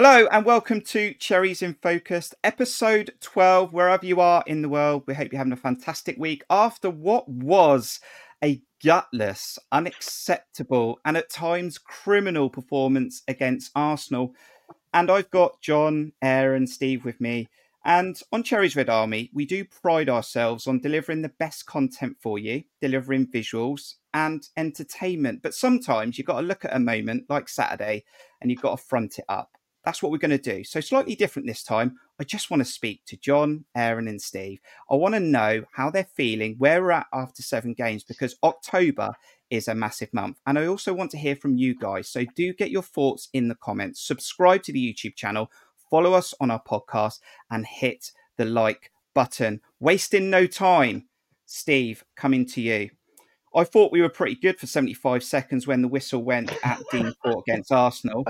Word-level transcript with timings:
Hello 0.00 0.28
and 0.30 0.46
welcome 0.46 0.80
to 0.82 1.12
Cherries 1.14 1.60
in 1.60 1.74
Focus, 1.74 2.32
episode 2.44 3.14
12. 3.20 3.72
Wherever 3.72 4.06
you 4.06 4.20
are 4.20 4.44
in 4.46 4.62
the 4.62 4.68
world, 4.68 5.02
we 5.08 5.14
hope 5.14 5.32
you're 5.32 5.38
having 5.38 5.52
a 5.52 5.56
fantastic 5.56 6.16
week 6.16 6.44
after 6.48 6.88
what 6.88 7.28
was 7.28 7.98
a 8.40 8.62
gutless, 8.80 9.58
unacceptable, 9.72 11.00
and 11.04 11.16
at 11.16 11.28
times 11.28 11.78
criminal 11.78 12.48
performance 12.48 13.22
against 13.26 13.72
Arsenal. 13.74 14.36
And 14.94 15.10
I've 15.10 15.32
got 15.32 15.60
John, 15.60 16.12
Aaron, 16.22 16.58
and 16.58 16.70
Steve 16.70 17.04
with 17.04 17.20
me. 17.20 17.48
And 17.84 18.22
on 18.32 18.44
Cherries 18.44 18.76
Red 18.76 18.88
Army, 18.88 19.30
we 19.34 19.46
do 19.46 19.64
pride 19.64 20.08
ourselves 20.08 20.68
on 20.68 20.78
delivering 20.78 21.22
the 21.22 21.32
best 21.40 21.66
content 21.66 22.18
for 22.20 22.38
you, 22.38 22.62
delivering 22.80 23.26
visuals 23.26 23.94
and 24.14 24.48
entertainment. 24.56 25.42
But 25.42 25.54
sometimes 25.54 26.18
you've 26.18 26.28
got 26.28 26.40
to 26.40 26.46
look 26.46 26.64
at 26.64 26.76
a 26.76 26.78
moment 26.78 27.24
like 27.28 27.48
Saturday 27.48 28.04
and 28.40 28.48
you've 28.48 28.62
got 28.62 28.78
to 28.78 28.84
front 28.84 29.18
it 29.18 29.24
up. 29.28 29.57
That's 29.88 30.02
what 30.02 30.12
we're 30.12 30.18
going 30.18 30.38
to 30.38 30.56
do. 30.56 30.64
So, 30.64 30.80
slightly 30.80 31.14
different 31.14 31.48
this 31.48 31.62
time. 31.62 31.96
I 32.20 32.24
just 32.24 32.50
want 32.50 32.60
to 32.60 32.70
speak 32.70 33.06
to 33.06 33.16
John, 33.16 33.64
Aaron, 33.74 34.06
and 34.06 34.20
Steve. 34.20 34.58
I 34.90 34.96
want 34.96 35.14
to 35.14 35.20
know 35.20 35.62
how 35.72 35.88
they're 35.88 36.10
feeling, 36.14 36.56
where 36.58 36.82
we're 36.82 36.90
at 36.90 37.06
after 37.10 37.40
seven 37.40 37.72
games, 37.72 38.04
because 38.04 38.36
October 38.42 39.14
is 39.48 39.66
a 39.66 39.74
massive 39.74 40.12
month. 40.12 40.36
And 40.46 40.58
I 40.58 40.66
also 40.66 40.92
want 40.92 41.10
to 41.12 41.16
hear 41.16 41.34
from 41.34 41.56
you 41.56 41.74
guys. 41.74 42.06
So, 42.06 42.26
do 42.36 42.52
get 42.52 42.70
your 42.70 42.82
thoughts 42.82 43.30
in 43.32 43.48
the 43.48 43.54
comments. 43.54 44.06
Subscribe 44.06 44.62
to 44.64 44.74
the 44.74 44.92
YouTube 44.92 45.16
channel, 45.16 45.50
follow 45.90 46.12
us 46.12 46.34
on 46.38 46.50
our 46.50 46.62
podcast, 46.62 47.20
and 47.50 47.64
hit 47.64 48.12
the 48.36 48.44
like 48.44 48.92
button. 49.14 49.62
Wasting 49.80 50.28
no 50.28 50.46
time. 50.46 51.08
Steve, 51.46 52.04
coming 52.14 52.44
to 52.48 52.60
you. 52.60 52.90
I 53.54 53.64
thought 53.64 53.90
we 53.90 54.02
were 54.02 54.10
pretty 54.10 54.34
good 54.34 54.58
for 54.58 54.66
75 54.66 55.24
seconds 55.24 55.66
when 55.66 55.80
the 55.80 55.88
whistle 55.88 56.22
went 56.22 56.52
at 56.62 56.82
Dean 56.92 57.14
Court 57.22 57.42
against 57.48 57.72
Arsenal. 57.72 58.26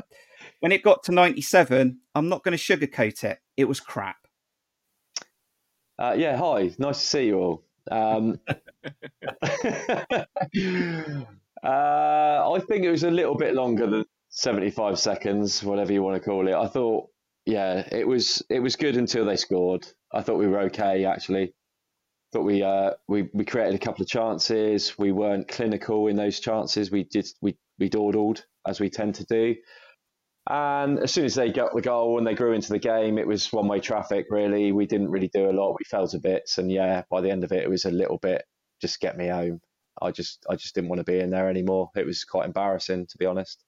When 0.61 0.73
it 0.73 0.83
got 0.83 1.05
to 1.05 1.13
97, 1.13 1.99
I'm 2.15 2.29
not 2.29 2.43
going 2.43 2.57
to 2.57 2.63
sugarcoat 2.63 3.25
it. 3.25 3.39
It 3.57 3.67
was 3.67 3.81
crap. 3.81 4.17
Uh, 5.99 6.15
yeah, 6.17 6.37
hi. 6.37 6.71
Nice 6.79 7.01
to 7.01 7.07
see 7.07 7.27
you 7.27 7.39
all. 7.39 7.65
Um, 7.91 8.41
uh, 11.63 12.53
I 12.53 12.61
think 12.69 12.85
it 12.85 12.91
was 12.91 13.05
a 13.05 13.11
little 13.11 13.37
bit 13.37 13.55
longer 13.55 13.89
than 13.89 14.05
75 14.31 14.99
seconds, 14.99 15.63
whatever 15.63 15.93
you 15.93 16.03
want 16.03 16.23
to 16.23 16.29
call 16.29 16.49
it. 16.49 16.55
I 16.55 16.67
thought, 16.67 17.09
yeah, 17.47 17.89
it 17.91 18.07
was 18.07 18.43
it 18.51 18.61
was 18.61 18.77
good 18.77 18.97
until 18.97 19.25
they 19.25 19.37
scored. 19.37 19.87
I 20.13 20.23
thought 20.23 20.37
we 20.37 20.47
were 20.47 20.61
okay 20.63 21.05
actually. 21.05 21.55
But 22.31 22.43
we 22.43 22.63
uh, 22.63 22.91
we 23.09 23.31
we 23.33 23.45
created 23.45 23.75
a 23.75 23.85
couple 23.85 24.03
of 24.03 24.09
chances. 24.09 24.99
We 24.99 25.13
weren't 25.13 25.49
clinical 25.49 26.09
in 26.09 26.17
those 26.17 26.41
chances. 26.41 26.91
We 26.91 27.05
did 27.05 27.27
we 27.41 27.57
we 27.79 27.89
dawdled 27.89 28.45
as 28.67 28.81
we 28.81 28.91
tend 28.91 29.15
to 29.17 29.25
do. 29.25 29.57
And 30.49 30.99
as 31.01 31.13
soon 31.13 31.27
as 31.27 31.35
they 31.35 31.53
got 31.53 31.75
the 31.75 31.83
goal 31.83 32.17
and 32.17 32.27
they 32.27 32.35
grew 32.35 32.55
into 32.55 32.73
the 32.73 32.79
game, 32.79 33.19
it 33.19 33.27
was 33.27 33.53
one 33.53 33.69
way 33.69 33.81
traffic, 33.81 34.27
really. 34.31 34.73
We 34.73 34.87
didn't 34.87 35.11
really 35.11 35.29
do 35.29 35.51
a 35.51 35.53
lot. 35.53 35.77
We 35.79 35.85
fell 35.85 36.09
to 36.09 36.19
bits. 36.19 36.57
And 36.57 36.73
yeah, 36.73 37.03
by 37.11 37.21
the 37.21 37.31
end 37.31 37.45
of 37.45 37.53
it, 37.53 37.63
it 37.63 37.71
was 37.71 37.85
a 37.85 37.91
little 37.91 38.19
bit 38.19 38.45
just 38.81 39.01
get 39.01 39.19
me 39.19 39.29
home. 39.29 39.61
I 40.01 40.11
just, 40.11 40.47
I 40.49 40.55
just 40.55 40.75
didn't 40.75 40.89
want 40.89 41.01
to 41.01 41.05
be 41.05 41.19
in 41.19 41.31
there 41.31 41.51
anymore. 41.51 41.91
It 41.97 42.07
was 42.07 42.25
quite 42.25 42.47
embarrassing, 42.47 43.07
to 43.09 43.19
be 43.19 43.27
honest. 43.27 43.65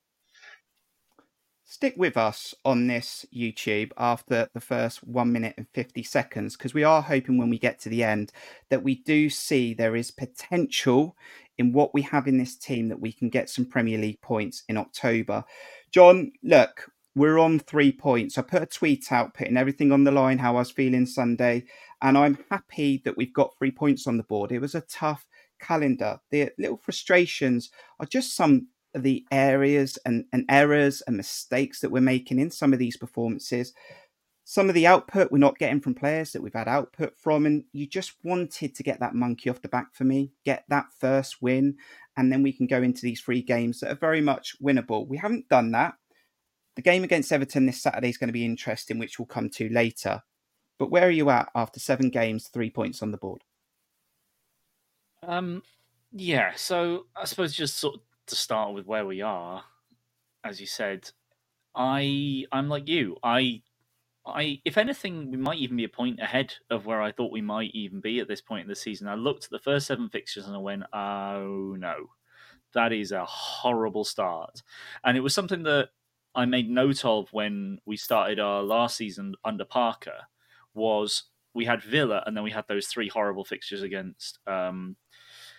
Stick 1.64 1.95
with 1.97 2.17
us 2.17 2.55
on 2.64 2.87
this 2.89 3.25
YouTube 3.34 3.92
after 3.97 4.48
the 4.55 4.61
first 4.61 5.05
one 5.05 5.33
minute 5.33 5.55
and 5.56 5.69
50 5.72 6.03
seconds 6.03 6.56
because 6.56 6.75
we 6.75 6.83
are 6.83 7.03
hoping 7.03 7.39
when 7.39 7.50
we 7.50 7.59
get 7.59 7.78
to 7.81 7.89
the 7.89 8.03
end 8.03 8.33
that 8.70 8.83
we 8.83 8.97
do 8.97 9.31
see 9.31 9.72
there 9.72 9.94
is 9.94 10.11
potential 10.11 11.17
in 11.59 11.72
what 11.72 11.94
we 11.94 12.03
have 12.03 12.27
in 12.27 12.39
this 12.39 12.56
team 12.56 12.89
that 12.89 13.00
we 13.00 13.12
can 13.12 13.28
get 13.28 13.49
some 13.49 13.66
Premier 13.66 13.99
League 13.99 14.21
points 14.21 14.65
in 14.69 14.76
October. 14.76 15.44
John, 15.93 16.33
look, 16.43 16.91
we're 17.17 17.39
on 17.39 17.59
three 17.59 17.91
points. 17.91 18.39
I 18.39 18.43
put 18.43 18.62
a 18.62 18.67
tweet 18.67 19.11
out 19.11 19.34
putting 19.34 19.56
everything 19.56 19.91
on 19.91 20.05
the 20.05 20.12
line, 20.12 20.39
how 20.39 20.53
I 20.55 20.61
was 20.61 20.71
feeling 20.71 21.06
Sunday, 21.06 21.65
and 22.01 22.17
I'm 22.17 22.39
happy 22.51 23.03
that 23.05 23.17
we've 23.17 23.34
got 23.34 23.56
three 23.59 23.73
points 23.73 24.06
on 24.06 24.17
the 24.17 24.23
board. 24.23 24.53
It 24.53 24.61
was 24.61 24.75
a 24.77 24.83
tough 24.83 25.27
calendar. 25.61 26.21
The 26.31 26.50
little 26.59 26.77
frustrations 26.77 27.71
are 27.99 28.06
just 28.06 28.37
some 28.37 28.69
of 28.95 29.03
the 29.03 29.25
areas 29.33 29.99
and, 30.05 30.25
and 30.33 30.45
errors 30.49 31.03
and 31.06 31.17
mistakes 31.17 31.81
that 31.81 31.91
we're 31.91 32.00
making 32.00 32.39
in 32.39 32.50
some 32.50 32.73
of 32.73 32.79
these 32.79 32.97
performances. 32.97 33.73
Some 34.45 34.69
of 34.69 34.75
the 34.75 34.87
output 34.87 35.31
we're 35.31 35.39
not 35.39 35.59
getting 35.59 35.81
from 35.81 35.95
players 35.95 36.33
that 36.33 36.43
we've 36.43 36.55
had 36.55 36.67
output 36.69 37.17
from, 37.17 37.47
and 37.47 37.65
you 37.73 37.87
just 37.87 38.15
wanted 38.25 38.75
to 38.75 38.83
get 38.83 39.00
that 39.00 39.15
monkey 39.15 39.50
off 39.50 39.62
the 39.62 39.69
back 39.69 39.95
for 39.95 40.05
me, 40.05 40.33
get 40.45 40.65
that 40.69 40.87
first 40.99 41.43
win, 41.43 41.77
and 42.20 42.31
then 42.31 42.42
we 42.42 42.53
can 42.53 42.66
go 42.66 42.82
into 42.82 43.00
these 43.00 43.22
three 43.22 43.41
games 43.41 43.81
that 43.81 43.91
are 43.91 43.94
very 43.94 44.20
much 44.20 44.54
winnable. 44.62 45.08
We 45.08 45.16
haven't 45.16 45.48
done 45.48 45.70
that. 45.70 45.94
The 46.76 46.82
game 46.82 47.03
against 47.03 47.32
Everton 47.32 47.64
this 47.64 47.81
Saturday 47.81 48.10
is 48.10 48.19
going 48.19 48.28
to 48.28 48.32
be 48.32 48.44
interesting, 48.44 48.98
which 48.98 49.19
we'll 49.19 49.25
come 49.25 49.48
to 49.50 49.70
later. 49.70 50.20
But 50.78 50.91
where 50.91 51.06
are 51.06 51.10
you 51.10 51.31
at 51.31 51.48
after 51.54 51.81
seven 51.81 52.10
games, 52.10 52.48
three 52.48 52.69
points 52.69 53.03
on 53.03 53.10
the 53.10 53.16
board? 53.16 53.42
Um, 55.26 55.62
yeah. 56.12 56.53
So 56.56 57.06
I 57.16 57.25
suppose 57.25 57.54
just 57.54 57.78
sort 57.78 57.94
of 57.94 58.00
to 58.26 58.37
start 58.37 58.75
with 58.75 58.84
where 58.84 59.06
we 59.06 59.22
are, 59.22 59.64
as 60.44 60.60
you 60.60 60.66
said, 60.66 61.10
I 61.75 62.44
I'm 62.52 62.69
like 62.69 62.87
you. 62.87 63.16
I 63.22 63.62
I, 64.26 64.60
if 64.64 64.76
anything, 64.76 65.31
we 65.31 65.36
might 65.36 65.58
even 65.58 65.76
be 65.76 65.84
a 65.84 65.88
point 65.88 66.20
ahead 66.20 66.54
of 66.69 66.86
where 66.86 67.00
I 67.00 67.12
thought 67.12 67.32
we 67.32 67.41
might 67.41 67.70
even 67.72 68.00
be 68.00 68.20
at 68.20 68.28
this 68.28 68.41
point 68.41 68.62
in 68.62 68.69
the 68.69 68.76
season. 68.76 69.08
I 69.08 69.14
looked 69.14 69.44
at 69.44 69.50
the 69.50 69.58
first 69.58 69.86
seven 69.86 70.08
fixtures 70.08 70.47
and 70.47 70.54
I 70.54 70.58
went, 70.58 70.84
"Oh 70.92 71.75
no, 71.78 72.10
that 72.75 72.92
is 72.92 73.12
a 73.12 73.25
horrible 73.25 74.04
start." 74.04 74.62
And 75.04 75.16
it 75.16 75.20
was 75.20 75.34
something 75.34 75.62
that 75.64 75.91
I 76.34 76.44
made 76.44 76.69
note 76.69 77.04
of 77.04 77.32
when 77.32 77.78
we 77.86 77.97
started 77.97 78.38
our 78.38 78.62
last 78.62 78.97
season 78.97 79.34
under 79.44 79.64
Parker. 79.64 80.26
Was 80.75 81.25
we 81.54 81.64
had 81.64 81.82
Villa 81.82 82.22
and 82.26 82.37
then 82.37 82.44
we 82.44 82.50
had 82.50 82.69
those 82.69 82.87
three 82.87 83.08
horrible 83.08 83.44
fixtures 83.44 83.82
against 83.82 84.38
um, 84.47 84.97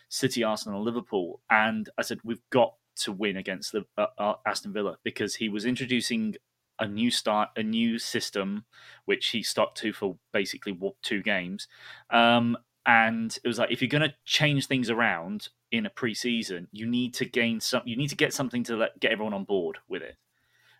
City, 0.08 0.44
Arsenal, 0.44 0.78
and 0.78 0.86
Liverpool, 0.86 1.42
and 1.50 1.90
I 1.98 2.04
said 2.04 2.20
we've 2.24 2.48
got 2.50 2.76
to 2.98 3.12
win 3.12 3.38
against 3.38 3.72
the 3.72 3.86
uh, 3.98 4.08
uh, 4.18 4.34
Aston 4.46 4.74
Villa 4.74 4.98
because 5.04 5.36
he 5.36 5.50
was 5.50 5.66
introducing 5.66 6.36
a 6.82 6.88
new 6.88 7.12
start, 7.12 7.50
a 7.56 7.64
new 7.64 7.98
system, 8.00 8.66
which 9.06 9.28
he 9.30 9.44
stuck 9.44 9.76
to 9.76 9.94
for 9.94 10.18
basically 10.34 10.78
two 11.04 11.22
games. 11.22 11.68
Um, 12.10 12.58
and 12.86 13.38
it 13.44 13.48
was 13.48 13.60
like 13.60 13.72
if 13.72 13.82
you're 13.82 13.90
going 13.90 14.10
to 14.10 14.16
change 14.26 14.66
things 14.66 14.90
around 14.90 15.50
in 15.72 15.86
a 15.86 15.90
preseason, 15.90 16.68
you 16.72 16.88
need 16.88 17.14
to 17.14 17.26
gain 17.26 17.60
some. 17.60 17.84
You 17.86 17.96
need 17.96 18.10
to 18.10 18.16
get 18.16 18.34
something 18.34 18.64
to 18.66 18.76
let, 18.76 19.00
get 19.00 19.12
everyone 19.12 19.36
on 19.36 19.46
board 19.46 19.78
with 19.88 20.02
it. 20.02 20.18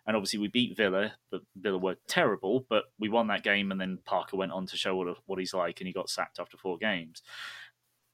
And 0.04 0.16
obviously, 0.16 0.40
we 0.40 0.48
beat 0.48 0.76
Villa. 0.76 1.12
But 1.30 1.42
Villa 1.56 1.78
were 1.78 1.96
terrible, 2.08 2.66
but 2.68 2.84
we 2.98 3.08
won 3.08 3.28
that 3.28 3.44
game. 3.44 3.70
And 3.70 3.80
then 3.80 4.00
Parker 4.04 4.36
went 4.36 4.50
on 4.50 4.66
to 4.66 4.76
show 4.76 4.96
what, 4.96 5.16
what 5.26 5.38
he's 5.38 5.54
like, 5.54 5.80
and 5.80 5.86
he 5.86 5.92
got 5.92 6.10
sacked 6.10 6.40
after 6.40 6.56
four 6.56 6.76
games. 6.76 7.22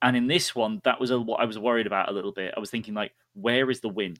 And 0.02 0.14
in 0.14 0.26
this 0.26 0.54
one, 0.54 0.82
that 0.84 1.00
was 1.00 1.10
a, 1.10 1.18
what 1.18 1.40
I 1.40 1.46
was 1.46 1.58
worried 1.58 1.86
about 1.86 2.10
a 2.10 2.12
little 2.12 2.32
bit. 2.32 2.52
I 2.54 2.60
was 2.60 2.70
thinking, 2.70 2.92
like, 2.92 3.12
where 3.32 3.70
is 3.70 3.80
the 3.80 3.88
win 3.88 4.18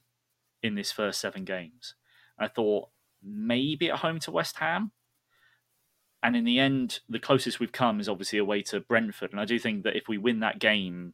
in 0.63 0.73
this 0.73 0.91
first 0.91 1.21
seven 1.21 1.45
games? 1.45 1.93
And 2.37 2.45
I 2.45 2.49
thought 2.49 2.89
maybe 3.23 3.89
at 3.89 3.99
home 3.99 4.19
to 4.19 4.31
West 4.31 4.57
Ham. 4.57 4.91
And 6.21 6.35
in 6.35 6.43
the 6.43 6.59
end, 6.59 6.99
the 7.07 7.19
closest 7.19 7.59
we've 7.59 7.71
come 7.71 7.99
is 7.99 8.09
obviously 8.09 8.39
away 8.39 8.61
to 8.63 8.81
Brentford. 8.81 9.31
And 9.31 9.39
I 9.39 9.45
do 9.45 9.57
think 9.57 9.83
that 9.83 9.95
if 9.95 10.07
we 10.07 10.17
win 10.17 10.41
that 10.41 10.59
game, 10.59 11.13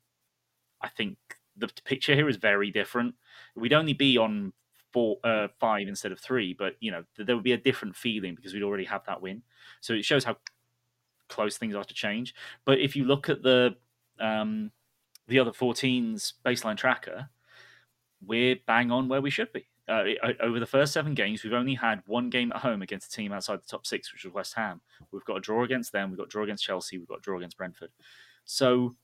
I 0.82 0.90
think 0.90 1.18
the 1.56 1.70
picture 1.86 2.16
here 2.16 2.28
is 2.28 2.38
very 2.38 2.72
different. 2.72 3.16
We'd 3.56 3.74
only 3.74 3.94
be 3.94 4.18
on 4.18 4.54
four, 4.92 5.18
uh, 5.24 5.48
five 5.60 5.88
instead 5.88 6.12
of 6.12 6.20
three, 6.20 6.54
but 6.54 6.76
you 6.80 6.92
know 6.92 7.04
there 7.18 7.36
would 7.36 7.44
be 7.44 7.52
a 7.52 7.58
different 7.58 7.96
feeling 7.96 8.36
because 8.36 8.54
we'd 8.54 8.64
already 8.64 8.86
have 8.86 9.06
that 9.06 9.22
win. 9.22 9.44
So 9.82 9.94
it 9.94 10.06
shows 10.06 10.24
how 10.24 10.38
close 11.30 11.58
things 11.58 11.76
are 11.76 11.84
to 11.84 11.94
change. 11.94 12.34
But 12.66 12.80
if 12.80 12.96
you 12.96 13.06
look 13.06 13.30
at 13.30 13.44
the 13.44 13.76
um, 14.20 14.72
the 15.28 15.40
other 15.40 15.52
14's 15.52 16.34
baseline 16.46 16.78
tracker, 16.78 17.30
we're 18.26 18.58
bang 18.66 18.92
on 18.92 19.08
where 19.08 19.22
we 19.22 19.30
should 19.30 19.54
be 19.54 19.68
uh, 19.88 20.04
over 20.40 20.60
the 20.60 20.66
first 20.66 20.94
seven 20.94 21.14
games, 21.14 21.44
we've 21.44 21.54
only 21.54 21.76
had 21.76 22.02
one 22.06 22.30
game 22.30 22.52
at 22.52 22.62
home 22.62 22.82
against 22.82 23.14
a 23.14 23.16
team 23.16 23.32
outside 23.32 23.62
the 23.62 23.68
top 23.68 23.86
six, 23.86 24.12
which 24.12 24.24
was 24.24 24.34
West 24.34 24.56
Ham. 24.56 24.82
We've 25.12 25.26
got 25.26 25.38
a 25.38 25.42
draw 25.42 25.64
against 25.64 25.92
them. 25.92 26.10
We've 26.10 26.18
got 26.18 26.28
a 26.28 26.30
draw 26.30 26.44
against 26.44 26.64
Chelsea. 26.64 26.98
We've 26.98 27.08
got 27.08 27.20
a 27.20 27.22
draw 27.22 27.38
against 27.38 27.58
Brentford. 27.58 27.92
So, 28.46 28.96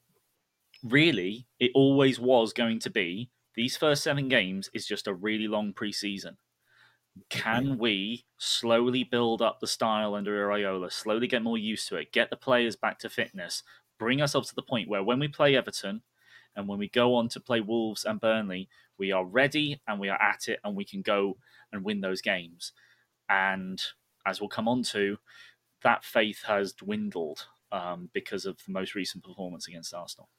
really, 0.83 1.47
it 1.59 1.71
always 1.75 2.19
was 2.19 2.53
going 2.53 2.79
to 2.79 2.89
be 2.89 3.29
these 3.55 3.77
first 3.77 4.03
seven 4.03 4.27
games 4.27 4.69
is 4.73 4.85
just 4.85 5.07
a 5.07 5.13
really 5.13 5.47
long 5.47 5.73
preseason. 5.73 6.37
Can 7.29 7.77
we 7.77 8.25
slowly 8.37 9.03
build 9.03 9.41
up 9.41 9.59
the 9.59 9.67
style 9.67 10.15
under 10.15 10.47
Iraola, 10.47 10.91
slowly 10.91 11.27
get 11.27 11.43
more 11.43 11.57
used 11.57 11.89
to 11.89 11.97
it, 11.97 12.13
get 12.13 12.29
the 12.29 12.37
players 12.37 12.77
back 12.77 12.99
to 12.99 13.09
fitness, 13.09 13.63
bring 13.99 14.21
ourselves 14.21 14.49
to 14.49 14.55
the 14.55 14.61
point 14.61 14.87
where 14.87 15.03
when 15.03 15.19
we 15.19 15.27
play 15.27 15.55
Everton 15.55 16.01
and 16.55 16.67
when 16.67 16.79
we 16.79 16.87
go 16.87 17.13
on 17.15 17.27
to 17.29 17.39
play 17.41 17.59
Wolves 17.59 18.05
and 18.05 18.21
Burnley, 18.21 18.69
we 19.01 19.11
are 19.11 19.25
ready 19.25 19.81
and 19.87 19.99
we 19.99 20.09
are 20.09 20.21
at 20.21 20.47
it 20.47 20.59
and 20.63 20.75
we 20.75 20.85
can 20.85 21.01
go 21.01 21.35
and 21.73 21.83
win 21.83 22.01
those 22.01 22.21
games. 22.21 22.71
And 23.27 23.81
as 24.27 24.39
we'll 24.39 24.47
come 24.47 24.67
on 24.67 24.83
to, 24.83 25.17
that 25.81 26.05
faith 26.05 26.43
has 26.45 26.71
dwindled 26.73 27.47
um, 27.71 28.11
because 28.13 28.45
of 28.45 28.59
the 28.63 28.71
most 28.71 28.93
recent 28.93 29.23
performance 29.23 29.67
against 29.67 29.95
Arsenal. 29.95 30.29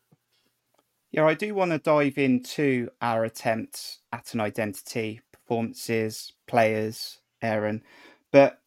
Yeah, 1.10 1.26
I 1.26 1.34
do 1.34 1.56
want 1.56 1.72
to 1.72 1.78
dive 1.78 2.18
into 2.18 2.88
our 3.00 3.24
attempts 3.24 3.98
at 4.12 4.32
an 4.32 4.40
identity, 4.40 5.22
performances, 5.32 6.32
players, 6.46 7.18
Aaron. 7.42 7.82
But 8.30 8.61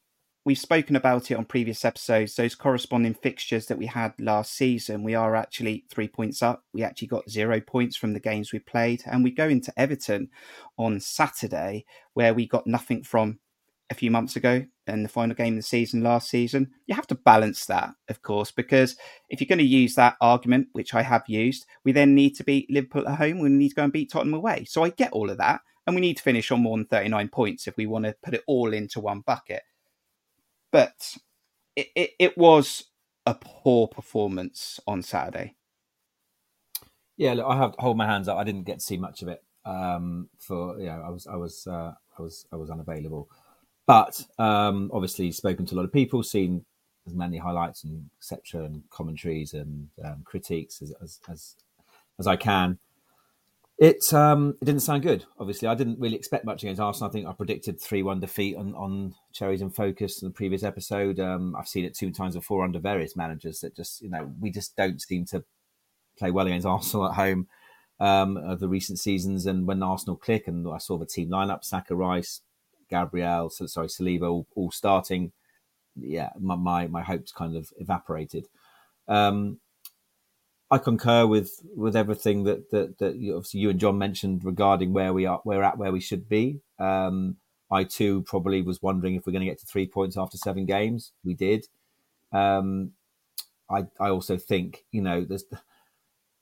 we've 0.46 0.58
spoken 0.58 0.96
about 0.96 1.32
it 1.32 1.36
on 1.36 1.44
previous 1.44 1.84
episodes. 1.84 2.36
Those 2.36 2.56
corresponding 2.56 3.16
fixtures 3.16 3.66
that 3.66 3.80
we 3.80 3.88
had 3.88 4.14
last 4.20 4.54
season, 4.54 5.04
we 5.04 5.16
are 5.16 5.36
actually 5.36 5.86
three 5.90 6.08
points 6.08 6.44
up. 6.44 6.64
We 6.72 6.84
actually 6.84 7.08
got 7.08 7.30
zero 7.30 7.60
points 7.60 7.98
from 7.98 8.14
the 8.14 8.20
games 8.20 8.54
we 8.54 8.60
played, 8.60 9.02
and 9.06 9.24
we 9.24 9.32
go 9.32 9.48
into 9.50 9.74
Everton 9.76 10.30
on 10.78 11.00
Saturday, 11.00 11.86
where 12.14 12.34
we 12.34 12.48
got 12.48 12.68
nothing 12.68 13.04
from 13.04 13.40
a 13.90 13.96
few 13.96 14.10
months 14.10 14.36
ago 14.36 14.66
in 14.88 15.04
the 15.04 15.10
final 15.10 15.36
game 15.36 15.54
of 15.54 15.58
the 15.58 15.64
season 15.64 16.04
last 16.04 16.30
season. 16.30 16.72
You 16.86 16.96
have 16.96 17.08
to 17.08 17.16
balance 17.16 17.66
that, 17.66 17.94
of 18.10 18.22
course, 18.22 18.52
because 18.52 18.96
if 19.30 19.42
you're 19.42 19.48
going 19.48 19.60
to 19.60 19.66
use 19.66 19.96
that 19.96 20.16
argument, 20.22 20.68
which 20.74 20.94
I 20.94 21.02
have 21.02 21.24
used, 21.28 21.66
we 21.84 21.92
then 21.92 22.14
need 22.14 22.36
to 22.36 22.44
beat 22.44 22.70
Liverpool 22.70 23.08
at 23.08 23.18
home. 23.18 23.40
We 23.40 23.50
need 23.50 23.70
to 23.70 23.76
go 23.76 23.84
and 23.84 23.94
beat 23.94 24.12
Tottenham 24.12 24.36
away. 24.36 24.66
So 24.66 24.84
I 24.84 24.90
get 24.90 25.12
all 25.12 25.30
of 25.30 25.38
that. 25.40 25.62
And 25.88 25.96
we 25.96 26.02
need 26.02 26.18
to 26.18 26.24
finish 26.24 26.50
on 26.52 26.64
more 26.64 26.76
than 26.78 26.88
39 26.88 27.30
points 27.30 27.68
if 27.68 27.78
we 27.78 27.86
want 27.86 28.06
to 28.06 28.16
put 28.24 28.34
it 28.34 28.44
all 28.48 28.74
into 28.74 29.00
one 29.00 29.20
bucket. 29.20 29.62
But 30.72 31.16
it, 31.76 31.88
it, 31.96 32.12
it 32.20 32.38
was 32.38 32.86
a 33.26 33.36
poor 33.36 33.88
performance 33.88 34.80
on 34.88 35.02
Saturday. 35.02 35.56
Yeah, 37.18 37.34
look, 37.34 37.46
I 37.48 37.58
have 37.58 37.76
to 37.76 37.82
hold 37.82 37.98
my 37.98 38.06
hands 38.06 38.28
up. 38.28 38.38
I 38.38 38.44
didn't 38.44 38.64
get 38.64 38.80
to 38.80 38.86
see 38.86 38.98
much 38.98 39.22
of 39.22 39.28
it. 39.30 39.44
Um, 39.66 40.30
for 40.40 40.80
yeah, 40.80 41.00
I 41.02 41.10
was 41.10 41.28
I 41.28 41.36
was 41.36 41.66
uh, 41.68 41.94
I 42.18 42.22
was 42.22 42.46
I 42.52 42.56
was 42.56 42.70
unavailable. 42.70 43.30
But 43.88 44.22
um, 44.40 44.92
obviously, 44.94 45.32
spoken 45.32 45.66
to 45.68 45.76
a 45.76 45.78
lot 45.78 45.86
of 45.86 45.94
people, 45.94 46.24
seen 46.24 46.66
as 47.08 47.14
many 47.14 47.38
highlights 47.38 47.84
and 47.84 48.10
etc. 48.20 48.66
and 48.66 48.84
commentaries 48.90 49.54
and 49.54 49.90
um, 50.04 50.24
critiques 50.26 50.82
as, 50.82 50.94
as, 51.02 51.20
as 51.30 51.56
as 52.20 52.28
I 52.28 52.36
can. 52.36 52.80
It 53.78 54.14
um, 54.14 54.56
it 54.62 54.66
didn't 54.66 54.84
sound 54.84 55.04
good. 55.04 55.26
Obviously, 55.38 55.68
I 55.68 55.76
didn't 55.76 56.00
really 56.00 56.16
expect 56.16 56.46
much 56.46 56.64
against 56.64 56.80
Arsenal. 56.80 57.10
I 57.10 57.12
think 57.12 57.28
I 57.28 57.34
predicted 57.34 57.80
three 57.80 58.04
one 58.04 58.22
defeat 58.22 58.56
on, 58.56 58.74
on 58.74 59.14
Cherries 59.34 59.62
and 59.62 59.76
Focus 59.76 60.22
in 60.22 60.30
the 60.30 60.34
previous 60.34 60.64
episode. 60.64 61.20
Um, 61.20 61.56
I've 61.58 61.68
seen 61.68 61.84
it 61.84 61.94
two 61.94 62.12
times 62.12 62.36
before 62.36 62.64
under 62.64 62.80
various 62.80 63.18
managers 63.18 63.60
that 63.60 63.76
just 63.76 64.02
you 64.02 64.10
know 64.10 64.32
we 64.40 64.50
just 64.50 64.78
don't 64.78 65.02
seem 65.02 65.26
to 65.26 65.44
play 66.18 66.32
well 66.32 66.48
against 66.48 66.66
Arsenal 66.66 67.08
at 67.08 67.16
home 67.16 67.48
um, 68.00 68.38
of 68.38 68.62
the 68.62 68.70
recent 68.70 68.98
seasons. 68.98 69.46
And 69.46 69.68
when 69.68 69.84
Arsenal 69.84 70.16
click, 70.16 70.48
and 70.48 70.66
I 70.70 70.78
saw 70.78 70.98
the 70.98 71.06
team 71.06 71.30
lineup: 71.30 71.66
Saka, 71.66 71.96
Rice, 71.96 72.40
Gabriel, 72.90 73.50
sorry, 73.50 73.88
Saliba, 73.88 74.32
all, 74.32 74.48
all 74.56 74.72
starting. 74.72 75.34
Yeah, 75.98 76.30
my, 76.40 76.56
my, 76.56 76.88
my 76.88 77.02
hopes 77.02 77.34
kind 77.34 77.58
of 77.58 77.74
evaporated. 77.78 78.48
Um, 79.08 79.60
I 80.72 80.78
concur 80.80 81.28
with 81.28 81.62
with 81.76 81.96
everything 81.96 82.44
that 82.46 82.72
that, 82.72 82.98
that 83.00 83.16
you, 83.18 83.36
obviously 83.36 83.60
you 83.60 83.70
and 83.70 83.80
John 83.80 83.98
mentioned 83.98 84.44
regarding 84.44 84.94
where 84.94 85.14
we 85.14 85.26
are, 85.26 85.42
we're 85.46 85.64
at, 85.64 85.78
where 85.78 85.92
we 85.92 86.00
should 86.02 86.28
be. 86.28 86.62
Um, 86.80 87.38
I 87.72 87.84
too 87.84 88.24
probably 88.24 88.62
was 88.62 88.82
wondering 88.82 89.16
if 89.16 89.26
we're 89.26 89.34
going 89.34 89.46
to 89.46 89.52
get 89.52 89.60
to 89.60 89.66
three 89.66 89.88
points 89.88 90.18
after 90.18 90.38
seven 90.38 90.66
games. 90.66 91.12
We 91.24 91.34
did. 91.34 91.68
Um, 92.32 92.92
I 93.70 93.86
I 94.00 94.10
also 94.10 94.38
think 94.38 94.86
you 94.92 95.02
know 95.02 95.24
there's 95.24 95.46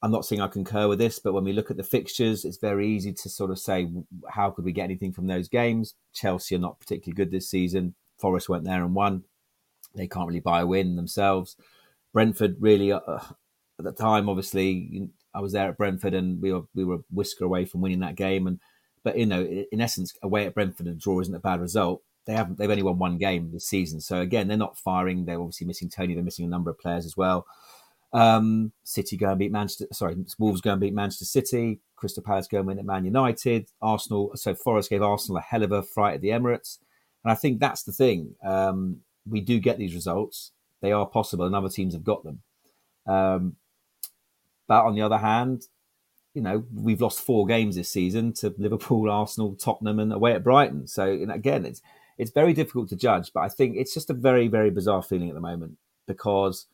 I'm 0.02 0.12
not 0.12 0.25
saying 0.25 0.42
I 0.42 0.48
concur 0.48 0.90
with 0.90 1.00
this, 1.00 1.20
but 1.20 1.34
when 1.34 1.46
we 1.46 1.54
look 1.54 1.72
at 1.72 1.78
the 1.78 1.84
fixtures, 1.84 2.44
it's 2.44 2.58
very 2.58 2.90
easy 2.90 3.14
to 3.14 3.30
sort 3.30 3.52
of 3.52 3.58
say, 3.58 3.90
how 4.30 4.52
could 4.52 4.66
we 4.66 4.74
get 4.74 4.84
anything 4.84 5.14
from 5.14 5.28
those 5.28 5.48
games? 5.48 5.96
Chelsea 6.14 6.56
are 6.56 6.60
not 6.60 6.78
particularly 6.78 7.16
good 7.16 7.31
this 7.31 7.50
season. 7.50 7.96
Forest 8.18 8.50
went 8.50 8.66
there 8.66 8.84
and 8.84 8.94
won. 8.94 9.24
They 9.96 10.08
can't 10.08 10.28
really 10.28 10.42
buy 10.42 10.60
a 10.60 10.68
win 10.68 10.98
themselves. 10.98 11.56
Brentford 12.12 12.58
really, 12.60 12.92
uh 12.92 13.20
at 13.80 13.86
the 13.86 13.92
time, 13.92 14.30
obviously, 14.30 15.10
I 15.34 15.42
was 15.42 15.54
there 15.54 15.70
at 15.70 15.78
Brentford 15.78 16.14
and 16.14 16.42
we 16.42 16.54
were 16.54 16.64
we 16.75 16.84
were 16.84 16.96
a 16.96 17.04
whisker 17.10 17.46
away 17.46 17.66
from 17.66 17.81
winning 17.81 18.00
that 18.00 18.16
game. 18.16 18.48
And 18.48 18.60
but 19.04 19.18
you 19.18 19.25
know, 19.25 19.44
in 19.44 19.81
essence, 19.81 20.14
away 20.22 20.46
at 20.46 20.54
Brentford, 20.54 20.88
and 20.88 20.96
a 20.96 21.00
draw 21.00 21.20
isn't 21.20 21.36
a 21.36 21.40
bad 21.40 21.60
result. 21.60 22.02
They 22.25 22.34
haven't. 22.34 22.58
They've 22.58 22.70
only 22.70 22.84
won 22.84 23.00
one 23.00 23.18
game 23.18 23.52
this 23.52 23.68
season. 23.68 24.00
So 24.00 24.22
again, 24.22 24.48
they're 24.48 24.58
not 24.58 24.78
firing. 24.78 25.25
They're 25.25 25.42
obviously 25.42 25.68
missing 25.68 25.90
Toney. 25.90 26.14
They're 26.14 26.24
missing 26.24 26.46
a 26.46 26.50
number 26.50 26.72
of 26.72 26.80
players 26.80 27.06
as 27.06 27.18
well. 27.18 27.46
Um, 28.14 28.72
City 28.84 29.18
go 29.18 29.30
and 29.30 29.40
beat 29.40 29.52
Manchester. 29.52 29.88
Sorry, 29.92 30.16
Wolves 30.38 30.62
go 30.62 30.72
and 30.72 30.80
beat 30.80 30.94
Manchester 30.94 31.25
City. 31.25 31.81
Crystal 31.96 32.24
Palace 32.24 32.48
go 32.48 32.60
and 32.60 32.68
win 32.68 32.80
at 32.80 32.86
Man 32.86 33.06
United. 33.06 33.70
Arsenal. 33.81 34.31
So 34.36 34.54
Forest 34.56 34.90
gave 34.90 35.02
Arsenal 35.02 35.38
a 35.38 35.42
hell 35.42 35.64
of 35.64 35.72
a 35.72 35.84
fright 35.84 36.16
at 36.16 36.22
the 36.22 36.30
Emirates, 36.30 36.78
and 37.24 37.31
I 37.31 37.36
think 37.36 37.60
that's 37.60 37.84
the 37.84 37.92
thing. 37.92 38.36
Um, 38.46 39.02
we 39.28 39.42
do 39.42 39.60
get 39.60 39.78
these 39.78 39.96
results. 39.96 40.52
They 40.81 40.92
are 40.92 41.06
possible, 41.06 41.46
and 41.46 41.56
other 41.56 41.70
teams 41.70 41.94
have 41.94 42.04
got 42.04 42.24
them. 42.24 42.42
Um, 43.06 43.56
but 44.74 44.86
on 44.86 44.96
the 44.96 45.04
other 45.04 45.20
hand, 45.20 45.68
you 46.34 46.42
know 46.42 46.66
we've 46.74 47.00
lost 47.00 47.20
four 47.20 47.46
games 47.46 47.75
this 47.75 47.92
season 47.92 48.34
to 48.34 48.56
Liverpool, 48.58 49.08
Arsenal, 49.12 49.56
Tottenham, 49.56 50.00
and 50.00 50.12
away 50.12 50.34
at 50.34 50.44
Brighton. 50.44 50.88
So 50.88 51.06
again, 51.31 51.64
it's 51.64 51.84
it's 52.18 52.31
very 52.31 52.54
difficult 52.54 52.90
to 52.90 52.96
judge. 52.96 53.31
But 53.31 53.42
I 53.42 53.50
think 53.50 53.78
it's 53.78 53.94
just 53.94 54.10
a 54.10 54.16
very 54.16 54.48
very 54.48 54.72
bizarre 54.72 55.04
feeling 55.04 55.30
at 55.30 55.36
the 55.36 55.42
moment 55.42 55.78
because 56.08 56.66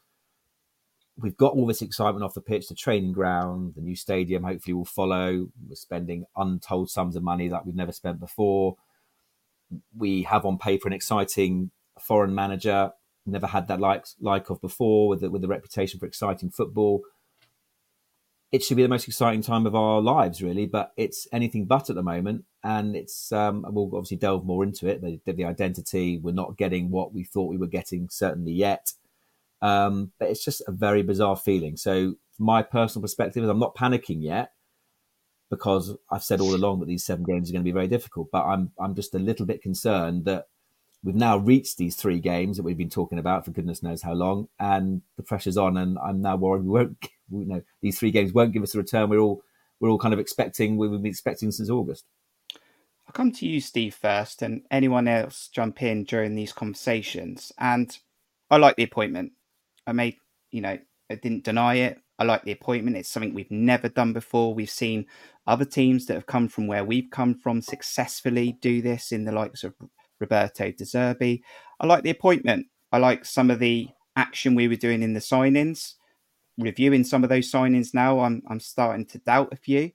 we've 1.17 1.35
got 1.35 1.55
all 1.55 1.67
this 1.67 1.81
excitement 1.81 2.23
off 2.23 2.33
the 2.33 2.39
pitch, 2.39 2.69
the 2.69 2.73
training 2.73 3.11
ground, 3.11 3.73
the 3.75 3.81
new 3.81 3.97
stadium 3.97 4.43
hopefully 4.43 4.73
will 4.73 4.85
follow. 4.85 5.49
We're 5.67 5.75
spending 5.75 6.23
untold 6.37 6.89
sums 6.89 7.17
of 7.17 7.23
money 7.23 7.49
that 7.49 7.65
we've 7.65 7.75
never 7.75 7.91
spent 7.91 8.21
before. 8.21 8.77
We 9.93 10.23
have 10.23 10.45
on 10.45 10.57
paper 10.57 10.87
an 10.87 10.93
exciting 10.93 11.71
foreign 11.99 12.33
manager, 12.33 12.93
never 13.25 13.47
had 13.47 13.67
that 13.67 13.81
like 13.81 14.05
like 14.21 14.49
of 14.49 14.61
before, 14.61 15.09
with 15.09 15.19
the, 15.19 15.29
with 15.29 15.41
the 15.41 15.49
reputation 15.49 15.99
for 15.99 16.05
exciting 16.05 16.49
football. 16.49 17.01
It 18.51 18.63
should 18.63 18.77
be 18.77 18.83
the 18.83 18.89
most 18.89 19.07
exciting 19.07 19.43
time 19.43 19.67
of 19.67 19.75
our 19.75 20.01
lives, 20.01 20.41
really, 20.41 20.65
but 20.65 20.91
it's 20.97 21.27
anything 21.31 21.65
but 21.65 21.89
at 21.89 21.95
the 21.95 22.03
moment. 22.03 22.45
And 22.63 22.95
it's 22.95 23.31
um, 23.31 23.63
we'll 23.69 23.95
obviously 23.95 24.17
delve 24.17 24.45
more 24.45 24.63
into 24.63 24.87
it. 24.87 25.01
The, 25.01 25.31
the 25.31 25.45
identity, 25.45 26.17
we're 26.17 26.33
not 26.33 26.57
getting 26.57 26.89
what 26.89 27.13
we 27.13 27.23
thought 27.23 27.51
we 27.51 27.57
were 27.57 27.67
getting, 27.67 28.09
certainly 28.09 28.51
yet 28.51 28.93
um, 29.61 30.11
but 30.19 30.29
it's 30.29 30.43
just 30.43 30.61
a 30.67 30.71
very 30.71 31.03
bizarre 31.03 31.35
feeling. 31.35 31.77
So, 31.77 32.15
my 32.37 32.61
personal 32.63 33.01
perspective 33.01 33.43
is 33.43 33.49
I'm 33.49 33.59
not 33.59 33.75
panicking 33.75 34.23
yet 34.23 34.53
because 35.49 35.95
I've 36.09 36.23
said 36.23 36.39
all 36.39 36.55
along 36.55 36.79
that 36.79 36.85
these 36.85 37.03
seven 37.03 37.25
games 37.25 37.49
are 37.49 37.53
going 37.53 37.63
to 37.63 37.69
be 37.69 37.73
very 37.73 37.87
difficult. 37.87 38.29
But 38.31 38.45
I'm 38.45 38.71
I'm 38.79 38.95
just 38.95 39.15
a 39.15 39.19
little 39.19 39.45
bit 39.45 39.61
concerned 39.61 40.25
that 40.25 40.45
we've 41.03 41.15
now 41.15 41.37
reached 41.37 41.77
these 41.77 41.95
three 41.95 42.19
games 42.19 42.57
that 42.57 42.63
we've 42.63 42.77
been 42.77 42.89
talking 42.89 43.19
about 43.19 43.45
for 43.45 43.51
goodness 43.51 43.83
knows 43.83 44.01
how 44.01 44.13
long, 44.13 44.47
and 44.59 45.01
the 45.17 45.23
pressure's 45.23 45.57
on, 45.57 45.77
and 45.77 45.97
I'm 45.99 46.21
now 46.21 46.35
worried 46.35 46.63
we 46.63 46.69
won't. 46.69 47.07
You 47.31 47.45
know, 47.45 47.61
these 47.83 47.99
three 47.99 48.09
games 48.09 48.33
won't 48.33 48.53
give 48.53 48.63
us 48.63 48.73
a 48.73 48.79
return. 48.79 49.07
We're 49.07 49.19
all 49.19 49.43
we're 49.79 49.91
all 49.91 49.99
kind 49.99 50.15
of 50.15 50.19
expecting 50.19 50.77
we've 50.77 50.89
been 50.89 51.05
expecting 51.05 51.51
since 51.51 51.69
August. 51.69 52.05
I'll 53.09 53.13
come 53.13 53.31
to 53.33 53.47
you, 53.47 53.61
Steve, 53.61 53.93
first, 53.93 54.41
and 54.41 54.63
anyone 54.71 55.07
else 55.07 55.47
jump 55.53 55.83
in 55.83 56.05
during 56.05 56.33
these 56.33 56.53
conversations. 56.53 57.51
And 57.59 57.95
I 58.49 58.57
like 58.57 58.77
the 58.77 58.83
appointment. 58.83 59.33
I 59.85 59.91
made, 59.91 60.17
you 60.49 60.61
know, 60.61 60.79
I 61.09 61.15
didn't 61.15 61.43
deny 61.43 61.75
it. 61.75 61.99
I 62.17 62.23
like 62.23 62.43
the 62.43 62.51
appointment. 62.51 62.97
It's 62.97 63.09
something 63.09 63.33
we've 63.33 63.51
never 63.51 63.89
done 63.89 64.11
before. 64.11 64.53
We've 64.53 64.69
seen 64.69 65.05
other 65.47 65.65
teams 65.65 66.07
that 66.07 66.15
have 66.15 66.25
come 66.25 66.47
from 66.47 66.67
where 66.67 66.83
we've 66.83 67.09
come 67.11 67.35
from 67.35 67.61
successfully 67.61 68.57
do 68.61 68.81
this 68.81 69.11
in 69.11 69.25
the 69.25 69.31
likes 69.31 69.63
of 69.63 69.73
Roberto 70.19 70.71
De 70.71 70.83
Zerbi. 70.83 71.41
I 71.79 71.85
like 71.85 72.03
the 72.03 72.09
appointment. 72.09 72.67
I 72.91 72.97
like 72.97 73.25
some 73.25 73.51
of 73.51 73.59
the 73.59 73.89
action 74.15 74.55
we 74.55 74.67
were 74.67 74.75
doing 74.75 75.03
in 75.03 75.13
the 75.13 75.19
signings. 75.19 75.93
Reviewing 76.57 77.03
some 77.03 77.23
of 77.23 77.29
those 77.29 77.51
signings 77.51 77.93
now, 77.93 78.19
I'm 78.19 78.41
I'm 78.49 78.59
starting 78.59 79.05
to 79.07 79.19
doubt 79.19 79.53
a 79.53 79.55
few, 79.55 79.91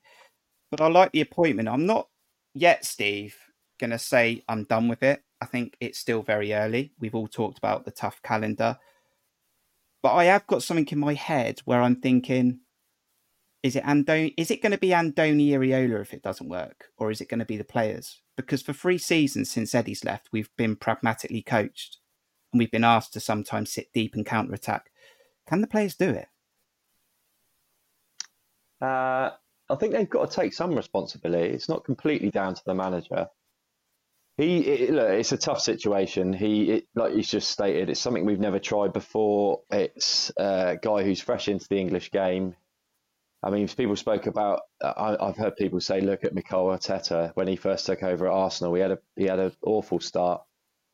but 0.70 0.80
I 0.80 0.88
like 0.88 1.12
the 1.12 1.20
appointment. 1.20 1.68
I'm 1.68 1.86
not 1.86 2.08
yet, 2.54 2.84
Steve, 2.84 3.36
gonna 3.78 3.98
say 3.98 4.42
I'm 4.48 4.64
done 4.64 4.88
with 4.88 5.02
it. 5.02 5.22
I 5.42 5.46
think 5.46 5.76
it's 5.80 5.98
still 5.98 6.22
very 6.22 6.54
early. 6.54 6.92
We've 6.98 7.14
all 7.14 7.28
talked 7.28 7.58
about 7.58 7.84
the 7.84 7.90
tough 7.90 8.22
calendar. 8.22 8.78
But 10.02 10.14
I 10.14 10.24
have 10.24 10.46
got 10.46 10.62
something 10.62 10.88
in 10.90 10.98
my 10.98 11.14
head 11.14 11.60
where 11.64 11.82
I'm 11.82 11.96
thinking, 11.96 12.60
is 13.64 13.76
it? 13.76 14.34
Is 14.36 14.50
it 14.50 14.60
going 14.60 14.72
to 14.72 14.78
be 14.78 14.90
Andoni 14.90 15.48
Iraola 15.48 16.02
if 16.02 16.12
it 16.12 16.22
doesn't 16.22 16.50
work, 16.50 16.90
or 16.98 17.10
is 17.10 17.22
it 17.22 17.30
going 17.30 17.40
to 17.40 17.46
be 17.46 17.56
the 17.56 17.64
players? 17.64 18.20
Because 18.36 18.60
for 18.60 18.74
three 18.74 18.98
seasons 18.98 19.50
since 19.50 19.74
Eddie's 19.74 20.04
left, 20.04 20.28
we've 20.30 20.54
been 20.58 20.76
pragmatically 20.76 21.40
coached, 21.40 21.96
and 22.52 22.58
we've 22.58 22.70
been 22.70 22.84
asked 22.84 23.14
to 23.14 23.20
sometimes 23.20 23.72
sit 23.72 23.90
deep 23.94 24.14
and 24.14 24.26
counter 24.26 24.52
attack. 24.52 24.90
Can 25.48 25.62
the 25.62 25.66
players 25.66 25.94
do 25.94 26.10
it? 26.10 26.28
Uh, 28.82 29.30
I 29.70 29.74
think 29.80 29.94
they've 29.94 30.10
got 30.10 30.30
to 30.30 30.36
take 30.36 30.52
some 30.52 30.74
responsibility. 30.74 31.54
It's 31.54 31.68
not 31.68 31.84
completely 31.84 32.30
down 32.30 32.54
to 32.54 32.62
the 32.66 32.74
manager. 32.74 33.28
He 34.36 34.58
it, 34.58 34.90
look, 34.90 35.08
it's 35.08 35.32
a 35.32 35.38
tough 35.38 35.60
situation. 35.60 36.34
He, 36.34 36.70
it, 36.70 36.88
like 36.94 37.14
you 37.14 37.22
just 37.22 37.50
stated, 37.50 37.88
it's 37.88 38.00
something 38.00 38.26
we've 38.26 38.38
never 38.38 38.58
tried 38.58 38.92
before. 38.92 39.62
It's 39.70 40.30
a 40.36 40.76
guy 40.82 41.02
who's 41.02 41.22
fresh 41.22 41.48
into 41.48 41.66
the 41.66 41.78
English 41.78 42.10
game. 42.10 42.56
I 43.44 43.50
mean, 43.50 43.68
people 43.68 43.96
spoke 43.96 44.26
about. 44.26 44.62
I, 44.82 45.16
have 45.20 45.36
heard 45.36 45.56
people 45.56 45.80
say, 45.80 46.00
"Look 46.00 46.24
at 46.24 46.34
Mikel 46.34 46.66
Arteta 46.66 47.32
when 47.34 47.46
he 47.46 47.56
first 47.56 47.86
took 47.86 48.02
over 48.02 48.26
at 48.26 48.32
Arsenal. 48.32 48.74
He 48.74 48.80
had 48.80 48.92
a 48.92 48.98
he 49.16 49.24
had 49.24 49.38
an 49.38 49.52
awful 49.62 50.00
start, 50.00 50.42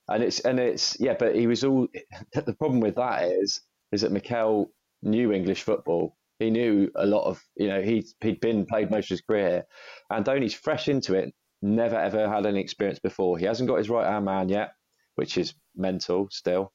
and 0.08 0.22
it's 0.22 0.40
and 0.40 0.58
it's 0.58 0.98
yeah, 1.00 1.14
but 1.18 1.34
he 1.34 1.46
was 1.46 1.64
all. 1.64 1.86
The 2.34 2.54
problem 2.54 2.80
with 2.80 2.96
that 2.96 3.24
is 3.24 3.60
is 3.92 4.00
that 4.02 4.12
Mikel 4.12 4.72
knew 5.02 5.32
English 5.32 5.62
football. 5.62 6.16
He 6.40 6.50
knew 6.50 6.90
a 6.96 7.06
lot 7.06 7.24
of 7.24 7.40
you 7.56 7.68
know 7.68 7.82
he 7.82 8.04
he'd 8.20 8.40
been 8.40 8.66
played 8.66 8.90
most 8.90 9.04
of 9.04 9.10
his 9.10 9.20
career, 9.20 9.64
and 10.10 10.24
Donny's 10.24 10.54
fresh 10.54 10.88
into 10.88 11.14
it 11.14 11.32
Never 11.62 11.96
ever 11.96 12.26
had 12.28 12.46
any 12.46 12.60
experience 12.60 13.00
before. 13.00 13.36
He 13.36 13.44
hasn't 13.44 13.68
got 13.68 13.76
his 13.76 13.90
right 13.90 14.06
hand 14.06 14.24
man 14.24 14.48
yet, 14.48 14.72
which 15.16 15.36
is 15.36 15.54
mental 15.76 16.28
still. 16.30 16.72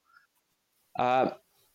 Um, 0.99 1.31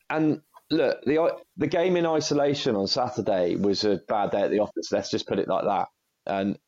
and 0.09 0.43
look, 0.71 1.03
the 1.05 1.37
the 1.57 1.67
game 1.67 1.97
in 1.97 2.07
isolation 2.07 2.77
on 2.77 2.87
Saturday 2.87 3.57
was 3.57 3.85
a 3.85 4.01
bad 4.09 4.31
day 4.31 4.43
at 4.43 4.51
the 4.51 4.61
office. 4.61 4.93
Let's 4.93 5.11
just 5.11 5.27
put 5.29 5.39
it 5.39 5.49
like 5.49 5.65
that. 5.65 5.89
And 6.27 6.59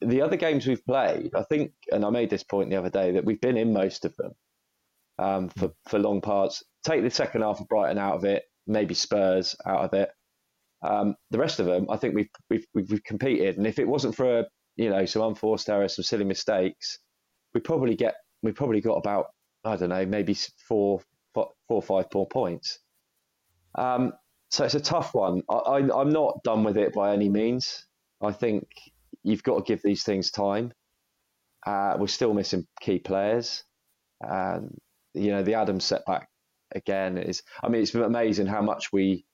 the 0.00 0.22
other 0.22 0.36
games 0.36 0.66
we've 0.66 0.84
played, 0.84 1.32
I 1.34 1.42
think, 1.44 1.72
and 1.90 2.04
I 2.04 2.10
made 2.10 2.30
this 2.30 2.44
point 2.44 2.70
the 2.70 2.76
other 2.76 2.90
day 2.90 3.12
that 3.12 3.24
we've 3.24 3.40
been 3.40 3.56
in 3.56 3.72
most 3.72 4.04
of 4.04 4.14
them 4.16 4.32
um, 5.18 5.48
for 5.50 5.72
for 5.88 5.98
long 5.98 6.20
parts. 6.20 6.62
Take 6.84 7.02
the 7.02 7.10
second 7.10 7.42
half 7.42 7.60
of 7.60 7.68
Brighton 7.68 7.98
out 7.98 8.16
of 8.16 8.24
it, 8.24 8.44
maybe 8.66 8.94
Spurs 8.94 9.56
out 9.66 9.84
of 9.84 9.94
it. 9.94 10.10
Um, 10.82 11.16
the 11.30 11.38
rest 11.38 11.60
of 11.60 11.66
them, 11.66 11.86
I 11.90 11.96
think 11.96 12.14
we've, 12.14 12.28
we've 12.50 12.66
we've 12.74 13.04
competed, 13.04 13.56
and 13.56 13.66
if 13.66 13.78
it 13.78 13.88
wasn't 13.88 14.14
for 14.16 14.44
you 14.76 14.90
know 14.90 15.06
some 15.06 15.22
unforced 15.22 15.68
errors, 15.68 15.96
some 15.96 16.04
silly 16.04 16.24
mistakes, 16.24 16.98
we 17.54 17.60
probably 17.60 17.96
get 17.96 18.14
we 18.42 18.52
probably 18.52 18.80
got 18.80 18.96
about 18.96 19.26
I 19.64 19.76
don't 19.76 19.88
know 19.88 20.06
maybe 20.06 20.36
four 20.68 21.00
four 21.34 21.52
or 21.68 21.82
five 21.82 22.06
more 22.14 22.28
points. 22.28 22.78
Um, 23.76 24.12
so 24.50 24.64
it's 24.64 24.74
a 24.74 24.80
tough 24.80 25.14
one. 25.14 25.42
I, 25.48 25.78
am 25.78 26.10
not 26.10 26.42
done 26.42 26.64
with 26.64 26.76
it 26.76 26.94
by 26.94 27.12
any 27.12 27.28
means. 27.28 27.86
I 28.22 28.32
think 28.32 28.66
you've 29.22 29.42
got 29.42 29.58
to 29.58 29.62
give 29.62 29.82
these 29.82 30.04
things 30.04 30.30
time. 30.30 30.72
Uh, 31.66 31.96
we're 31.98 32.06
still 32.06 32.32
missing 32.32 32.66
key 32.80 32.98
players. 32.98 33.64
Um, 34.26 34.70
you 35.14 35.30
know, 35.30 35.42
the 35.42 35.54
Adams 35.54 35.84
setback 35.84 36.28
again 36.74 37.18
is. 37.18 37.42
I 37.62 37.68
mean, 37.68 37.82
it's 37.82 37.94
amazing 37.94 38.46
how 38.46 38.62
much 38.62 38.92
we 38.92 39.24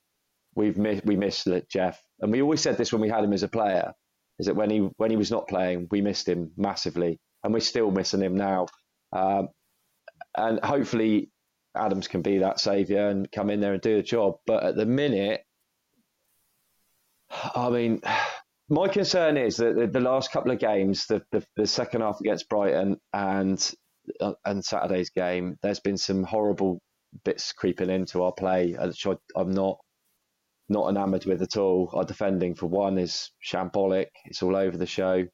we've 0.54 0.78
missed. 0.78 1.04
We 1.04 1.16
missed 1.16 1.48
Jeff, 1.68 2.00
and 2.20 2.32
we 2.32 2.42
always 2.42 2.60
said 2.62 2.78
this 2.78 2.92
when 2.92 3.02
we 3.02 3.08
had 3.10 3.24
him 3.24 3.32
as 3.32 3.42
a 3.42 3.48
player. 3.48 3.92
Is 4.38 4.46
that 4.46 4.56
when 4.56 4.70
he 4.70 4.78
when 4.96 5.10
he 5.10 5.16
was 5.16 5.30
not 5.30 5.46
playing, 5.46 5.88
we 5.90 6.00
missed 6.00 6.26
him 6.26 6.52
massively, 6.56 7.20
and 7.44 7.52
we're 7.52 7.60
still 7.60 7.90
missing 7.90 8.22
him 8.22 8.36
now. 8.36 8.66
Um, 9.12 9.48
and 10.36 10.58
hopefully, 10.64 11.30
Adams 11.74 12.08
can 12.08 12.22
be 12.22 12.38
that 12.38 12.60
saviour 12.60 13.08
and 13.08 13.30
come 13.30 13.50
in 13.50 13.60
there 13.60 13.72
and 13.72 13.82
do 13.82 13.96
the 13.96 14.02
job. 14.02 14.36
But 14.46 14.62
at 14.62 14.76
the 14.76 14.86
minute, 14.86 15.42
I 17.54 17.70
mean, 17.70 18.00
my 18.68 18.88
concern 18.88 19.36
is 19.36 19.56
that 19.56 19.92
the, 19.92 20.00
last 20.00 20.32
couple 20.32 20.52
of 20.52 20.58
games, 20.58 21.06
the, 21.06 21.22
the, 21.32 21.44
the 21.56 21.66
second 21.66 22.02
half 22.02 22.20
against 22.20 22.48
Brighton 22.48 22.98
and 23.12 23.74
uh, 24.20 24.32
and 24.44 24.64
Saturday's 24.64 25.10
game, 25.10 25.56
there's 25.62 25.80
been 25.80 25.96
some 25.96 26.24
horrible 26.24 26.80
bits 27.24 27.52
creeping 27.52 27.90
into 27.90 28.22
our 28.22 28.32
play, 28.32 28.72
which 28.72 29.06
I, 29.06 29.16
I'm 29.36 29.52
not 29.52 29.78
not 30.68 30.88
enamoured 30.88 31.26
with 31.26 31.42
at 31.42 31.56
all. 31.56 31.90
Our 31.92 32.04
defending, 32.04 32.54
for 32.54 32.66
one, 32.66 32.98
is 32.98 33.30
shambolic. 33.44 34.06
It's 34.24 34.42
all 34.42 34.56
over 34.56 34.76
the 34.76 34.86
show. 34.86 35.26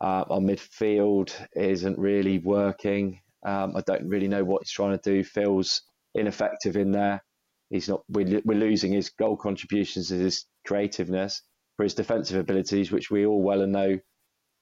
Uh, 0.00 0.24
our 0.28 0.40
midfield 0.40 1.32
isn't 1.54 1.98
really 1.98 2.38
working. 2.38 3.20
Um, 3.44 3.76
I 3.76 3.82
don't 3.86 4.08
really 4.08 4.28
know 4.28 4.44
what 4.44 4.62
he's 4.62 4.70
trying 4.72 4.98
to 4.98 5.10
do. 5.10 5.24
Feels 5.24 5.82
ineffective 6.14 6.76
in 6.76 6.92
there. 6.92 7.22
He's 7.70 7.88
not. 7.88 8.02
We're, 8.08 8.40
we're 8.44 8.58
losing 8.58 8.92
his 8.92 9.10
goal 9.10 9.36
contributions 9.36 10.08
his 10.08 10.46
creativeness 10.66 11.42
for 11.76 11.84
his 11.84 11.94
defensive 11.94 12.38
abilities, 12.38 12.92
which 12.92 13.10
we 13.10 13.26
all 13.26 13.42
well 13.42 13.62
and 13.62 13.72
know 13.72 13.98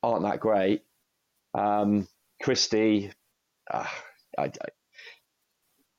aren't 0.03 0.25
that 0.25 0.41
great. 0.41 0.83
Um, 1.55 2.07
Christie, 2.43 3.13
uh, 3.73 3.87
I, 4.39 4.45
I, 4.45 4.51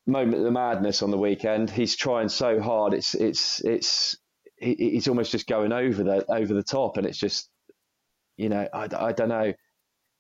moment 0.08 0.38
of 0.38 0.44
the 0.44 0.52
madness 0.52 1.02
on 1.02 1.12
the 1.12 1.18
weekend. 1.18 1.70
He's 1.70 1.96
trying 1.96 2.30
so 2.30 2.60
hard. 2.60 2.94
It's 2.94 3.16
it's 3.16 3.64
it's 3.64 4.18
he's 4.58 5.08
almost 5.08 5.32
just 5.32 5.48
going 5.48 5.72
over 5.72 6.04
the 6.04 6.26
over 6.32 6.54
the 6.54 6.64
top, 6.64 6.98
and 6.98 7.08
it's 7.08 7.18
just 7.18 7.50
you 8.38 8.50
know 8.50 8.68
I, 8.74 8.88
I 8.96 9.12
don't 9.12 9.30
know. 9.30 9.54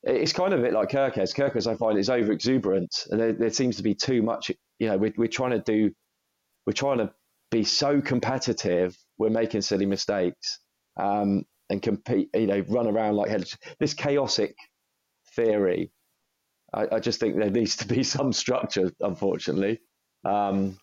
It's 0.05 0.33
kind 0.33 0.53
of 0.53 0.59
a 0.59 0.63
bit 0.63 0.74
like 0.74 0.89
Kerkez. 0.89 1.35
Kerkez, 1.35 1.67
I 1.71 1.75
find, 1.75 1.97
is 1.97 2.09
over 2.09 2.31
exuberant, 2.31 3.07
and 3.09 3.19
there, 3.19 3.33
there 3.33 3.50
seems 3.50 3.77
to 3.77 3.83
be 3.83 3.95
too 3.95 4.21
much. 4.21 4.51
You 4.79 4.89
know, 4.89 4.97
we're, 4.97 5.13
we're 5.17 5.27
trying 5.27 5.51
to 5.51 5.59
do, 5.59 5.91
we're 6.67 6.74
trying 6.74 7.00
to 7.00 7.12
be 7.51 7.63
so 7.63 8.01
competitive. 8.01 8.95
We're 9.17 9.29
making 9.29 9.62
silly 9.62 9.85
mistakes, 9.85 10.59
um, 10.97 11.43
and 11.69 11.81
compete. 11.81 12.29
You 12.35 12.47
know, 12.47 12.63
run 12.69 12.88
around 12.88 13.15
like 13.15 13.29
hell. 13.29 13.43
This 13.79 13.93
chaotic 13.93 14.55
theory 15.35 15.91
I, 16.75 16.95
I, 16.95 17.00
just 17.00 17.19
think 17.19 17.38
there 17.38 17.50
needs 17.50 17.77
to 17.77 17.88
be 17.88 18.03
some 18.15 18.33
structure, 18.33 18.91
unfortunately. 19.00 19.79
Um, 20.25 20.77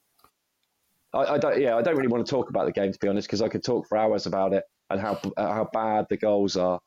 I, 1.15 1.35
I, 1.35 1.39
don't, 1.39 1.61
yeah, 1.61 1.77
I 1.77 1.83
don't 1.83 1.97
really 1.97 2.09
want 2.09 2.27
to 2.27 2.31
talk 2.31 2.49
about 2.49 2.67
the 2.67 2.73
game 2.73 2.93
to 2.93 2.99
be 2.99 3.09
honest, 3.09 3.29
because 3.29 3.43
I 3.43 3.49
could 3.49 3.63
talk 3.63 3.87
for 3.87 3.99
hours 3.99 4.27
about 4.27 4.55
it 4.55 4.65
and 4.91 5.01
how 5.01 5.21
how 5.37 5.69
bad 5.73 6.07
the 6.09 6.17
goals 6.17 6.57
are. 6.57 6.81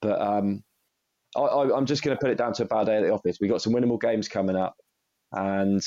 But 0.00 0.20
um, 0.20 0.62
I, 1.36 1.76
am 1.76 1.86
just 1.86 2.02
going 2.02 2.16
to 2.16 2.20
put 2.20 2.30
it 2.30 2.38
down 2.38 2.52
to 2.54 2.64
a 2.64 2.66
bad 2.66 2.86
day 2.86 2.96
at 2.96 3.02
the 3.02 3.12
office. 3.12 3.38
We've 3.40 3.50
got 3.50 3.62
some 3.62 3.72
winnable 3.72 4.00
games 4.00 4.28
coming 4.28 4.56
up, 4.56 4.76
and 5.32 5.82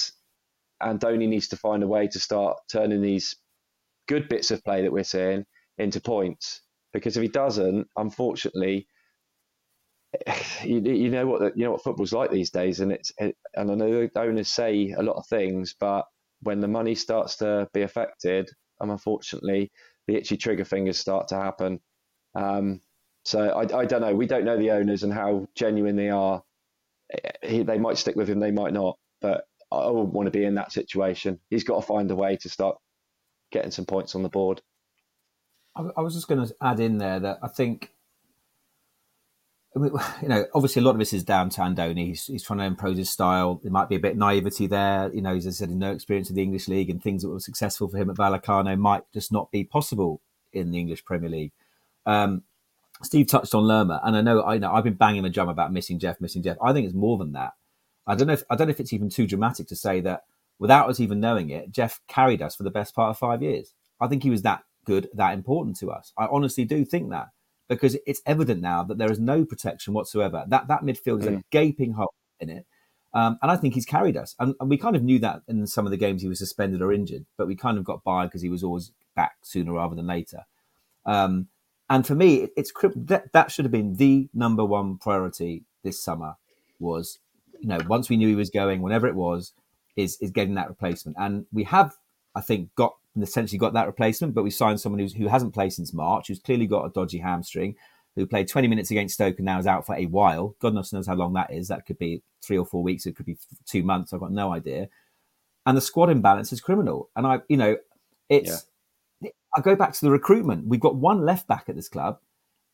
Andoni 0.81 1.27
needs 1.27 1.49
to 1.49 1.57
find 1.57 1.83
a 1.83 1.87
way 1.87 2.07
to 2.07 2.19
start 2.19 2.57
turning 2.71 3.01
these 3.01 3.35
good 4.07 4.29
bits 4.29 4.51
of 4.51 4.63
play 4.63 4.81
that 4.83 4.91
we're 4.91 5.03
seeing 5.03 5.45
into 5.77 6.01
points. 6.01 6.61
Because 6.93 7.17
if 7.17 7.23
he 7.23 7.29
doesn't, 7.29 7.87
unfortunately, 7.97 8.87
you, 10.63 10.79
you 10.79 11.09
know 11.09 11.25
what 11.25 11.57
you 11.57 11.65
know 11.65 11.71
what 11.71 11.83
football's 11.83 12.13
like 12.13 12.31
these 12.31 12.49
days, 12.49 12.79
and 12.79 12.91
it's 12.91 13.11
and 13.19 13.33
I 13.55 13.63
know 13.75 14.07
the 14.07 14.19
owners 14.19 14.49
say 14.49 14.93
a 14.97 15.03
lot 15.03 15.17
of 15.17 15.25
things, 15.27 15.75
but 15.79 16.05
when 16.41 16.59
the 16.59 16.67
money 16.67 16.95
starts 16.95 17.37
to 17.37 17.67
be 17.73 17.83
affected, 17.83 18.49
um, 18.79 18.89
unfortunately, 18.89 19.71
the 20.07 20.15
itchy 20.15 20.37
trigger 20.37 20.65
fingers 20.65 20.97
start 20.97 21.27
to 21.29 21.35
happen. 21.35 21.79
Um, 22.35 22.81
so 23.23 23.49
I, 23.49 23.79
I 23.79 23.85
don't 23.85 24.01
know. 24.01 24.15
We 24.15 24.27
don't 24.27 24.45
know 24.45 24.57
the 24.57 24.71
owners 24.71 25.03
and 25.03 25.13
how 25.13 25.47
genuine 25.55 25.95
they 25.95 26.09
are. 26.09 26.43
He, 27.43 27.63
they 27.63 27.77
might 27.77 27.97
stick 27.97 28.15
with 28.15 28.29
him, 28.29 28.39
they 28.39 28.51
might 28.51 28.73
not. 28.73 28.97
But 29.21 29.45
I 29.71 29.87
wouldn't 29.87 30.13
want 30.13 30.27
to 30.27 30.31
be 30.31 30.43
in 30.43 30.55
that 30.55 30.71
situation. 30.71 31.39
He's 31.49 31.63
got 31.63 31.75
to 31.75 31.85
find 31.85 32.09
a 32.11 32.15
way 32.15 32.37
to 32.37 32.49
start 32.49 32.77
getting 33.51 33.71
some 33.71 33.85
points 33.85 34.15
on 34.15 34.23
the 34.23 34.29
board. 34.29 34.61
I, 35.75 35.83
I 35.97 36.01
was 36.01 36.13
just 36.13 36.27
going 36.27 36.45
to 36.45 36.55
add 36.61 36.79
in 36.79 36.97
there 36.97 37.19
that 37.19 37.39
I 37.43 37.47
think 37.47 37.91
you 39.75 40.27
know, 40.27 40.45
obviously 40.53 40.81
a 40.81 40.85
lot 40.85 40.91
of 40.91 40.99
this 40.99 41.13
is 41.13 41.23
down 41.23 41.49
to 41.49 41.61
Andoni. 41.61 42.07
He's, 42.07 42.25
he's 42.25 42.43
trying 42.43 42.59
to 42.59 42.65
impose 42.65 42.97
his 42.97 43.09
style. 43.09 43.61
There 43.63 43.71
might 43.71 43.87
be 43.87 43.95
a 43.95 43.99
bit 43.99 44.13
of 44.13 44.17
naivety 44.17 44.67
there. 44.67 45.09
You 45.13 45.21
know, 45.21 45.35
as 45.35 45.47
I 45.47 45.51
said, 45.51 45.69
no 45.69 45.91
experience 45.91 46.29
of 46.29 46.35
the 46.35 46.43
English 46.43 46.67
league 46.67 46.89
and 46.89 47.01
things 47.01 47.21
that 47.21 47.29
were 47.29 47.39
successful 47.39 47.87
for 47.87 47.97
him 47.97 48.09
at 48.09 48.17
Vallecano 48.17 48.77
might 48.77 49.03
just 49.13 49.31
not 49.31 49.49
be 49.51 49.63
possible 49.63 50.21
in 50.51 50.71
the 50.71 50.79
English 50.79 51.05
Premier 51.05 51.29
League. 51.29 51.53
Um, 52.05 52.43
Steve 53.03 53.27
touched 53.27 53.55
on 53.55 53.63
Lerma, 53.63 53.99
and 54.03 54.15
I 54.15 54.21
know 54.21 54.43
I 54.43 54.57
know 54.57 54.71
I've 54.71 54.83
been 54.83 54.93
banging 54.93 55.23
the 55.23 55.29
drum 55.29 55.49
about 55.49 55.73
missing 55.73 55.99
Jeff, 55.99 56.21
missing 56.21 56.43
Jeff. 56.43 56.57
I 56.61 56.73
think 56.73 56.85
it's 56.85 56.95
more 56.95 57.17
than 57.17 57.33
that. 57.33 57.53
I 58.07 58.15
don't 58.15 58.27
know 58.27 58.33
if 58.33 58.43
I 58.49 58.55
don't 58.55 58.67
know 58.67 58.71
if 58.71 58.79
it's 58.79 58.93
even 58.93 59.09
too 59.09 59.27
dramatic 59.27 59.67
to 59.67 59.75
say 59.75 60.01
that 60.01 60.23
without 60.59 60.89
us 60.89 60.99
even 60.99 61.19
knowing 61.19 61.49
it, 61.49 61.71
Jeff 61.71 62.01
carried 62.07 62.41
us 62.41 62.55
for 62.55 62.63
the 62.63 62.71
best 62.71 62.95
part 62.95 63.09
of 63.09 63.17
five 63.17 63.41
years. 63.41 63.73
I 63.99 64.07
think 64.07 64.23
he 64.23 64.29
was 64.29 64.43
that 64.43 64.63
good, 64.85 65.09
that 65.13 65.33
important 65.33 65.77
to 65.79 65.91
us. 65.91 66.13
I 66.17 66.27
honestly 66.27 66.65
do 66.65 66.85
think 66.85 67.09
that 67.11 67.27
because 67.67 67.97
it's 68.05 68.21
evident 68.25 68.61
now 68.61 68.83
that 68.83 68.97
there 68.97 69.11
is 69.11 69.19
no 69.19 69.45
protection 69.45 69.93
whatsoever. 69.93 70.43
That 70.47 70.67
that 70.67 70.81
midfield 70.81 71.21
is 71.21 71.27
mm. 71.27 71.39
a 71.39 71.43
gaping 71.51 71.93
hole 71.93 72.13
in 72.39 72.49
it. 72.49 72.65
Um, 73.13 73.37
and 73.41 73.51
I 73.51 73.57
think 73.57 73.73
he's 73.73 73.85
carried 73.85 74.15
us. 74.15 74.35
And, 74.39 74.55
and, 74.59 74.69
we 74.69 74.77
kind 74.77 74.95
of 74.95 75.03
knew 75.03 75.19
that 75.19 75.41
in 75.47 75.67
some 75.67 75.85
of 75.85 75.91
the 75.91 75.97
games 75.97 76.21
he 76.21 76.29
was 76.29 76.39
suspended 76.39 76.81
or 76.81 76.93
injured, 76.93 77.25
but 77.37 77.45
we 77.45 77.57
kind 77.57 77.77
of 77.77 77.83
got 77.83 78.05
by 78.05 78.25
because 78.25 78.41
he 78.41 78.47
was 78.47 78.63
always 78.63 78.93
back 79.17 79.33
sooner 79.41 79.73
rather 79.73 79.95
than 79.95 80.07
later. 80.07 80.45
Um, 81.05 81.47
and 81.91 82.07
for 82.07 82.15
me, 82.15 82.47
it's 82.55 82.71
that, 82.95 83.33
that 83.33 83.51
should 83.51 83.65
have 83.65 83.71
been 83.71 83.97
the 83.97 84.29
number 84.33 84.63
one 84.63 84.97
priority 84.97 85.65
this 85.83 86.01
summer 86.01 86.37
was, 86.79 87.19
you 87.59 87.67
know, 87.67 87.79
once 87.85 88.09
we 88.09 88.15
knew 88.15 88.29
he 88.29 88.35
was 88.35 88.49
going, 88.49 88.81
whenever 88.81 89.07
it 89.07 89.15
was, 89.15 89.51
is 89.97 90.17
is 90.21 90.31
getting 90.31 90.55
that 90.55 90.69
replacement. 90.69 91.17
And 91.19 91.45
we 91.51 91.65
have, 91.65 91.97
I 92.33 92.39
think, 92.39 92.73
got 92.75 92.95
essentially 93.21 93.59
got 93.59 93.73
that 93.73 93.87
replacement, 93.87 94.33
but 94.33 94.43
we 94.45 94.51
signed 94.51 94.79
someone 94.79 94.99
who's, 94.99 95.11
who 95.13 95.27
hasn't 95.27 95.53
played 95.53 95.73
since 95.73 95.93
March, 95.93 96.29
who's 96.29 96.39
clearly 96.39 96.65
got 96.65 96.85
a 96.85 96.89
dodgy 96.91 97.17
hamstring, 97.17 97.75
who 98.15 98.25
played 98.25 98.47
20 98.47 98.69
minutes 98.69 98.89
against 98.89 99.15
Stoke 99.15 99.35
and 99.37 99.45
now 99.45 99.59
is 99.59 99.67
out 99.67 99.85
for 99.85 99.95
a 99.95 100.05
while. 100.05 100.55
God 100.61 100.73
knows 100.73 101.07
how 101.07 101.15
long 101.15 101.33
that 101.33 101.51
is. 101.51 101.67
That 101.67 101.85
could 101.85 101.99
be 101.99 102.23
three 102.41 102.57
or 102.57 102.65
four 102.65 102.83
weeks. 102.83 103.05
It 103.05 103.17
could 103.17 103.25
be 103.25 103.37
two 103.65 103.83
months. 103.83 104.13
I've 104.13 104.21
got 104.21 104.31
no 104.31 104.53
idea. 104.53 104.87
And 105.65 105.75
the 105.75 105.81
squad 105.81 106.09
imbalance 106.09 106.53
is 106.53 106.61
criminal. 106.61 107.09
And 107.17 107.27
I, 107.27 107.39
you 107.49 107.57
know, 107.57 107.75
it's. 108.29 108.65
I 109.55 109.61
go 109.61 109.75
back 109.75 109.93
to 109.93 110.01
the 110.01 110.11
recruitment. 110.11 110.67
We've 110.67 110.79
got 110.79 110.95
one 110.95 111.25
left 111.25 111.47
back 111.47 111.65
at 111.67 111.75
this 111.75 111.89
club. 111.89 112.19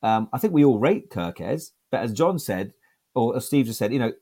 Um, 0.03 0.29
I 0.31 0.37
think 0.37 0.53
we 0.53 0.63
all 0.63 0.79
rate 0.79 1.09
Kerkez, 1.09 1.71
but 1.91 2.01
as 2.01 2.13
John 2.13 2.37
said, 2.37 2.73
or 3.15 3.35
as 3.35 3.45
Steve 3.45 3.65
just 3.65 3.79
said, 3.79 3.91
you 3.91 3.99
know, 3.99 4.13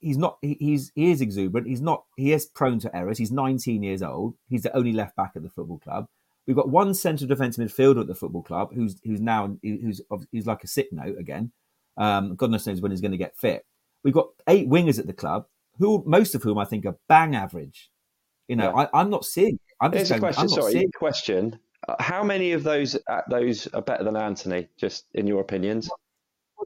he's 0.00 0.18
not 0.18 0.38
he's 0.40 0.92
he 0.94 1.10
is 1.10 1.20
exuberant. 1.20 1.66
He's 1.66 1.80
not 1.80 2.04
he 2.16 2.32
is 2.32 2.46
prone 2.46 2.78
to 2.80 2.96
errors. 2.96 3.18
He's 3.18 3.32
19 3.32 3.82
years 3.82 4.02
old. 4.02 4.34
He's 4.48 4.62
the 4.62 4.76
only 4.76 4.92
left 4.92 5.16
back 5.16 5.32
at 5.34 5.42
the 5.42 5.50
football 5.50 5.78
club. 5.78 6.06
We've 6.46 6.56
got 6.56 6.68
one 6.68 6.94
centre 6.94 7.26
defensive 7.26 7.68
midfielder 7.68 8.02
at 8.02 8.06
the 8.06 8.14
football 8.14 8.42
club 8.42 8.72
who's 8.72 9.00
who's 9.04 9.20
now 9.20 9.56
who's 9.62 10.00
who's 10.30 10.46
like 10.46 10.62
a 10.62 10.68
sick 10.68 10.92
note 10.92 11.18
again. 11.18 11.50
Um, 11.96 12.36
goodness 12.36 12.66
knows 12.66 12.80
when 12.80 12.92
he's 12.92 13.00
going 13.00 13.12
to 13.12 13.18
get 13.18 13.36
fit. 13.36 13.64
We've 14.04 14.14
got 14.14 14.28
eight 14.48 14.68
wingers 14.68 15.00
at 15.00 15.06
the 15.06 15.12
club, 15.12 15.46
who 15.78 16.04
most 16.06 16.34
of 16.34 16.42
whom 16.42 16.58
I 16.58 16.64
think 16.64 16.86
are 16.86 16.96
bang 17.08 17.34
average. 17.34 17.90
You 18.46 18.54
know, 18.54 18.72
yeah. 18.76 18.86
I, 18.92 19.00
am 19.00 19.10
not 19.10 19.24
seeing. 19.24 19.58
I'm 19.80 19.92
Here's 19.92 20.10
a 20.10 20.20
question. 20.20 20.48
sorry, 20.48 20.72
seeing. 20.72 20.92
question. 20.92 21.58
Uh, 21.88 21.96
how 22.00 22.22
many 22.24 22.52
of 22.52 22.62
those 22.62 22.96
uh, 23.08 23.20
those 23.30 23.66
are 23.68 23.82
better 23.82 24.04
than 24.04 24.16
Anthony? 24.16 24.68
Just 24.76 25.06
in 25.14 25.26
your 25.26 25.40
opinions. 25.40 25.90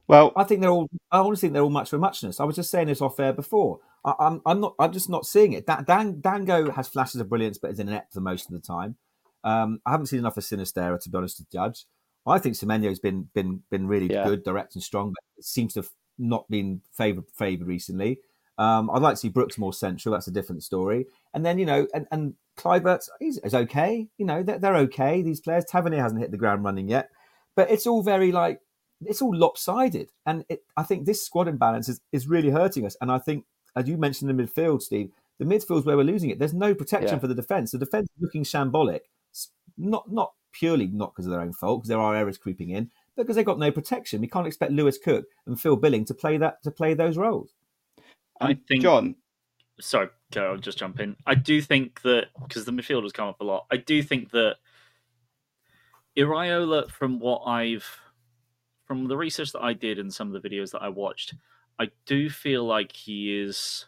Well, 0.07 0.31
I 0.35 0.43
think 0.43 0.61
they're 0.61 0.69
all. 0.69 0.89
I 1.11 1.19
honestly 1.19 1.47
think 1.47 1.53
they're 1.53 1.63
all 1.63 1.69
much 1.69 1.89
for 1.89 1.97
muchness. 1.97 2.39
I 2.39 2.43
was 2.45 2.55
just 2.55 2.71
saying 2.71 2.87
this 2.87 3.01
off 3.01 3.19
air 3.19 3.33
before. 3.33 3.79
I, 4.05 4.13
I'm 4.19 4.41
I'm 4.45 4.59
not 4.61 4.75
I'm 4.79 4.91
just 4.91 5.09
not 5.09 5.25
seeing 5.25 5.53
it. 5.53 5.65
Dan, 5.65 5.83
Dan 5.85 6.21
Dango 6.21 6.71
has 6.71 6.87
flashes 6.87 7.21
of 7.21 7.29
brilliance, 7.29 7.57
but 7.57 7.71
is 7.71 7.79
inept 7.79 8.13
for 8.13 8.21
most 8.21 8.45
of 8.47 8.53
the 8.53 8.59
time. 8.65 8.95
Um, 9.43 9.81
I 9.85 9.91
haven't 9.91 10.07
seen 10.07 10.19
enough 10.19 10.37
of 10.37 10.43
Sinisterra 10.43 10.99
to 11.01 11.09
be 11.09 11.17
honest 11.17 11.37
to 11.37 11.45
judge. 11.51 11.85
I 12.25 12.37
think 12.39 12.55
Semenyo's 12.55 12.99
been 12.99 13.29
been 13.33 13.63
been 13.69 13.87
really 13.87 14.11
Yeah. 14.11 14.25
good, 14.25 14.43
direct 14.43 14.75
and 14.75 14.83
strong, 14.83 15.09
but 15.09 15.23
it 15.37 15.45
seems 15.45 15.73
to 15.73 15.79
have 15.81 15.89
not 16.17 16.49
been 16.49 16.81
favoured 16.93 17.25
favoured 17.33 17.67
recently. 17.67 18.19
Um, 18.57 18.89
I'd 18.91 19.01
like 19.01 19.15
to 19.15 19.19
see 19.19 19.29
Brooks 19.29 19.57
more 19.57 19.73
central. 19.73 20.13
That's 20.13 20.27
a 20.27 20.31
different 20.31 20.63
story. 20.63 21.07
And 21.33 21.43
then 21.45 21.57
you 21.57 21.65
know, 21.65 21.87
and, 21.93 22.07
and 22.11 22.35
Kluivert 22.57 23.07
is, 23.19 23.39
is 23.43 23.55
okay. 23.55 24.07
You 24.17 24.25
know, 24.25 24.43
they're, 24.43 24.59
they're 24.59 24.77
okay. 24.77 25.21
These 25.21 25.41
players. 25.41 25.65
Tavernier 25.65 26.01
hasn't 26.01 26.21
hit 26.21 26.31
the 26.31 26.37
ground 26.37 26.63
running 26.63 26.89
yet, 26.89 27.09
but 27.55 27.71
it's 27.71 27.87
all 27.87 28.03
very 28.03 28.31
like 28.31 28.59
it's 29.05 29.21
all 29.21 29.35
lopsided. 29.35 30.09
And 30.25 30.45
it, 30.49 30.63
I 30.77 30.83
think 30.83 31.05
this 31.05 31.25
squad 31.25 31.47
imbalance 31.47 31.89
is, 31.89 32.01
is 32.11 32.27
really 32.27 32.49
hurting 32.49 32.85
us. 32.85 32.95
And 33.01 33.11
I 33.11 33.17
think, 33.19 33.45
as 33.75 33.87
you 33.87 33.97
mentioned, 33.97 34.29
the 34.29 34.43
midfield, 34.43 34.81
Steve, 34.81 35.11
the 35.39 35.45
midfield's 35.45 35.85
where 35.85 35.97
we're 35.97 36.03
losing 36.03 36.29
it. 36.29 36.39
There's 36.39 36.53
no 36.53 36.75
protection 36.75 37.15
Yeah. 37.15 37.19
for 37.19 37.27
the 37.27 37.35
defence. 37.35 37.71
The 37.71 37.79
defence 37.79 38.09
is 38.15 38.21
looking 38.21 38.43
shambolic. 38.43 39.01
Not 39.77 40.11
not 40.11 40.33
purely 40.51 40.87
not 40.87 41.13
because 41.13 41.25
of 41.25 41.31
their 41.31 41.41
own 41.41 41.53
fault, 41.53 41.81
because 41.81 41.89
there 41.89 41.99
are 41.99 42.15
errors 42.15 42.37
creeping 42.37 42.69
in, 42.69 42.91
but 43.15 43.23
because 43.23 43.37
they've 43.37 43.45
got 43.45 43.57
no 43.57 43.71
protection. 43.71 44.21
We 44.21 44.27
can't 44.27 44.45
expect 44.45 44.73
Lewis 44.73 44.97
Cook 44.97 45.25
and 45.47 45.59
Phil 45.59 45.77
Billing 45.77 46.05
to 46.05 46.13
play 46.13 46.37
that 46.37 46.61
to 46.63 46.71
play 46.71 46.93
those 46.93 47.17
roles. 47.17 47.53
I 48.39 48.57
think 48.67 48.81
John, 48.81 49.15
sorry, 49.81 50.09
go. 50.31 50.51
I'll 50.51 50.57
just 50.57 50.77
jump 50.77 50.99
in. 50.99 51.15
I 51.25 51.35
do 51.35 51.61
think 51.61 52.01
that 52.03 52.27
because 52.41 52.65
the 52.65 52.71
midfield 52.71 53.03
has 53.03 53.11
come 53.11 53.27
up 53.27 53.41
a 53.41 53.43
lot. 53.43 53.65
I 53.71 53.77
do 53.77 54.01
think 54.01 54.31
that 54.31 54.57
Iraola, 56.17 56.89
from 56.89 57.19
what 57.19 57.43
I've 57.45 57.85
from 58.85 59.07
the 59.07 59.17
research 59.17 59.53
that 59.53 59.63
I 59.63 59.73
did 59.73 59.99
and 59.99 60.13
some 60.13 60.33
of 60.33 60.41
the 60.41 60.49
videos 60.49 60.71
that 60.71 60.81
I 60.81 60.89
watched, 60.89 61.33
I 61.79 61.89
do 62.05 62.29
feel 62.29 62.65
like 62.65 62.91
he 62.91 63.39
is. 63.39 63.85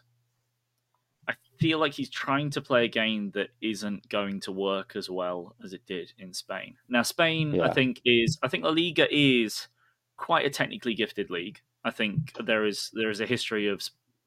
I 1.28 1.34
feel 1.58 1.78
like 1.78 1.92
he's 1.92 2.10
trying 2.10 2.50
to 2.50 2.60
play 2.60 2.84
a 2.84 2.88
game 2.88 3.30
that 3.34 3.48
isn't 3.60 4.08
going 4.08 4.40
to 4.40 4.52
work 4.52 4.96
as 4.96 5.08
well 5.08 5.56
as 5.64 5.72
it 5.72 5.86
did 5.86 6.12
in 6.18 6.32
Spain. 6.32 6.76
Now, 6.88 7.02
Spain, 7.02 7.60
I 7.60 7.70
think, 7.72 8.00
is 8.04 8.38
I 8.42 8.48
think 8.48 8.64
La 8.64 8.70
Liga 8.70 9.06
is 9.10 9.68
quite 10.16 10.46
a 10.46 10.50
technically 10.50 10.94
gifted 10.94 11.30
league. 11.30 11.60
I 11.84 11.90
think 11.90 12.32
there 12.44 12.64
is 12.64 12.90
there 12.94 13.10
is 13.10 13.20
a 13.20 13.26
history 13.26 13.68
of 13.68 13.82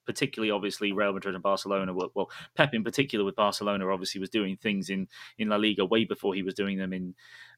particularly 0.07 0.49
obviously 0.49 0.91
Real 0.91 1.13
Madrid 1.13 1.35
and 1.35 1.43
Barcelona. 1.43 1.93
Well, 1.93 2.11
well, 2.15 2.31
Pep 2.55 2.73
in 2.73 2.83
particular 2.83 3.23
with 3.23 3.35
Barcelona 3.35 3.87
obviously 3.87 4.19
was 4.19 4.31
doing 4.31 4.57
things 4.57 4.89
in 4.89 5.07
in 5.37 5.49
La 5.49 5.57
Liga 5.57 5.85
way 5.85 6.05
before 6.05 6.33
he 6.33 6.41
was 6.41 6.55
doing 6.55 6.77
them 6.77 6.93
in 6.93 7.13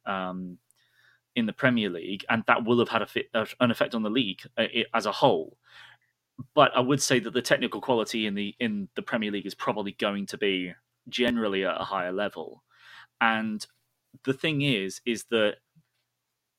um, 0.05 0.57
in 1.35 1.45
the 1.45 1.53
Premier 1.53 1.89
League, 1.89 2.25
and 2.29 2.43
that 2.47 2.65
will 2.65 2.79
have 2.79 2.89
had 2.89 3.07
fit, 3.09 3.29
uh, 3.33 3.45
an 3.59 3.71
effect 3.71 3.95
on 3.95 4.03
the 4.03 4.09
league 4.09 4.41
uh, 4.57 4.65
as 4.93 5.05
a 5.05 5.11
whole. 5.11 5.57
But 6.53 6.75
I 6.75 6.79
would 6.79 7.01
say 7.01 7.19
that 7.19 7.33
the 7.33 7.41
technical 7.41 7.79
quality 7.79 8.25
in 8.25 8.33
the 8.33 8.55
in 8.59 8.89
the 8.95 9.01
Premier 9.01 9.31
League 9.31 9.45
is 9.45 9.55
probably 9.55 9.93
going 9.93 10.25
to 10.27 10.37
be 10.37 10.73
generally 11.07 11.65
at 11.65 11.79
a 11.79 11.85
higher 11.85 12.11
level, 12.11 12.63
and 13.21 13.65
the 14.23 14.33
thing 14.33 14.61
is, 14.61 15.01
is 15.05 15.25
that 15.29 15.57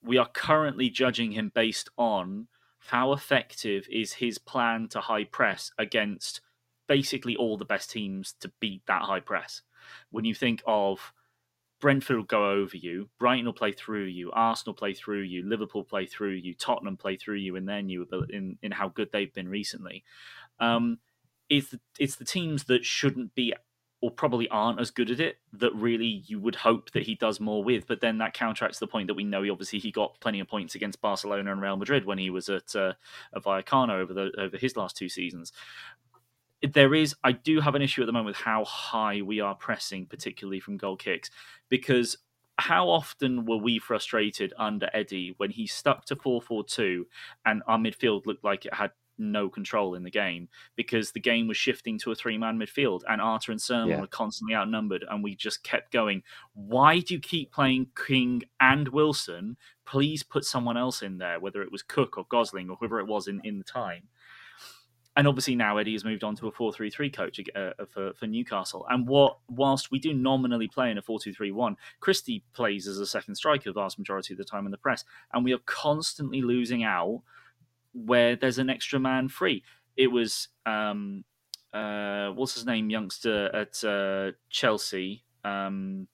we 0.02 0.16
are 0.16 0.28
currently 0.32 0.88
judging 0.88 1.32
him 1.32 1.50
based 1.54 1.90
on 1.98 2.48
how 2.88 3.12
effective 3.12 3.86
is 3.90 4.14
his 4.14 4.38
plan 4.38 4.88
to 4.88 5.00
high 5.00 5.24
press 5.24 5.70
against 5.78 6.40
basically 6.88 7.36
all 7.36 7.56
the 7.56 7.64
best 7.64 7.90
teams 7.90 8.34
to 8.40 8.50
beat 8.60 8.82
that 8.86 9.02
high 9.02 9.20
press. 9.20 9.62
When 10.10 10.24
you 10.24 10.34
think 10.34 10.62
of 10.66 11.12
Brentford 11.80 12.16
will 12.16 12.24
go 12.24 12.50
over 12.50 12.76
you, 12.76 13.08
Brighton 13.18 13.46
will 13.46 13.52
play 13.52 13.72
through 13.72 14.04
you, 14.04 14.30
Arsenal 14.32 14.74
play 14.74 14.92
through 14.92 15.22
you, 15.22 15.48
Liverpool 15.48 15.84
play 15.84 16.06
through 16.06 16.34
you, 16.34 16.54
Tottenham 16.54 16.96
play 16.96 17.16
through 17.16 17.36
you 17.36 17.56
their 17.64 17.82
new 17.82 18.02
ability, 18.02 18.34
in, 18.34 18.58
in 18.62 18.72
how 18.72 18.88
good 18.88 19.10
they've 19.12 19.32
been 19.32 19.48
recently. 19.48 20.04
Um, 20.58 20.98
it's 21.48 21.70
the, 21.70 21.80
it's 21.98 22.16
the 22.16 22.24
teams 22.24 22.64
that 22.64 22.84
shouldn't 22.84 23.34
be 23.34 23.54
or 24.02 24.10
probably 24.10 24.48
aren't 24.48 24.80
as 24.80 24.90
good 24.90 25.10
at 25.10 25.20
it 25.20 25.38
that 25.52 25.74
really 25.74 26.22
you 26.26 26.40
would 26.40 26.54
hope 26.54 26.90
that 26.92 27.02
he 27.02 27.14
does 27.14 27.38
more 27.38 27.62
with. 27.62 27.86
But 27.86 28.00
then 28.00 28.18
that 28.18 28.32
counteracts 28.32 28.78
the 28.78 28.86
point 28.86 29.08
that 29.08 29.14
we 29.14 29.24
know 29.24 29.42
he 29.42 29.50
obviously 29.50 29.78
he 29.78 29.90
got 29.90 30.18
plenty 30.20 30.40
of 30.40 30.48
points 30.48 30.74
against 30.74 31.02
Barcelona 31.02 31.52
and 31.52 31.60
Real 31.60 31.76
Madrid 31.76 32.06
when 32.06 32.18
he 32.18 32.30
was 32.30 32.48
at 32.48 32.74
uh, 32.74 32.94
over 33.34 34.14
the 34.14 34.32
over 34.38 34.56
his 34.56 34.76
last 34.76 34.96
two 34.96 35.08
seasons. 35.08 35.52
There 36.62 36.94
is, 36.94 37.14
I 37.24 37.32
do 37.32 37.60
have 37.60 37.74
an 37.74 37.80
issue 37.80 38.02
at 38.02 38.06
the 38.06 38.12
moment 38.12 38.36
with 38.36 38.44
how 38.44 38.64
high 38.66 39.22
we 39.22 39.40
are 39.40 39.54
pressing, 39.54 40.04
particularly 40.04 40.60
from 40.60 40.76
goal 40.76 40.94
kicks, 40.94 41.30
because 41.70 42.18
how 42.58 42.90
often 42.90 43.46
were 43.46 43.56
we 43.56 43.78
frustrated 43.78 44.52
under 44.58 44.90
Eddie 44.92 45.34
when 45.38 45.50
he 45.50 45.66
stuck 45.66 46.04
to 46.06 46.16
4 46.16 46.42
4 46.42 46.64
2 46.64 47.06
and 47.46 47.62
our 47.66 47.78
midfield 47.78 48.26
looked 48.26 48.44
like 48.44 48.66
it 48.66 48.74
had 48.74 48.92
no 49.20 49.48
control 49.48 49.94
in 49.94 50.02
the 50.02 50.10
game 50.10 50.48
because 50.76 51.12
the 51.12 51.20
game 51.20 51.46
was 51.46 51.56
shifting 51.56 51.98
to 51.98 52.10
a 52.10 52.14
three 52.14 52.38
man 52.38 52.58
midfield 52.58 53.02
and 53.08 53.20
Arter 53.20 53.52
and 53.52 53.60
Surman 53.60 53.88
Yeah. 53.90 54.00
were 54.00 54.06
constantly 54.06 54.54
outnumbered 54.56 55.04
and 55.08 55.22
we 55.22 55.36
just 55.36 55.62
kept 55.62 55.92
going. 55.92 56.22
Why 56.54 57.00
do 57.00 57.14
you 57.14 57.20
keep 57.20 57.52
playing 57.52 57.88
King 58.06 58.42
and 58.60 58.88
Wilson? 58.88 59.56
Please 59.84 60.22
put 60.22 60.44
someone 60.44 60.76
else 60.76 61.02
in 61.02 61.18
there, 61.18 61.38
whether 61.38 61.62
it 61.62 61.70
was 61.70 61.82
Cook 61.82 62.16
or 62.16 62.24
Gosling 62.28 62.70
or 62.70 62.76
whoever 62.76 62.98
it 63.00 63.06
was 63.06 63.28
in, 63.28 63.40
in 63.44 63.58
the 63.58 63.64
time. 63.64 64.08
And 65.16 65.26
obviously 65.26 65.56
now 65.56 65.76
Eddie 65.76 65.92
has 65.94 66.04
moved 66.04 66.22
on 66.22 66.36
to 66.36 66.46
a 66.46 66.52
4-3-3 66.52 67.12
coach 67.12 67.40
uh, 67.56 67.72
for, 67.92 68.12
for 68.14 68.26
Newcastle. 68.26 68.86
And 68.88 69.08
what 69.08 69.38
whilst 69.48 69.90
we 69.90 69.98
do 69.98 70.14
nominally 70.14 70.68
play 70.68 70.90
in 70.90 70.98
a 70.98 71.02
4-2-3-1, 71.02 71.74
Christie 71.98 72.44
plays 72.54 72.86
as 72.86 72.98
a 72.98 73.06
second 73.06 73.34
striker 73.34 73.68
the 73.70 73.72
vast 73.80 73.98
majority 73.98 74.32
of 74.34 74.38
the 74.38 74.44
time 74.44 74.66
in 74.66 74.70
the 74.70 74.78
press. 74.78 75.04
And 75.32 75.44
we 75.44 75.52
are 75.52 75.58
constantly 75.66 76.42
losing 76.42 76.84
out 76.84 77.22
where 77.92 78.36
there's 78.36 78.58
an 78.58 78.70
extra 78.70 78.98
man 78.98 79.28
free. 79.28 79.62
It 79.96 80.08
was 80.08 80.48
um, 80.66 81.24
uh, 81.72 82.30
what's 82.30 82.54
his 82.54 82.66
name, 82.66 82.90
youngster 82.90 83.54
at 83.54 83.82
uh, 83.84 84.32
Chelsea, 84.48 85.24
um, 85.44 86.08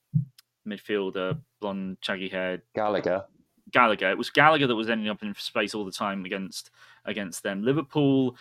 midfielder, 0.67 1.41
blonde, 1.61 1.99
shaggy 2.01 2.29
haired 2.29 2.63
Gallagher. 2.75 3.25
Gallagher. 3.71 4.11
It 4.11 4.19
was 4.19 4.31
Gallagher 4.31 4.67
that 4.67 4.75
was 4.75 4.91
ending 4.91 5.09
up 5.09 5.23
in 5.23 5.35
space 5.35 5.75
all 5.75 5.85
the 5.85 5.93
time 5.93 6.25
against 6.25 6.71
against 7.05 7.43
them. 7.43 7.63
Liverpool 7.63 8.37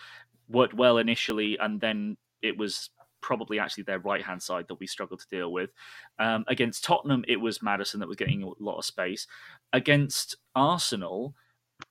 worked 0.50 0.74
well 0.74 0.98
initially, 0.98 1.58
and 1.60 1.80
then 1.80 2.18
it 2.42 2.58
was 2.58 2.90
probably 3.22 3.58
actually 3.58 3.84
their 3.84 4.00
right 4.00 4.24
hand 4.24 4.42
side 4.42 4.68
that 4.68 4.80
we 4.80 4.86
struggled 4.86 5.20
to 5.20 5.28
deal 5.30 5.52
with. 5.52 5.72
Um, 6.20 6.46
against 6.48 6.84
Tottenham, 6.84 7.26
it 7.28 7.38
was 7.38 7.64
Maddison 7.64 8.00
that 8.02 8.08
was 8.08 8.18
getting 8.18 8.44
a 8.44 8.50
lot 8.60 8.78
of 8.78 8.86
space. 8.86 9.26
Against 9.74 10.36
Arsenal, 10.54 11.34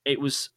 it 0.05 0.21
was 0.21 0.51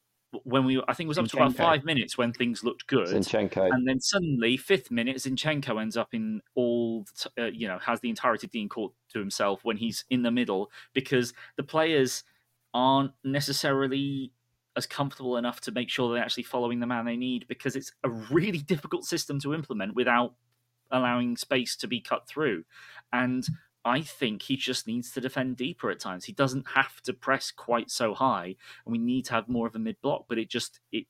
when 0.44 0.66
we 0.66 0.82
I 0.88 0.94
think 0.94 1.08
it 1.08 1.10
was 1.10 1.18
up 1.18 1.28
to 1.28 1.38
about 1.38 1.56
five 1.56 1.86
minutes 1.86 2.18
when 2.18 2.34
things 2.34 2.64
looked 2.64 2.88
good. 2.88 3.08
Zinchenko. 3.08 3.70
And 3.72 3.88
then 3.88 4.00
suddenly, 4.00 4.58
fifth 4.58 4.92
minute, 4.92 5.18
Zinchenko 5.18 5.82
ends 5.82 5.96
up 5.96 6.14
in 6.14 6.42
all, 6.56 7.06
uh, 7.38 7.46
you 7.46 7.68
know, 7.68 7.80
has 7.80 8.02
the 8.02 8.10
entirety 8.10 8.48
of 8.48 8.52
Dean 8.52 8.70
Court 8.70 8.94
to 9.14 9.20
himself 9.20 9.64
when 9.64 9.78
he's 9.78 10.06
in 10.10 10.24
the 10.24 10.32
middle 10.32 10.70
because 10.94 11.34
the 11.56 11.64
players 11.64 12.24
aren't 12.74 13.12
necessarily 13.24 14.32
as 14.76 14.86
comfortable 14.86 15.38
enough 15.38 15.60
to 15.62 15.72
make 15.72 15.90
sure 15.90 16.14
they're 16.14 16.24
actually 16.24 16.44
following 16.44 16.80
the 16.80 16.86
man 16.86 17.06
they 17.06 17.18
need 17.18 17.48
because 17.48 17.76
it's 17.76 17.92
a 18.04 18.10
really 18.10 18.60
difficult 18.68 19.06
system 19.06 19.40
to 19.40 19.54
implement 19.54 19.96
without 19.96 20.36
allowing 20.92 21.36
space 21.36 21.76
to 21.76 21.88
be 21.88 22.00
cut 22.00 22.28
through. 22.28 22.64
And 23.12 23.46
I 23.88 24.02
think 24.02 24.42
he 24.42 24.58
just 24.58 24.86
needs 24.86 25.12
to 25.12 25.22
defend 25.22 25.58
deeper 25.58 25.90
at 25.90 26.00
times. 26.00 26.26
He 26.26 26.34
doesn't 26.34 26.68
have 26.76 27.02
to 27.04 27.14
press 27.14 27.52
quite 27.52 27.90
so 27.90 28.14
high, 28.14 28.56
and 28.86 28.92
we 28.92 28.98
need 28.98 29.26
to 29.26 29.34
have 29.34 29.48
more 29.48 29.68
of 29.68 29.76
a 29.76 29.80
mid 29.80 30.00
block. 30.02 30.26
But 30.28 30.38
it 30.38 30.50
just 30.50 30.80
it 30.92 31.06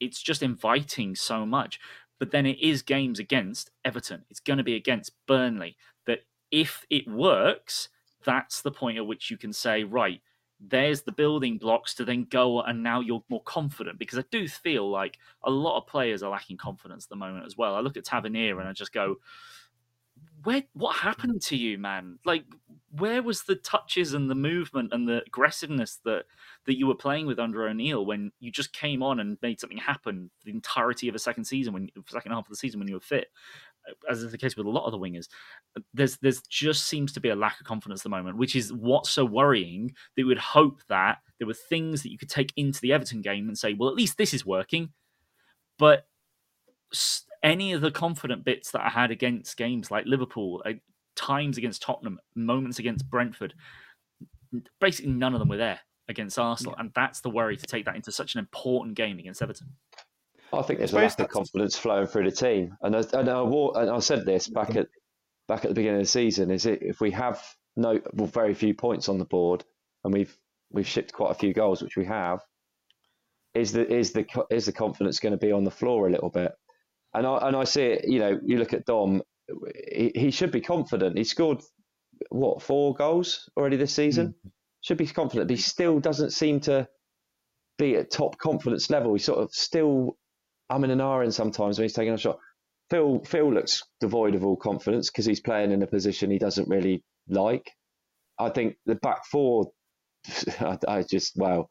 it's 0.00 0.20
just 0.20 0.42
inviting 0.42 1.14
so 1.14 1.46
much. 1.46 1.80
But 2.18 2.32
then 2.32 2.46
it 2.46 2.58
is 2.60 2.82
games 2.82 3.18
against 3.18 3.70
Everton. 3.84 4.24
It's 4.28 4.40
going 4.40 4.56
to 4.58 4.64
be 4.64 4.74
against 4.74 5.12
Burnley. 5.26 5.76
That 6.06 6.20
if 6.50 6.84
it 6.90 7.06
works, 7.06 7.88
that's 8.24 8.60
the 8.60 8.72
point 8.72 8.98
at 8.98 9.06
which 9.06 9.30
you 9.30 9.36
can 9.36 9.52
say, 9.52 9.84
right, 9.84 10.20
there's 10.60 11.02
the 11.02 11.12
building 11.12 11.58
blocks 11.58 11.94
to 11.94 12.04
then 12.04 12.26
go 12.28 12.62
and 12.62 12.82
now 12.82 13.00
you're 13.00 13.22
more 13.28 13.42
confident. 13.44 13.98
Because 13.98 14.18
I 14.18 14.24
do 14.32 14.48
feel 14.48 14.90
like 14.90 15.18
a 15.44 15.50
lot 15.50 15.78
of 15.78 15.86
players 15.86 16.22
are 16.22 16.30
lacking 16.30 16.56
confidence 16.56 17.04
at 17.04 17.10
the 17.10 17.16
moment 17.16 17.46
as 17.46 17.56
well. 17.56 17.76
I 17.76 17.80
look 17.80 17.96
at 17.96 18.04
Tavernier 18.04 18.58
and 18.58 18.68
I 18.68 18.72
just 18.72 18.92
go, 18.92 19.16
where 20.44 20.62
what 20.72 20.96
happened 20.96 21.42
to 21.42 21.56
you, 21.56 21.78
man? 21.78 22.18
Like, 22.24 22.44
where 22.90 23.22
was 23.22 23.42
the 23.42 23.56
touches 23.56 24.14
and 24.14 24.30
the 24.30 24.34
movement 24.34 24.92
and 24.92 25.06
the 25.06 25.22
aggressiveness 25.26 25.98
that 26.04 26.24
that 26.66 26.78
you 26.78 26.86
were 26.86 26.94
playing 26.94 27.26
with 27.26 27.38
under 27.38 27.68
O'Neil 27.68 28.06
when 28.06 28.30
you 28.40 28.50
just 28.50 28.72
came 28.72 29.02
on 29.02 29.20
and 29.20 29.36
made 29.42 29.60
something 29.60 29.78
happen 29.78 30.30
the 30.44 30.50
entirety 30.50 31.08
of 31.08 31.14
a 31.14 31.18
second 31.18 31.44
season 31.44 31.72
when 31.72 31.88
second 32.08 32.32
half 32.32 32.46
of 32.46 32.50
the 32.50 32.56
season 32.56 32.80
when 32.80 32.88
you 32.88 32.94
were 32.94 33.00
fit, 33.00 33.28
uh, 33.88 33.92
as 34.10 34.22
is 34.22 34.32
the 34.32 34.38
case 34.38 34.56
with 34.56 34.66
a 34.66 34.70
lot 34.70 34.86
of 34.86 34.92
the 34.92 34.98
wingers. 34.98 35.28
There's 35.92 36.16
there's 36.18 36.42
just 36.42 36.86
seems 36.86 37.12
to 37.12 37.20
be 37.20 37.28
a 37.28 37.36
lack 37.36 37.60
of 37.60 37.66
confidence 37.66 38.00
at 38.00 38.04
the 38.04 38.08
moment, 38.10 38.38
which 38.38 38.56
is 38.56 38.72
what's 38.72 39.10
so 39.10 39.24
worrying. 39.24 39.92
That 40.16 40.26
would 40.26 40.38
hope 40.38 40.80
that 40.88 41.18
there 41.38 41.46
were 41.46 41.54
things 41.54 42.02
that 42.02 42.12
you 42.12 42.18
could 42.18 42.30
take 42.30 42.52
into 42.56 42.80
the 42.80 42.92
Everton 42.92 43.22
game 43.22 43.48
and 43.48 43.58
say, 43.58 43.74
well, 43.74 43.88
at 43.88 43.94
least 43.94 44.16
this 44.16 44.32
is 44.32 44.46
working, 44.46 44.90
but 45.78 46.06
any 47.42 47.72
of 47.72 47.80
the 47.80 47.90
confident 47.90 48.44
bits 48.44 48.70
that 48.72 48.82
I 48.82 48.88
had 48.88 49.10
against 49.10 49.56
games 49.56 49.90
like 49.90 50.06
Liverpool, 50.06 50.62
uh, 50.64 50.72
times 51.16 51.58
against 51.58 51.82
Tottenham, 51.82 52.18
moments 52.34 52.78
against 52.78 53.08
Brentford, 53.08 53.54
basically 54.80 55.12
none 55.12 55.34
of 55.34 55.40
them 55.40 55.48
were 55.48 55.56
there 55.56 55.80
against 56.08 56.38
Arsenal, 56.38 56.74
and 56.78 56.90
that's 56.94 57.20
the 57.20 57.30
worry 57.30 57.56
to 57.56 57.66
take 57.66 57.84
that 57.84 57.96
into 57.96 58.10
such 58.10 58.34
an 58.34 58.38
important 58.38 58.96
game 58.96 59.18
against 59.18 59.42
Everton. 59.42 59.68
I 60.52 60.62
think 60.62 60.78
there's 60.78 60.90
a 60.90 60.96
suppose 60.96 61.18
lack 61.18 61.20
of 61.20 61.28
confidence 61.28 61.76
flowing 61.76 62.06
through 62.06 62.24
the 62.24 62.36
team, 62.36 62.76
and 62.80 62.96
I, 62.96 63.04
and 63.12 63.28
I, 63.28 63.42
wa- 63.42 63.72
and 63.72 63.90
I 63.90 63.98
said 63.98 64.24
this 64.24 64.48
back 64.48 64.76
at 64.76 64.88
back 65.46 65.64
at 65.64 65.68
the 65.68 65.74
beginning 65.74 66.00
of 66.00 66.06
the 66.06 66.10
season: 66.10 66.50
is 66.50 66.64
it 66.64 66.78
if 66.82 67.00
we 67.00 67.10
have 67.10 67.42
no 67.76 68.00
well, 68.14 68.26
very 68.26 68.54
few 68.54 68.74
points 68.74 69.08
on 69.08 69.18
the 69.18 69.26
board, 69.26 69.64
and 70.04 70.12
we've 70.12 70.34
we've 70.70 70.86
shipped 70.86 71.12
quite 71.12 71.32
a 71.32 71.34
few 71.34 71.52
goals, 71.52 71.82
which 71.82 71.96
we 71.96 72.06
have, 72.06 72.40
is 73.54 73.72
the 73.72 73.86
is 73.86 74.12
the 74.12 74.26
is 74.50 74.64
the 74.64 74.72
confidence 74.72 75.20
going 75.20 75.32
to 75.32 75.46
be 75.46 75.52
on 75.52 75.64
the 75.64 75.70
floor 75.70 76.06
a 76.08 76.10
little 76.10 76.30
bit? 76.30 76.52
And 77.14 77.26
I 77.26 77.48
and 77.48 77.56
I 77.56 77.64
see 77.64 77.82
it. 77.82 78.04
You 78.08 78.18
know, 78.18 78.40
you 78.44 78.58
look 78.58 78.72
at 78.72 78.84
Dom; 78.84 79.22
he, 79.90 80.12
he 80.14 80.30
should 80.30 80.52
be 80.52 80.60
confident. 80.60 81.16
He 81.16 81.24
scored 81.24 81.62
what 82.30 82.62
four 82.62 82.94
goals 82.94 83.48
already 83.56 83.76
this 83.76 83.94
season. 83.94 84.34
Hmm. 84.42 84.48
Should 84.80 84.98
be 84.98 85.06
confident, 85.06 85.48
but 85.48 85.56
he 85.56 85.62
still 85.62 85.98
doesn't 85.98 86.30
seem 86.30 86.60
to 86.60 86.88
be 87.78 87.96
at 87.96 88.10
top 88.10 88.38
confidence 88.38 88.90
level. 88.90 89.12
He's 89.12 89.24
sort 89.24 89.40
of 89.40 89.52
still 89.52 90.16
umming 90.70 90.90
and 90.90 91.00
ahhing 91.00 91.32
sometimes 91.32 91.78
when 91.78 91.84
he's 91.84 91.94
taking 91.94 92.14
a 92.14 92.18
shot. 92.18 92.38
Phil 92.90 93.22
Phil 93.24 93.52
looks 93.52 93.82
devoid 94.00 94.34
of 94.34 94.44
all 94.44 94.56
confidence 94.56 95.10
because 95.10 95.26
he's 95.26 95.40
playing 95.40 95.72
in 95.72 95.82
a 95.82 95.86
position 95.86 96.30
he 96.30 96.38
doesn't 96.38 96.68
really 96.68 97.04
like. 97.28 97.70
I 98.38 98.50
think 98.50 98.76
the 98.86 98.94
back 98.96 99.24
four, 99.26 99.72
I, 100.60 100.78
I 100.86 101.02
just 101.02 101.36
wow, 101.36 101.68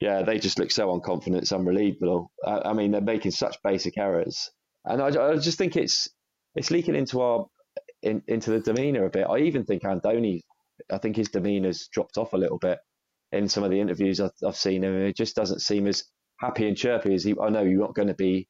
yeah, 0.00 0.22
they 0.22 0.38
just 0.38 0.58
look 0.58 0.70
so 0.70 0.88
unconfident. 0.88 1.38
It's 1.38 1.52
unbelievable. 1.52 2.30
I, 2.44 2.70
I 2.70 2.72
mean, 2.72 2.92
they're 2.92 3.00
making 3.00 3.32
such 3.32 3.56
basic 3.62 3.98
errors, 3.98 4.50
and 4.86 5.02
I, 5.02 5.08
I 5.08 5.36
just 5.36 5.58
think 5.58 5.76
it's 5.76 6.08
it's 6.54 6.70
leaking 6.70 6.96
into 6.96 7.20
our 7.20 7.46
in, 8.02 8.22
into 8.28 8.50
the 8.50 8.60
demeanour 8.60 9.04
a 9.06 9.10
bit. 9.10 9.26
I 9.28 9.38
even 9.38 9.64
think 9.64 9.82
Andoni, 9.82 10.40
I 10.90 10.98
think 10.98 11.16
his 11.16 11.28
demeanour's 11.28 11.88
dropped 11.92 12.18
off 12.18 12.32
a 12.32 12.38
little 12.38 12.58
bit 12.58 12.78
in 13.32 13.48
some 13.48 13.64
of 13.64 13.70
the 13.70 13.80
interviews 13.80 14.20
I've, 14.20 14.30
I've 14.46 14.56
seen 14.56 14.84
him. 14.84 14.96
It 14.96 15.16
just 15.16 15.36
doesn't 15.36 15.60
seem 15.60 15.86
as 15.86 16.04
happy 16.40 16.68
and 16.68 16.76
chirpy 16.76 17.14
as 17.14 17.24
he. 17.24 17.34
I 17.40 17.50
know 17.50 17.62
you're 17.62 17.80
not 17.80 17.94
going 17.94 18.08
to 18.08 18.14
be 18.14 18.48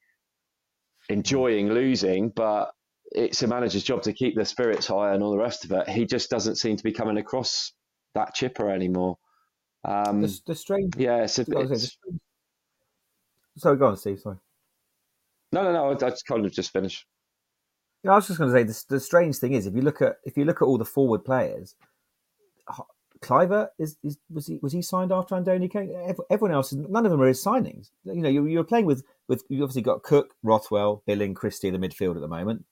enjoying 1.09 1.71
losing, 1.71 2.31
but 2.31 2.71
it's 3.13 3.43
a 3.43 3.47
manager's 3.47 3.85
job 3.85 4.03
to 4.03 4.13
keep 4.13 4.37
the 4.37 4.45
spirits 4.45 4.87
high 4.87 5.15
and 5.15 5.23
all 5.23 5.31
the 5.31 5.39
rest 5.39 5.65
of 5.65 5.73
it. 5.73 5.89
He 5.89 6.07
just 6.07 6.31
doesn't 6.31 6.57
seem 6.57 6.77
to 6.77 6.85
be 6.85 6.93
coming 6.93 7.19
across 7.19 7.73
that 8.15 8.35
chipper 8.35 8.71
anymore. 8.71 9.17
Um, 9.85 10.23
The, 10.23 10.41
the 10.47 10.55
strange. 10.55 10.95
yeah, 10.97 11.23
it's, 11.25 11.39
a, 11.39 11.47
I 11.55 11.61
was 11.61 11.69
gonna 11.69 11.79
say, 11.79 11.79
the 11.79 11.85
it's 11.85 11.99
Sorry, 13.59 13.77
go 13.79 13.87
on, 13.89 13.97
Steve. 13.97 14.21
Sorry. 14.21 14.37
No, 15.53 15.63
no, 15.63 15.73
no. 15.73 15.91
I, 15.91 15.93
I 15.93 16.11
just 16.11 16.27
kind 16.27 16.45
of 16.45 16.53
just 16.53 16.73
finished. 16.73 17.07
Yeah, 18.03 18.13
I 18.13 18.17
was 18.17 18.27
just 18.27 18.39
going 18.39 18.53
to 18.53 18.57
say 18.57 18.63
the, 18.63 18.95
the 18.97 19.01
strange 19.01 19.37
thing 19.37 19.53
is 19.53 19.67
if 19.67 19.75
you 19.75 19.83
look 19.83 20.03
at 20.03 20.17
if 20.25 20.37
you 20.37 20.45
look 20.45 20.63
at 20.63 20.65
all 20.65 20.79
the 20.79 20.85
forward 20.85 21.25
players, 21.25 21.75
Kluivert 23.21 23.69
is, 23.79 23.97
is 24.03 24.19
was 24.31 24.47
he 24.47 24.59
was 24.63 24.73
he 24.73 24.83
signed 24.83 25.13
after 25.13 25.35
Andoni 25.35 25.71
came? 25.71 25.91
Everyone 26.31 26.55
else, 26.55 26.73
none 26.73 27.05
of 27.05 27.11
them 27.11 27.21
are 27.21 27.27
his 27.27 27.43
signings. 27.43 27.91
You 28.05 28.23
know, 28.23 28.29
you're, 28.29 28.49
you're 28.49 28.65
playing 28.65 28.87
with 28.87 29.05
with 29.29 29.45
you 29.49 29.63
obviously 29.63 29.83
got 29.83 30.03
Cook, 30.03 30.35
Rothwell, 30.43 31.03
Billing, 31.07 31.35
Christie 31.35 31.69
in 31.69 31.79
the 31.79 31.89
midfield 31.89 32.15
at 32.15 32.21
the 32.21 32.29
moment. 32.29 32.65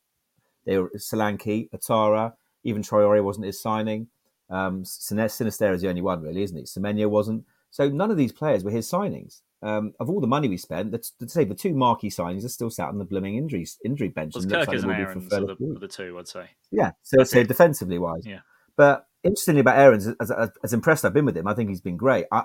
They 0.66 0.78
were 0.78 0.90
Solanke, 0.96 1.70
Ouattara, 1.70 2.34
even 2.62 2.82
Traoré 2.82 3.22
wasn't 3.22 3.46
his 3.46 3.60
signing. 3.60 4.08
Um, 4.50 4.82
is 4.82 5.08
the 5.08 5.86
only 5.88 6.02
one 6.02 6.22
really, 6.22 6.42
isn't 6.42 6.56
he? 6.56 6.64
Semenyo 6.64 7.08
wasn't. 7.08 7.44
So 7.70 7.88
none 7.88 8.10
of 8.10 8.16
these 8.16 8.32
players 8.32 8.62
were 8.62 8.70
his 8.70 8.88
signings. 8.88 9.40
Um, 9.64 9.94
of 9.98 10.10
all 10.10 10.20
the 10.20 10.26
money 10.26 10.46
we 10.46 10.58
spent, 10.58 10.92
let's, 10.92 11.14
let's 11.20 11.32
say 11.32 11.44
the 11.44 11.54
two 11.54 11.74
marquee 11.74 12.10
signings 12.10 12.44
are 12.44 12.50
still 12.50 12.68
sat 12.68 12.88
on 12.88 12.98
the 12.98 13.04
blooming 13.04 13.36
injury 13.36 13.66
injury 13.82 14.08
bench. 14.08 14.34
Well, 14.34 14.42
and 14.42 14.52
looks 14.52 14.66
Kirk 14.66 14.68
like 14.68 14.76
they 14.76 14.82
and 14.82 14.98
will 14.98 15.06
Aarons 15.06 15.32
are 15.32 15.40
the, 15.40 15.78
the 15.80 15.88
two, 15.88 16.18
I'd 16.18 16.28
say. 16.28 16.50
Yeah, 16.70 16.90
so 17.02 17.16
That's 17.16 17.30
so 17.30 17.38
it. 17.38 17.48
defensively 17.48 17.98
wise. 17.98 18.26
Yeah. 18.26 18.40
But 18.76 19.06
interestingly 19.22 19.60
about 19.60 19.78
Aarons, 19.78 20.06
as, 20.20 20.30
as, 20.30 20.50
as 20.62 20.72
impressed 20.74 21.06
I've 21.06 21.14
been 21.14 21.24
with 21.24 21.36
him, 21.36 21.46
I 21.48 21.54
think 21.54 21.70
he's 21.70 21.80
been 21.80 21.96
great. 21.96 22.26
I, 22.30 22.44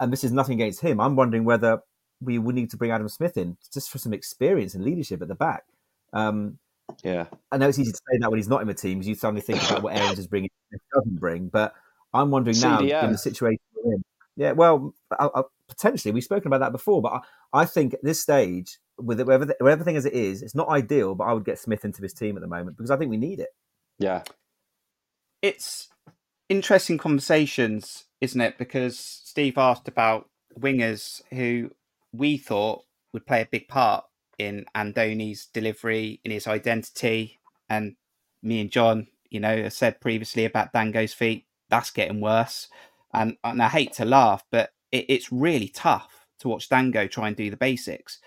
and 0.00 0.10
this 0.10 0.24
is 0.24 0.32
nothing 0.32 0.54
against 0.54 0.80
him. 0.80 1.00
I'm 1.00 1.16
wondering 1.16 1.44
whether 1.44 1.82
we 2.20 2.38
would 2.38 2.54
need 2.54 2.70
to 2.70 2.76
bring 2.78 2.92
Adam 2.92 3.08
Smith 3.08 3.36
in 3.36 3.58
just 3.72 3.90
for 3.90 3.98
some 3.98 4.14
experience 4.14 4.74
and 4.74 4.84
leadership 4.84 5.20
at 5.20 5.28
the 5.28 5.34
back. 5.34 5.64
Um, 6.14 6.58
Yeah, 7.04 7.26
I 7.52 7.58
know 7.58 7.68
it's 7.68 7.78
easy 7.78 7.92
to 7.92 7.98
say 7.98 8.18
that 8.20 8.30
when 8.30 8.38
he's 8.38 8.48
not 8.48 8.62
in 8.62 8.68
the 8.68 8.74
team 8.74 8.98
because 8.98 9.08
you 9.08 9.14
suddenly 9.14 9.42
think 9.42 9.62
about 9.68 9.82
what 9.82 9.94
Aarons 9.96 10.18
is 10.18 10.26
bringing, 10.26 10.50
and 10.72 10.80
doesn't 10.94 11.20
bring. 11.20 11.48
But 11.48 11.74
I'm 12.14 12.30
wondering 12.30 12.58
now 12.60 12.80
CDM. 12.80 13.04
in 13.04 13.12
the 13.12 13.18
situation 13.18 13.60
we're 13.74 13.94
in. 13.94 14.04
Yeah, 14.36 14.52
well, 14.52 14.94
I, 15.10 15.28
I, 15.34 15.42
potentially 15.68 16.12
we've 16.12 16.24
spoken 16.24 16.48
about 16.48 16.60
that 16.60 16.72
before, 16.72 17.02
but 17.02 17.12
I, 17.52 17.60
I 17.60 17.64
think 17.64 17.94
at 17.94 18.02
this 18.02 18.20
stage, 18.20 18.78
with, 18.98 19.20
it, 19.20 19.26
with 19.26 19.34
everything, 19.34 19.56
with 19.60 19.72
everything 19.72 19.96
as 19.96 20.06
it 20.06 20.12
is, 20.12 20.42
it's 20.42 20.54
not 20.54 20.68
ideal. 20.68 21.14
But 21.14 21.24
I 21.24 21.32
would 21.32 21.44
get 21.44 21.58
Smith 21.58 21.84
into 21.84 22.00
this 22.00 22.14
team 22.14 22.36
at 22.36 22.40
the 22.40 22.48
moment 22.48 22.76
because 22.76 22.90
I 22.90 22.96
think 22.96 23.10
we 23.10 23.16
need 23.16 23.40
it. 23.40 23.50
yeah. 23.98 24.22
it's 25.42 25.88
interesting 26.48 26.98
conversations, 26.98 28.04
isn't 28.20 28.40
it? 28.40 28.58
Because 28.58 28.98
Steve 28.98 29.58
asked 29.58 29.88
about 29.88 30.28
wingers 30.58 31.22
who 31.30 31.70
we 32.12 32.36
thought 32.36 32.84
would 33.12 33.26
play 33.26 33.42
a 33.42 33.48
big 33.50 33.68
part 33.68 34.04
in 34.38 34.64
Andoni's 34.74 35.46
delivery, 35.46 36.20
in 36.24 36.30
his 36.30 36.46
identity, 36.46 37.40
and 37.68 37.96
me 38.42 38.60
and 38.60 38.70
John, 38.70 39.08
you 39.30 39.40
know, 39.40 39.62
have 39.64 39.72
said 39.72 40.00
previously 40.00 40.44
about 40.44 40.72
Dango's 40.72 41.12
feet. 41.12 41.46
That's 41.68 41.90
getting 41.90 42.20
worse, 42.20 42.68
and 43.12 43.36
and 43.44 43.62
I 43.62 43.68
hate 43.68 43.92
to 43.94 44.04
laugh, 44.04 44.44
but 44.50 44.70
it, 44.92 45.06
it's 45.08 45.32
really 45.32 45.68
tough 45.68 46.26
to 46.40 46.48
watch 46.48 46.68
Dango 46.68 47.06
try 47.06 47.28
and 47.28 47.36
do 47.36 47.50
the 47.50 47.56
basics. 47.56 48.18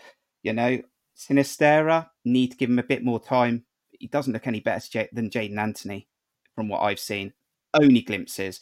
You 0.43 0.54
know, 0.54 0.82
Sinisterra 1.17 2.10
need 2.26 2.52
to 2.52 2.58
give 2.58 2.69
him 2.69 2.80
a 2.80 2.84
bit 2.84 3.04
more 3.04 3.19
time. 3.19 3.65
He 3.91 4.08
doesn't 4.08 4.34
look 4.34 4.47
any 4.47 4.60
better 4.60 5.08
than 5.13 5.30
Jaidon 5.30 5.60
Anthony 5.60 6.08
from 6.56 6.67
what 6.67 6.82
I've 6.82 7.00
seen. 7.00 7.34
Only 7.74 8.02
glimpses. 8.02 8.60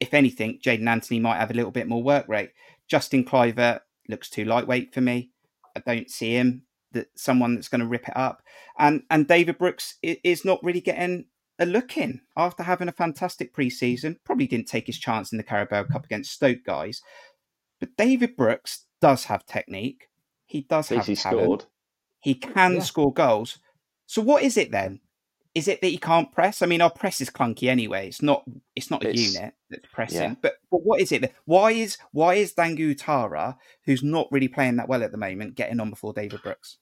If 0.00 0.14
anything, 0.14 0.60
Jaidon 0.62 0.88
Anthony 0.88 1.20
might 1.20 1.38
have 1.38 1.50
a 1.50 1.54
little 1.54 1.70
bit 1.70 1.88
more 1.88 2.02
work 2.02 2.28
rate. 2.28 2.50
Justin 2.86 3.24
Kluivert 3.24 3.80
looks 4.08 4.30
too 4.30 4.44
lightweight 4.44 4.94
for 4.94 5.00
me. 5.00 5.30
I 5.76 5.80
don't 5.80 6.10
see 6.10 6.32
him 6.32 6.62
that 6.92 7.08
someone 7.16 7.54
that's 7.54 7.68
going 7.68 7.80
to 7.80 7.86
rip 7.86 8.08
it 8.08 8.16
up. 8.16 8.42
And 8.78 9.02
and 9.10 9.26
David 9.26 9.58
Brooks 9.58 9.96
is 10.02 10.44
not 10.44 10.62
really 10.62 10.80
getting 10.80 11.26
a 11.58 11.66
look 11.66 11.96
in 11.96 12.20
after 12.36 12.62
having 12.62 12.88
a 12.88 12.92
fantastic 12.92 13.54
preseason. 13.54 14.16
Probably 14.24 14.46
didn't 14.46 14.68
take 14.68 14.86
his 14.86 14.98
chance 14.98 15.32
in 15.32 15.38
the 15.38 15.44
Carabao 15.44 15.84
Cup 15.84 16.04
against 16.04 16.32
Stoke 16.32 16.64
guys. 16.64 17.02
But 17.80 17.96
David 17.96 18.36
Brooks 18.36 18.84
does 19.00 19.24
have 19.24 19.46
technique. 19.46 20.08
He 20.46 20.62
does 20.62 20.88
have 20.88 21.06
he 21.06 21.14
talent. 21.16 21.44
scored. 21.44 21.64
He 22.20 22.34
can 22.34 22.74
Yeah. 22.74 22.80
score 22.82 23.12
goals. 23.12 23.58
So 24.06 24.22
what 24.22 24.42
is 24.42 24.56
it 24.56 24.70
then? 24.70 25.00
Is 25.54 25.66
it 25.68 25.80
that 25.80 25.88
he 25.88 25.98
can't 25.98 26.30
press? 26.32 26.62
I 26.62 26.66
mean, 26.66 26.80
our 26.80 26.90
press 26.90 27.20
is 27.20 27.30
clunky 27.30 27.68
anyway. 27.68 28.06
It's 28.08 28.22
not. 28.22 28.44
It's 28.76 28.90
not 28.90 29.04
a 29.04 29.08
It's- 29.10 29.34
unit 29.34 29.54
that's 29.70 29.86
pressing. 29.92 30.20
yeah. 30.22 30.34
But 30.40 30.54
but 30.70 30.84
what 30.84 31.00
is 31.00 31.10
it? 31.12 31.22
Then? 31.22 31.30
Why 31.46 31.72
is 31.72 31.98
why 32.12 32.34
is 32.34 32.52
Dango 32.52 32.82
Ouattara, 32.84 33.56
who's 33.84 34.02
not 34.02 34.28
really 34.30 34.48
playing 34.48 34.76
that 34.76 34.88
well 34.88 35.02
at 35.02 35.10
the 35.10 35.18
moment, 35.18 35.54
getting 35.56 35.80
on 35.80 35.90
before 35.90 36.12
David 36.12 36.42
Brooks? 36.42 36.78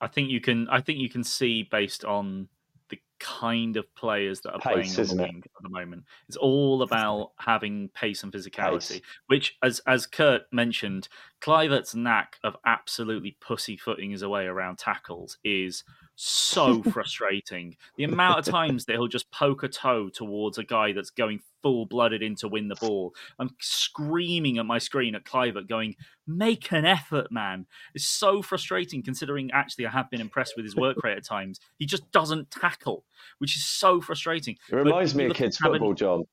I 0.00 0.08
think 0.08 0.30
you 0.30 0.40
can. 0.40 0.68
I 0.68 0.80
think 0.80 0.98
you 1.00 1.08
can 1.08 1.24
see 1.24 1.62
based 1.64 2.04
on 2.04 2.48
the 2.90 2.98
kind 3.18 3.76
of 3.76 3.92
players 3.94 4.40
that 4.42 4.52
are 4.52 4.60
Pace, 4.60 4.94
playing 4.94 5.10
on 5.10 5.16
the 5.16 5.22
it? 5.22 5.26
wing 5.26 5.42
at 5.44 5.62
the 5.62 5.68
moment. 5.68 6.04
It's 6.28 6.36
all 6.36 6.82
about 6.82 7.32
having 7.38 7.88
pace 7.94 8.22
and 8.22 8.32
physicality. 8.32 8.94
Pace. 8.94 9.00
Which, 9.26 9.56
as 9.62 9.80
as 9.86 10.06
Kurt 10.06 10.42
mentioned, 10.52 11.08
Kluivert's 11.40 11.94
knack 11.94 12.36
of 12.44 12.56
absolutely 12.66 13.36
pussyfooting 13.40 14.10
his 14.10 14.24
way 14.24 14.46
around 14.46 14.78
tackles 14.78 15.38
is 15.44 15.84
so 16.16 16.82
frustrating. 16.82 17.76
The 17.96 18.04
amount 18.04 18.38
of 18.38 18.44
times 18.44 18.84
that 18.84 18.92
he'll 18.92 19.08
just 19.08 19.30
poke 19.30 19.62
a 19.62 19.68
toe 19.68 20.08
towards 20.08 20.58
a 20.58 20.64
guy 20.64 20.92
that's 20.92 21.10
going 21.10 21.40
full 21.62 21.86
blooded 21.86 22.22
in 22.22 22.36
to 22.36 22.48
win 22.48 22.68
the 22.68 22.76
ball. 22.76 23.14
I'm 23.38 23.50
screaming 23.60 24.58
at 24.58 24.66
my 24.66 24.78
screen 24.78 25.14
at 25.14 25.24
Kluivert, 25.24 25.68
going, 25.68 25.96
"Make 26.26 26.72
an 26.72 26.84
effort, 26.84 27.32
man!" 27.32 27.66
It's 27.94 28.06
so 28.06 28.42
frustrating 28.42 29.02
considering 29.02 29.50
actually 29.52 29.86
I 29.86 29.90
have 29.90 30.10
been 30.10 30.20
impressed 30.20 30.54
with 30.56 30.64
his 30.64 30.76
work 30.76 31.02
rate 31.02 31.16
at 31.16 31.24
times. 31.24 31.58
He 31.78 31.86
just 31.86 32.10
doesn't 32.12 32.50
tackle, 32.50 33.04
which 33.38 33.56
is 33.56 33.64
so 33.64 34.00
frustrating. 34.00 34.56
It 34.70 34.76
reminds 34.76 35.14
But 35.14 35.18
me 35.18 35.24
of 35.26 35.36
kids' 35.36 35.56
football, 35.56 35.94
John. 35.94 36.24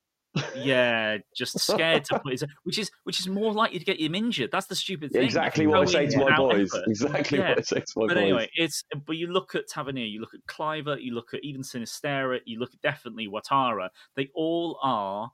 Yeah, 0.56 1.18
just 1.36 1.58
scared 1.66 2.04
to 2.06 2.18
put 2.20 2.32
his, 2.32 2.44
which 2.64 2.78
is 2.78 2.90
which 3.04 3.20
is 3.20 3.28
more 3.28 3.52
likely 3.52 3.78
to 3.78 3.84
get 3.84 4.00
him 4.00 4.14
injured. 4.14 4.50
That's 4.50 4.66
the 4.66 4.74
stupid 4.74 5.12
thing. 5.12 5.22
Exactly 5.24 5.66
what 5.66 5.80
I 5.80 5.84
say 5.84 6.06
to 6.06 6.18
my 6.18 6.36
boys. 6.36 6.72
effort. 6.74 6.88
Exactly 6.88 7.38
Yeah. 7.38 7.50
what 7.50 7.58
I 7.58 7.62
say 7.62 7.80
to 7.80 7.92
my 7.96 8.06
But 8.06 8.14
boys. 8.14 8.22
anyway, 8.22 8.50
it's 8.54 8.82
but 9.06 9.16
you 9.16 9.26
look 9.26 9.54
at 9.54 9.68
Tavernier, 9.68 10.06
you 10.06 10.20
look 10.20 10.34
at 10.34 10.40
Kluivert, 10.46 11.02
you 11.02 11.14
look 11.14 11.34
at 11.34 11.44
even 11.44 11.62
Sinisterra, 11.62 12.40
you 12.46 12.58
look 12.58 12.72
at 12.72 12.80
definitely 12.80 13.28
Ouattara. 13.28 13.90
They 14.16 14.30
all 14.34 14.78
are 14.82 15.32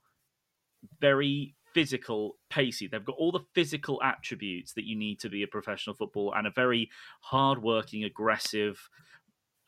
very 0.99 1.55
physical, 1.73 2.35
pacey. 2.49 2.87
They've 2.87 3.03
got 3.05 3.15
all 3.17 3.31
the 3.31 3.45
physical 3.53 4.01
attributes 4.03 4.73
that 4.73 4.85
you 4.85 4.97
need 4.97 5.19
to 5.21 5.29
be 5.29 5.43
a 5.43 5.47
professional 5.47 5.95
footballer 5.95 6.37
and 6.37 6.47
a 6.47 6.51
very 6.51 6.89
hardworking, 7.21 8.03
aggressive, 8.03 8.89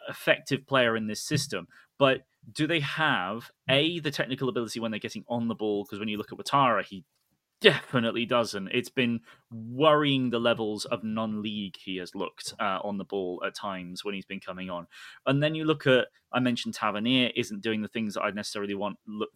effective 0.10 0.66
player 0.68 0.96
in 0.96 1.08
this 1.08 1.22
system. 1.22 1.68
But 2.02 2.26
do 2.52 2.66
they 2.66 2.80
have 2.80 3.52
a 3.70 4.00
the 4.00 4.10
technical 4.10 4.50
ability 4.50 4.80
when 4.80 4.90
they're 4.90 5.00
getting 5.00 5.24
on 5.28 5.48
the 5.48 5.54
ball? 5.54 5.84
Because 5.84 6.00
when 6.00 6.08
you 6.10 6.18
look 6.18 6.32
at 6.32 6.38
Ouattara, 6.40 6.84
he 6.84 7.06
definitely 7.62 8.26
doesn't. 8.26 8.70
It's 8.70 8.90
been 8.90 9.20
worrying 9.52 10.32
the 10.32 10.40
levels 10.40 10.86
of 10.86 11.04
non-league 11.04 11.76
he 11.78 11.98
has 11.98 12.16
looked 12.16 12.56
uh, 12.60 12.80
on 12.84 12.98
the 12.98 13.04
ball 13.04 13.44
at 13.46 13.54
times 13.54 14.04
when 14.04 14.16
he's 14.16 14.26
been 14.26 14.40
coming 14.40 14.68
on. 14.68 14.88
And 15.28 15.44
then 15.44 15.54
you 15.54 15.64
look 15.64 15.86
at 15.86 16.08
I 16.34 16.40
mentioned 16.40 16.74
Tavernier 16.74 17.30
isn't 17.36 17.62
doing 17.62 17.84
the 17.84 17.88
things 17.88 18.16
that 18.16 18.24
I 18.24 18.32
necessarily 18.32 18.74
want. 18.74 18.98
Look, 19.06 19.30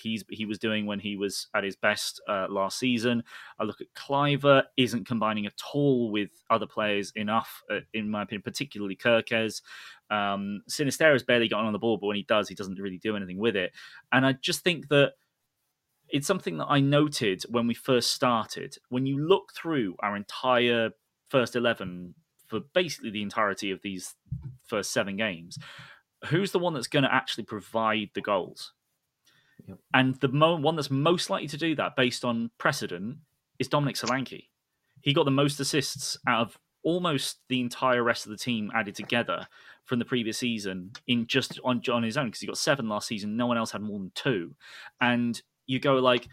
he's 0.00 0.24
he 0.30 0.46
was 0.46 0.58
doing 0.58 0.86
when 0.86 0.98
he 0.98 1.16
was 1.16 1.46
at 1.54 1.64
his 1.64 1.76
best 1.76 2.20
uh, 2.28 2.46
last 2.48 2.78
season. 2.78 3.22
I 3.58 3.64
look 3.64 3.80
at 3.80 3.88
Kluivert, 3.94 4.64
isn't 4.76 5.06
combining 5.06 5.46
at 5.46 5.60
all 5.72 6.10
with 6.10 6.30
other 6.50 6.66
players 6.66 7.12
enough, 7.16 7.62
uh, 7.70 7.80
in 7.94 8.10
my 8.10 8.22
opinion, 8.22 8.42
particularly 8.42 8.96
Kerkez. 8.96 9.62
Um, 10.10 10.62
Sinisterra 10.68 11.12
has 11.12 11.22
barely 11.22 11.48
gotten 11.48 11.66
on 11.66 11.72
the 11.72 11.78
ball, 11.78 11.98
but 11.98 12.06
when 12.06 12.16
he 12.16 12.24
does, 12.24 12.48
he 12.48 12.54
doesn't 12.54 12.78
really 12.78 12.98
do 12.98 13.16
anything 13.16 13.38
with 13.38 13.56
it. 13.56 13.72
And 14.12 14.26
I 14.26 14.32
just 14.32 14.64
think 14.64 14.88
that 14.88 15.12
it's 16.08 16.26
something 16.26 16.58
that 16.58 16.66
I 16.66 16.80
noted 16.80 17.44
when 17.48 17.66
we 17.66 17.74
first 17.74 18.12
started. 18.12 18.76
When 18.88 19.06
you 19.06 19.24
look 19.24 19.52
through 19.54 19.96
our 20.00 20.16
entire 20.16 20.90
first 21.28 21.54
11 21.54 22.14
for 22.48 22.60
basically 22.74 23.10
the 23.10 23.22
entirety 23.22 23.70
of 23.70 23.80
these 23.82 24.16
first 24.66 24.92
seven 24.92 25.16
games, 25.16 25.58
who's 26.26 26.52
the 26.52 26.58
one 26.58 26.74
that's 26.74 26.88
going 26.88 27.04
to 27.04 27.14
actually 27.14 27.44
provide 27.44 28.10
the 28.14 28.20
goals? 28.20 28.72
And 29.94 30.14
the 30.16 30.28
mo- 30.28 30.56
one 30.56 30.76
that's 30.76 30.90
most 30.90 31.30
likely 31.30 31.48
to 31.48 31.56
do 31.56 31.74
that 31.76 31.96
based 31.96 32.24
on 32.24 32.50
precedent 32.58 33.18
is 33.58 33.68
Dominic 33.68 33.96
Solanke. 33.96 34.48
He 35.02 35.14
got 35.14 35.24
the 35.24 35.30
most 35.30 35.60
assists 35.60 36.18
out 36.26 36.42
of 36.42 36.58
almost 36.82 37.40
the 37.48 37.60
entire 37.60 38.02
rest 38.02 38.26
of 38.26 38.30
the 38.30 38.38
team 38.38 38.70
added 38.74 38.94
together 38.94 39.46
from 39.84 39.98
the 39.98 40.04
previous 40.04 40.38
season 40.38 40.92
in 41.06 41.26
just 41.26 41.60
on, 41.64 41.82
on 41.90 42.02
his 42.02 42.16
own 42.16 42.26
because 42.26 42.40
he 42.40 42.46
got 42.46 42.58
seven 42.58 42.88
last 42.88 43.08
season. 43.08 43.36
No 43.36 43.46
one 43.46 43.58
else 43.58 43.72
had 43.72 43.82
more 43.82 43.98
than 43.98 44.12
two. 44.14 44.54
And 45.00 45.40
you 45.66 45.78
go 45.78 45.94
like, 45.94 46.26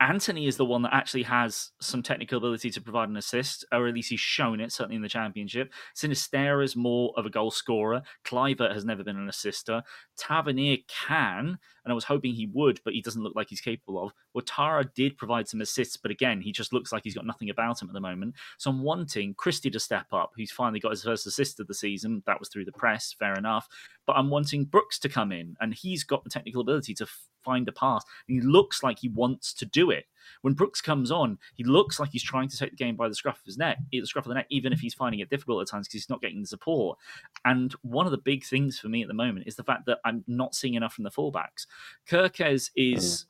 Anthony 0.00 0.46
is 0.46 0.56
the 0.56 0.64
one 0.64 0.82
that 0.82 0.94
actually 0.94 1.24
has 1.24 1.72
some 1.80 2.04
technical 2.04 2.38
ability 2.38 2.70
to 2.70 2.80
provide 2.80 3.08
an 3.08 3.16
assist, 3.16 3.64
or 3.72 3.88
at 3.88 3.94
least 3.94 4.10
he's 4.10 4.20
shown 4.20 4.60
it, 4.60 4.70
certainly 4.70 4.94
in 4.94 5.02
the 5.02 5.08
championship. 5.08 5.72
Sinisterra 5.96 6.62
is 6.62 6.76
more 6.76 7.12
of 7.16 7.26
a 7.26 7.30
goal 7.30 7.50
scorer. 7.50 8.02
Kluivert 8.24 8.72
has 8.72 8.84
never 8.84 9.02
been 9.02 9.16
an 9.16 9.28
assister. 9.28 9.82
Tavernier 10.16 10.78
can, 10.86 11.58
and 11.88 11.92
I 11.92 11.94
was 11.94 12.04
hoping 12.04 12.34
he 12.34 12.50
would, 12.52 12.82
but 12.84 12.92
he 12.92 13.00
doesn't 13.00 13.22
look 13.22 13.34
like 13.34 13.48
he's 13.48 13.62
capable 13.62 14.04
of. 14.04 14.12
Ouattara 14.36 14.92
did 14.92 15.16
provide 15.16 15.48
some 15.48 15.62
assists, 15.62 15.96
but 15.96 16.10
again, 16.10 16.38
he 16.38 16.52
just 16.52 16.70
looks 16.70 16.92
like 16.92 17.02
he's 17.02 17.14
got 17.14 17.24
nothing 17.24 17.48
about 17.48 17.80
him 17.80 17.88
at 17.88 17.94
the 17.94 18.00
moment. 18.00 18.34
So 18.58 18.68
I'm 18.68 18.82
wanting 18.82 19.32
Christie 19.32 19.70
to 19.70 19.80
step 19.80 20.04
up, 20.12 20.32
who's 20.36 20.52
finally 20.52 20.80
got 20.80 20.90
his 20.90 21.02
first 21.02 21.26
assist 21.26 21.60
of 21.60 21.66
the 21.66 21.72
season. 21.72 22.22
That 22.26 22.38
was 22.38 22.50
through 22.50 22.66
the 22.66 22.72
press, 22.72 23.14
fair 23.18 23.32
enough. 23.32 23.66
But 24.06 24.16
I'm 24.16 24.28
wanting 24.28 24.66
Brooks 24.66 24.98
to 24.98 25.08
come 25.08 25.32
in, 25.32 25.56
and 25.62 25.72
he's 25.72 26.04
got 26.04 26.24
the 26.24 26.30
technical 26.30 26.60
ability 26.60 26.92
to 26.96 27.06
find 27.42 27.66
a 27.66 27.72
pass. 27.72 28.04
And 28.28 28.42
he 28.42 28.46
looks 28.46 28.82
like 28.82 28.98
he 28.98 29.08
wants 29.08 29.54
to 29.54 29.64
do 29.64 29.90
it. 29.90 30.04
When 30.42 30.54
Brooks 30.54 30.80
comes 30.80 31.10
on, 31.10 31.38
he 31.54 31.64
looks 31.64 31.98
like 31.98 32.10
he's 32.10 32.22
trying 32.22 32.48
to 32.48 32.56
take 32.56 32.70
the 32.70 32.76
game 32.76 32.96
by 32.96 33.08
the 33.08 33.14
scruff 33.14 33.38
of 33.38 33.44
his 33.44 33.58
neck, 33.58 33.78
the 33.90 34.04
scruff 34.04 34.26
of 34.26 34.30
the 34.30 34.34
neck, 34.34 34.46
even 34.50 34.72
if 34.72 34.80
he's 34.80 34.94
finding 34.94 35.20
it 35.20 35.30
difficult 35.30 35.62
at 35.62 35.68
times 35.68 35.86
because 35.86 36.02
he's 36.02 36.10
not 36.10 36.20
getting 36.20 36.40
the 36.40 36.46
support. 36.46 36.98
And 37.44 37.74
one 37.82 38.06
of 38.06 38.12
the 38.12 38.18
big 38.18 38.44
things 38.44 38.78
for 38.78 38.88
me 38.88 39.02
at 39.02 39.08
the 39.08 39.14
moment 39.14 39.46
is 39.46 39.56
the 39.56 39.64
fact 39.64 39.86
that 39.86 39.98
I'm 40.04 40.24
not 40.26 40.54
seeing 40.54 40.74
enough 40.74 40.94
from 40.94 41.04
the 41.04 41.10
fullbacks. 41.10 41.66
Kerkez 42.08 42.70
is. 42.76 43.24
Mm 43.24 43.26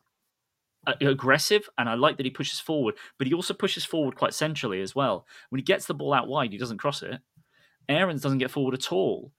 aggressive 1.02 1.68
and 1.76 1.86
I 1.86 1.94
like 1.94 2.16
that 2.16 2.24
he 2.24 2.30
pushes 2.30 2.60
forward, 2.60 2.94
but 3.18 3.26
he 3.26 3.34
also 3.34 3.52
pushes 3.52 3.84
forward 3.84 4.16
quite 4.16 4.32
centrally 4.32 4.80
as 4.80 4.94
well. 4.94 5.26
When 5.50 5.58
he 5.58 5.62
gets 5.62 5.84
the 5.84 5.92
ball 5.92 6.14
out 6.14 6.28
wide, 6.28 6.50
he 6.50 6.56
doesn't 6.56 6.78
cross 6.78 7.02
it. 7.02 7.20
Aarons 7.90 8.22
doesn't 8.22 8.38
get 8.38 8.50
forward 8.50 8.72
at 8.72 8.90
all 8.90 9.32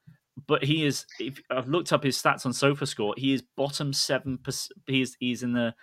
but 0.46 0.64
he 0.64 0.84
is. 0.84 1.06
If 1.18 1.40
I've 1.50 1.68
looked 1.68 1.92
up 1.92 2.02
his 2.02 2.20
stats 2.20 2.46
on 2.46 2.52
SofaScore, 2.52 3.14
he 3.16 3.32
is 3.32 3.42
bottom 3.56 3.92
seven. 3.92 4.38
He 4.86 5.02
is 5.02 5.16
he's 5.18 5.42
in 5.42 5.52
the 5.52 5.74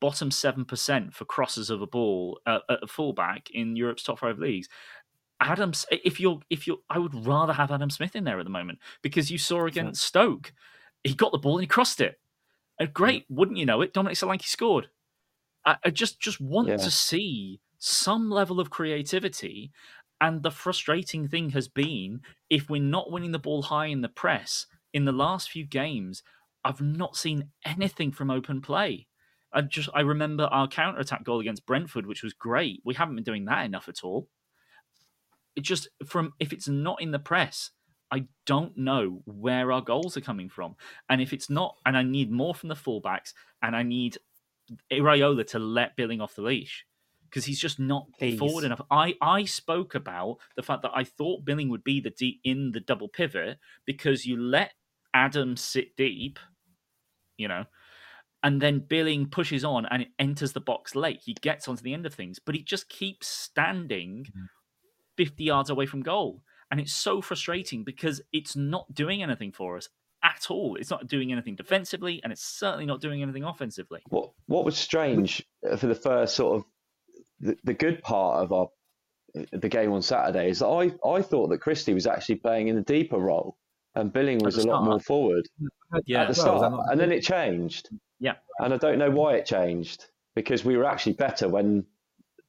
bottom 0.00 0.30
seven 0.30 0.64
percent 0.64 1.14
for 1.14 1.24
crosses 1.24 1.70
of 1.70 1.82
a 1.82 1.86
ball 1.86 2.40
uh, 2.46 2.60
at 2.68 2.82
a 2.82 2.86
fullback 2.86 3.50
in 3.50 3.76
Europe's 3.76 4.02
top 4.02 4.18
five 4.18 4.38
leagues. 4.38 4.68
Adams, 5.40 5.84
if 5.90 6.20
you're 6.20 6.40
if 6.50 6.66
you're, 6.66 6.78
I 6.88 6.98
would 6.98 7.26
rather 7.26 7.52
have 7.52 7.72
Adam 7.72 7.90
Smith 7.90 8.14
in 8.14 8.24
there 8.24 8.38
at 8.38 8.44
the 8.44 8.50
moment 8.50 8.78
because 9.02 9.30
you 9.30 9.38
saw 9.38 9.66
against 9.66 10.04
Stoke, 10.04 10.52
he 11.02 11.14
got 11.14 11.32
the 11.32 11.38
ball 11.38 11.56
and 11.56 11.62
he 11.62 11.68
crossed 11.68 12.00
it. 12.00 12.20
And 12.78 12.92
great, 12.92 13.24
wouldn't 13.28 13.58
you 13.58 13.66
know 13.66 13.80
it? 13.80 13.92
Dominic 13.92 14.16
Solanke 14.16 14.44
scored. 14.44 14.88
I, 15.64 15.76
I 15.84 15.90
just 15.90 16.20
just 16.20 16.40
want 16.40 16.68
yeah. 16.68 16.76
to 16.76 16.90
see 16.90 17.60
some 17.78 18.30
level 18.30 18.60
of 18.60 18.70
creativity 18.70 19.72
and 20.20 20.44
the 20.44 20.52
frustrating 20.52 21.26
thing 21.26 21.50
has 21.50 21.66
been 21.66 22.20
if 22.48 22.70
we're 22.70 22.80
not 22.80 23.10
winning 23.10 23.32
the 23.32 23.40
ball 23.40 23.62
high 23.62 23.86
in 23.86 24.02
the 24.02 24.08
press 24.08 24.66
in 24.92 25.04
the 25.04 25.12
last 25.12 25.50
few 25.50 25.64
games, 25.64 26.22
I've 26.64 26.80
not 26.80 27.16
seen 27.16 27.48
anything 27.64 28.12
from 28.12 28.30
open 28.30 28.60
play. 28.60 29.08
I 29.52 29.62
just 29.62 29.88
I 29.94 30.00
remember 30.00 30.44
our 30.44 30.68
counter 30.68 31.00
attack 31.00 31.24
goal 31.24 31.40
against 31.40 31.66
Brentford, 31.66 32.06
which 32.06 32.22
was 32.22 32.32
great. 32.32 32.80
We 32.84 32.94
haven't 32.94 33.16
been 33.16 33.24
doing 33.24 33.44
that 33.46 33.64
enough 33.66 33.88
at 33.88 34.02
all. 34.02 34.28
It 35.56 35.62
just 35.62 35.88
from 36.06 36.32
if 36.40 36.52
it's 36.52 36.68
not 36.68 37.02
in 37.02 37.10
the 37.10 37.18
press, 37.18 37.70
I 38.10 38.26
don't 38.46 38.76
know 38.76 39.22
where 39.24 39.72
our 39.72 39.80
goals 39.80 40.16
are 40.16 40.22
coming 40.22 40.48
from. 40.48 40.76
And 41.08 41.20
if 41.20 41.32
it's 41.32 41.50
not, 41.50 41.76
and 41.86 41.96
I 41.96 42.02
need 42.02 42.30
more 42.30 42.54
from 42.54 42.68
the 42.68 42.74
fullbacks, 42.74 43.32
and 43.62 43.74
I 43.74 43.82
need 43.82 44.18
Iraola 44.90 45.46
to 45.48 45.58
let 45.58 45.96
Billing 45.96 46.20
off 46.20 46.34
the 46.34 46.42
leash 46.42 46.86
because 47.28 47.46
he's 47.46 47.60
just 47.60 47.78
not 47.80 48.06
Please. 48.18 48.38
forward 48.38 48.64
enough. 48.64 48.82
I 48.90 49.14
I 49.20 49.44
spoke 49.44 49.94
about 49.94 50.38
the 50.56 50.62
fact 50.62 50.82
that 50.82 50.92
I 50.94 51.04
thought 51.04 51.44
Billing 51.44 51.70
would 51.70 51.84
be 51.84 52.00
the 52.00 52.10
deep 52.10 52.40
in 52.44 52.72
the 52.72 52.80
double 52.80 53.08
pivot 53.08 53.58
because 53.86 54.26
you 54.26 54.38
let 54.38 54.72
Adam 55.14 55.56
sit 55.56 55.96
deep, 55.96 56.38
you 57.38 57.48
know, 57.48 57.64
and 58.42 58.60
then 58.60 58.80
Billing 58.80 59.26
pushes 59.26 59.64
on 59.64 59.86
and 59.86 60.02
it 60.02 60.08
enters 60.18 60.52
the 60.52 60.60
box 60.60 60.94
late. 60.94 61.20
He 61.24 61.34
gets 61.34 61.68
onto 61.68 61.82
the 61.82 61.94
end 61.94 62.06
of 62.06 62.14
things, 62.14 62.38
but 62.38 62.54
he 62.54 62.62
just 62.62 62.88
keeps 62.88 63.28
standing 63.28 64.26
mm-hmm. 64.28 64.44
50 65.16 65.44
yards 65.44 65.70
away 65.70 65.86
from 65.86 66.02
goal. 66.02 66.42
And 66.70 66.80
it's 66.80 66.92
so 66.92 67.20
frustrating 67.20 67.84
because 67.84 68.22
it's 68.32 68.56
not 68.56 68.92
doing 68.94 69.22
anything 69.22 69.52
for 69.52 69.76
us 69.76 69.88
at 70.22 70.46
all. 70.50 70.76
It's 70.76 70.90
not 70.90 71.06
doing 71.06 71.30
anything 71.30 71.54
defensively, 71.54 72.20
and 72.22 72.32
it's 72.32 72.44
certainly 72.44 72.86
not 72.86 73.00
doing 73.00 73.22
anything 73.22 73.44
offensively. 73.44 74.00
What 74.08 74.30
What 74.46 74.64
was 74.64 74.76
strange 74.76 75.44
for 75.76 75.86
the 75.86 75.94
first 75.94 76.34
sort 76.34 76.56
of 76.56 76.64
the, 77.40 77.56
the 77.64 77.74
good 77.74 78.02
part 78.02 78.42
of 78.42 78.52
our 78.52 78.68
the 79.52 79.68
game 79.68 79.92
on 79.92 80.02
Saturday 80.02 80.50
is 80.50 80.58
that 80.58 80.66
I, 80.66 80.92
I 81.08 81.22
thought 81.22 81.48
that 81.48 81.58
Christie 81.58 81.94
was 81.94 82.06
actually 82.06 82.36
playing 82.36 82.68
in 82.68 82.76
a 82.76 82.82
deeper 82.82 83.18
role 83.18 83.56
and 83.94 84.12
Billing 84.12 84.38
was 84.38 84.58
a 84.58 84.66
lot 84.66 84.84
more 84.84 85.00
forward 85.00 85.46
yeah. 86.04 86.22
at 86.22 86.28
the 86.28 86.34
start. 86.34 86.60
Well, 86.60 86.84
and 86.90 87.00
then 87.00 87.12
it 87.12 87.22
changed. 87.22 87.88
Yeah. 88.22 88.34
And 88.60 88.72
I 88.72 88.76
don't 88.76 88.98
know 88.98 89.10
why 89.10 89.34
it 89.34 89.46
changed 89.46 90.06
because 90.36 90.64
we 90.64 90.76
were 90.76 90.84
actually 90.84 91.14
better 91.14 91.48
when 91.48 91.84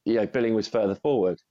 you 0.04 0.14
know 0.14 0.26
Billing 0.26 0.54
was 0.54 0.68
further 0.68 0.94
forward. 0.94 1.42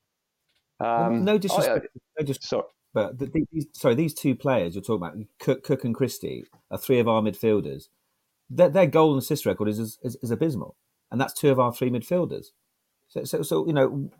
Um, 0.79 1.25
no 1.25 1.37
disrespect. 1.37 1.87
I, 1.93 1.99
no 2.19 2.25
disrespect. 2.25 2.45
Sorry. 2.45 2.63
But 2.93 3.19
the, 3.19 3.45
these, 3.51 3.65
sorry, 3.73 3.95
these 3.95 4.13
two 4.13 4.35
players 4.35 4.75
you're 4.75 4.83
talking 4.83 5.05
about, 5.05 5.17
Cook, 5.39 5.63
Cook 5.63 5.83
and 5.83 5.95
Christie, 5.95 6.45
are 6.69 6.77
three 6.77 6.99
of 6.99 7.07
our 7.07 7.21
midfielders. 7.21 7.89
Their, 8.49 8.69
their 8.69 8.85
goal 8.85 9.13
and 9.13 9.21
assist 9.21 9.45
record 9.45 9.67
is, 9.67 9.79
is, 9.79 10.15
is 10.21 10.31
abysmal, 10.31 10.75
and 11.11 11.19
that's 11.19 11.33
two 11.33 11.49
of 11.49 11.59
our 11.59 11.73
three 11.73 11.89
midfielders. 11.89 12.51
So, 13.07 13.23
so, 13.23 13.41
so 13.41 13.67
you 13.67 13.73
know, 13.73 14.11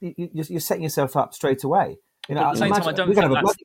you're 0.00 0.60
setting 0.60 0.82
yourself 0.82 1.16
up 1.16 1.34
straight 1.34 1.64
away. 1.64 1.98
You 2.28 2.34
know, 2.34 2.42
at 2.42 2.54
the 2.54 2.58
same 2.58 2.72
time, 2.72 2.88
I 2.88 2.92
don't 2.92 3.14
think 3.14 3.32
that's... 3.32 3.56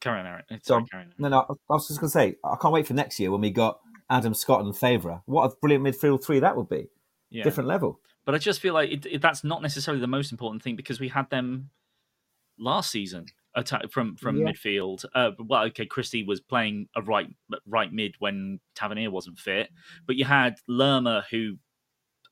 Carry 0.00 0.20
on, 0.20 0.26
Aaron. 0.26 0.44
Sorry, 0.62 0.84
so, 0.90 1.02
No, 1.18 1.28
no, 1.28 1.40
I 1.68 1.74
was 1.74 1.86
just 1.88 2.00
going 2.00 2.08
to 2.08 2.12
say, 2.12 2.36
I 2.42 2.56
can't 2.56 2.72
wait 2.72 2.86
for 2.86 2.94
next 2.94 3.20
year 3.20 3.30
when 3.30 3.42
we 3.42 3.50
got 3.50 3.80
Adam 4.10 4.34
Scott 4.34 4.64
and 4.64 4.76
Favre. 4.76 5.22
What 5.26 5.50
a 5.50 5.56
brilliant 5.60 5.84
midfield 5.84 6.24
three 6.24 6.40
that 6.40 6.56
would 6.56 6.68
be. 6.68 6.88
Yeah. 7.30 7.44
Different 7.44 7.68
level. 7.68 8.00
But 8.24 8.34
I 8.34 8.38
just 8.38 8.60
feel 8.60 8.74
like 8.74 8.90
it, 8.90 9.06
it, 9.06 9.22
that's 9.22 9.44
not 9.44 9.62
necessarily 9.62 10.00
the 10.00 10.06
most 10.06 10.32
important 10.32 10.62
thing 10.62 10.76
because 10.76 11.00
we 11.00 11.08
had 11.08 11.28
them 11.30 11.70
last 12.58 12.90
season 12.90 13.26
attack 13.54 13.90
from 13.90 14.16
from 14.16 14.36
yeah. 14.36 14.46
midfield. 14.46 15.04
Uh, 15.14 15.30
well, 15.38 15.64
okay, 15.64 15.86
Christie 15.86 16.24
was 16.24 16.40
playing 16.40 16.88
a 16.96 17.02
right 17.02 17.28
right 17.66 17.92
mid 17.92 18.14
when 18.18 18.60
Tavernier 18.74 19.10
wasn't 19.10 19.38
fit, 19.38 19.68
but 20.06 20.16
you 20.16 20.24
had 20.24 20.56
Lerma 20.68 21.24
who 21.30 21.58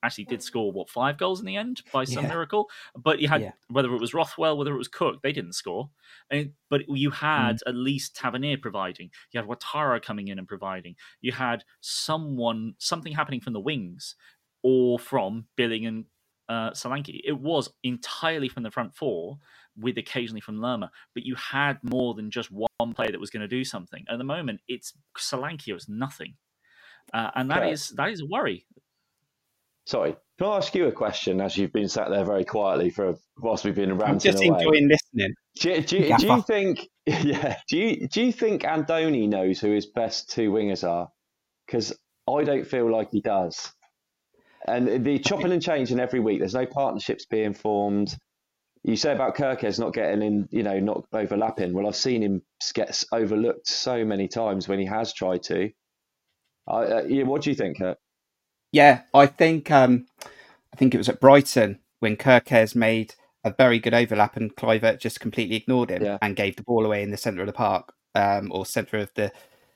actually 0.02 0.24
did 0.24 0.42
score 0.42 0.72
what 0.72 0.90
five 0.90 1.18
goals 1.18 1.40
in 1.40 1.46
the 1.46 1.56
end 1.56 1.82
by 1.92 2.04
some 2.04 2.24
yeah. 2.24 2.30
miracle. 2.30 2.68
But 2.96 3.20
you 3.20 3.28
had 3.28 3.42
yeah. 3.42 3.52
whether 3.68 3.92
it 3.94 4.00
was 4.00 4.14
Rothwell, 4.14 4.56
whether 4.56 4.74
it 4.74 4.78
was 4.78 4.88
Cook, 4.88 5.22
they 5.22 5.32
didn't 5.32 5.54
score. 5.54 5.90
And, 6.30 6.52
but 6.70 6.82
you 6.88 7.10
had 7.10 7.56
mm. 7.56 7.68
at 7.68 7.74
least 7.74 8.16
Tavernier 8.16 8.58
providing. 8.58 9.10
You 9.30 9.40
had 9.40 9.48
Ouattara 9.48 10.02
coming 10.02 10.28
in 10.28 10.38
and 10.38 10.48
providing. 10.48 10.96
You 11.20 11.32
had 11.32 11.64
someone 11.80 12.74
something 12.78 13.12
happening 13.12 13.40
from 13.40 13.52
the 13.52 13.60
wings 13.60 14.16
or 14.62 14.98
from 14.98 15.46
Billing 15.56 15.86
and 15.86 16.04
uh, 16.48 16.70
Solanke. 16.70 17.20
It 17.24 17.38
was 17.38 17.70
entirely 17.82 18.48
from 18.48 18.62
the 18.62 18.70
front 18.70 18.94
four, 18.94 19.38
with 19.76 19.98
occasionally 19.98 20.40
from 20.40 20.60
Lerma. 20.60 20.90
But 21.14 21.24
you 21.24 21.34
had 21.34 21.78
more 21.82 22.14
than 22.14 22.30
just 22.30 22.50
one 22.50 22.94
player 22.94 23.10
that 23.10 23.20
was 23.20 23.30
going 23.30 23.40
to 23.42 23.48
do 23.48 23.64
something. 23.64 24.04
At 24.08 24.18
the 24.18 24.24
moment, 24.24 24.60
it's 24.68 24.92
Solanke 25.16 25.72
was 25.72 25.88
nothing. 25.88 26.34
Uh, 27.12 27.30
and 27.34 27.50
that 27.50 27.66
is 27.66 27.90
that 27.90 28.10
is 28.10 28.20
a 28.20 28.26
worry. 28.26 28.64
Sorry, 29.84 30.14
can 30.38 30.46
I 30.46 30.56
ask 30.56 30.74
you 30.74 30.86
a 30.86 30.92
question 30.92 31.40
as 31.40 31.56
you've 31.56 31.72
been 31.72 31.88
sat 31.88 32.10
there 32.10 32.24
very 32.24 32.44
quietly 32.44 32.90
for 32.90 33.16
whilst 33.38 33.64
we've 33.64 33.74
been 33.74 33.96
ranting 33.98 34.10
I'm 34.10 34.18
just 34.18 34.44
away? 34.44 34.58
enjoying 34.58 34.88
listening. 34.88 35.34
Do, 35.60 35.82
do, 35.82 36.16
do, 36.16 36.26
you 36.26 36.42
think? 36.42 36.88
Yeah. 37.06 37.56
Do 37.68 37.76
you 37.76 38.08
do 38.08 38.22
you 38.22 38.32
think 38.32 38.62
Andoni 38.62 39.28
knows 39.28 39.58
who 39.60 39.72
his 39.72 39.86
best 39.86 40.30
two 40.30 40.52
wingers 40.52 40.88
are? 40.88 41.08
Because 41.66 41.92
I 42.28 42.44
don't 42.44 42.64
feel 42.64 42.90
like 42.90 43.10
he 43.10 43.20
does. 43.20 43.72
And 44.66 45.04
the 45.04 45.18
chopping 45.18 45.52
and 45.52 45.60
changing 45.60 45.98
every 45.98 46.20
week. 46.20 46.38
There's 46.38 46.54
no 46.54 46.66
partnerships 46.66 47.26
being 47.26 47.54
formed. 47.54 48.16
You 48.84 48.96
say 48.96 49.12
about 49.12 49.36
Kerkez 49.36 49.78
not 49.78 49.94
getting 49.94 50.22
in, 50.22 50.48
you 50.52 50.62
know, 50.62 50.78
not 50.78 51.04
overlapping. 51.12 51.72
Well, 51.72 51.86
I've 51.86 51.96
seen 51.96 52.22
him 52.22 52.42
get 52.74 53.02
overlooked 53.12 53.66
so 53.66 54.04
many 54.04 54.28
times 54.28 54.68
when 54.68 54.78
he 54.78 54.86
has 54.86 55.12
tried 55.12 55.42
to. 55.44 55.70
uh, 56.68 57.02
yeah, 57.08 57.24
what 57.24 57.42
do 57.42 57.50
you 57.50 57.56
think, 57.56 57.78
Kurt? 57.78 57.98
Yeah, 58.72 59.02
I 59.14 59.26
think 59.26 59.70
um, 59.70 60.06
I 60.72 60.76
think 60.76 60.94
it 60.94 60.98
was 60.98 61.08
at 61.08 61.20
Brighton 61.20 61.78
when 62.00 62.16
Kerkez 62.16 62.74
made 62.74 63.14
a 63.44 63.52
very 63.52 63.78
good 63.78 63.94
overlap 63.94 64.36
and 64.36 64.54
Kluivert 64.56 64.98
just 65.00 65.20
completely 65.20 65.56
ignored 65.56 65.90
him 65.90 66.02
Yeah. 66.02 66.18
and 66.22 66.36
gave 66.36 66.56
the 66.56 66.62
ball 66.62 66.86
away 66.86 67.02
in 67.02 67.10
the 67.10 67.16
centre 67.16 67.42
of 67.42 67.46
the 67.46 67.52
park 67.52 67.92
um, 68.14 68.50
or 68.52 68.64
centre 68.66 68.98
of 68.98 69.12
the 69.14 69.32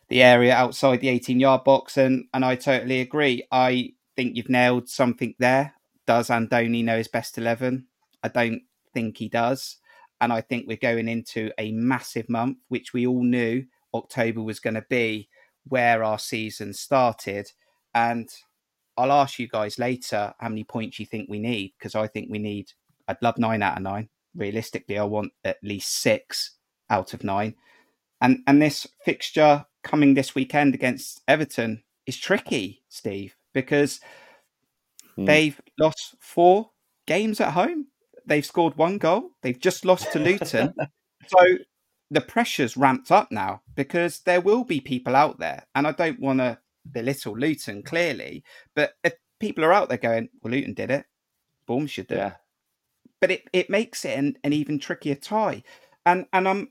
the 0.09 0.23
area 0.23 0.55
outside 0.55 1.01
the 1.01 1.09
18 1.09 1.41
yard 1.41 1.65
box. 1.65 1.97
And 1.97 2.25
and 2.33 2.45
I 2.45 2.57
totally 2.57 3.01
agree. 3.01 3.43
I 3.53 3.93
think 4.17 4.37
you've 4.37 4.49
nailed 4.49 4.89
something 4.89 5.35
there. 5.39 5.75
Does 6.07 6.29
Andoni 6.29 6.83
know 6.85 6.97
his 6.97 7.09
best 7.09 7.37
11? 7.39 7.87
I 8.23 8.29
don't 8.29 8.63
think 8.95 9.19
he 9.19 9.29
does. 9.29 9.77
And 10.21 10.33
I 10.33 10.41
think 10.41 10.67
we're 10.67 10.79
going 10.79 11.09
into 11.09 11.51
a 11.59 11.73
massive 11.73 12.29
month, 12.31 12.59
which 12.69 12.95
we 12.95 13.07
all 13.07 13.23
knew 13.23 13.67
October 13.93 14.41
was 14.43 14.61
going 14.61 14.75
to 14.75 14.87
be 14.89 15.29
where 15.69 16.03
our 16.03 16.19
season 16.19 16.73
started. 16.73 17.51
And 17.95 18.29
I'll 18.97 19.13
ask 19.13 19.39
you 19.39 19.49
guys 19.49 19.79
later 19.79 20.35
how 20.39 20.49
many 20.49 20.65
points 20.65 20.99
you 20.99 21.07
think 21.07 21.29
we 21.29 21.39
need 21.39 21.73
because 21.79 21.95
I 21.95 22.07
think 22.07 22.31
we 22.31 22.39
need. 22.39 22.73
I'd 23.09 23.23
love 23.23 23.39
nine 23.39 23.63
out 23.63 23.77
of 23.77 23.83
nine. 23.83 24.09
Realistically, 24.35 24.99
I 24.99 25.05
want 25.05 25.33
at 25.45 25.59
least 25.63 26.01
six 26.03 26.53
out 26.91 27.15
of 27.15 27.25
nine. 27.25 27.55
And 28.21 28.41
and 28.47 28.61
this 28.61 28.87
fixture 29.05 29.67
coming 29.85 30.15
this 30.15 30.35
weekend 30.35 30.75
against 30.75 31.23
Everton 31.29 31.85
is 32.07 32.17
tricky, 32.17 32.83
Steve, 32.89 33.37
because 33.53 34.01
Hmm. 35.17 35.25
they've 35.25 35.61
lost 35.79 36.15
four 36.21 36.71
games 37.07 37.41
at 37.41 37.53
home. 37.53 37.87
They've 38.27 38.45
scored 38.45 38.77
one 38.77 38.99
goal. 38.99 39.31
They've 39.43 39.59
just 39.59 39.85
lost 39.85 40.13
to 40.13 40.19
Luton. 40.19 40.75
so 41.27 41.39
the 42.11 42.21
pressure's 42.21 42.77
ramped 42.77 43.11
up 43.11 43.33
now 43.33 43.63
because 43.75 44.21
there 44.21 44.41
will 44.41 44.65
be 44.65 44.81
people 44.81 45.17
out 45.17 45.39
there, 45.39 45.67
and 45.75 45.87
I 45.87 45.93
don't 45.93 46.21
want 46.21 46.41
to 46.41 46.59
belittle 46.93 47.39
Luton 47.39 47.83
clearly, 47.83 48.45
but 48.75 48.95
if 49.05 49.15
people 49.41 49.65
are 49.65 49.73
out 49.73 49.89
there 49.89 49.99
going, 49.99 50.29
"Well, 50.43 50.53
Luton 50.53 50.75
did 50.75 50.91
it, 50.91 51.07
Bournemouth 51.67 51.91
should 51.91 52.09
do 52.09 52.17
it," 52.17 52.19
Yeah, 52.19 52.33
but 53.21 53.31
it, 53.31 53.45
it 53.53 53.71
makes 53.71 54.05
it 54.05 54.19
an, 54.19 54.39
an 54.45 54.53
even 54.53 54.79
trickier 54.79 55.15
tie. 55.17 55.63
And 56.07 56.27
and 56.33 56.49
I'm 56.49 56.71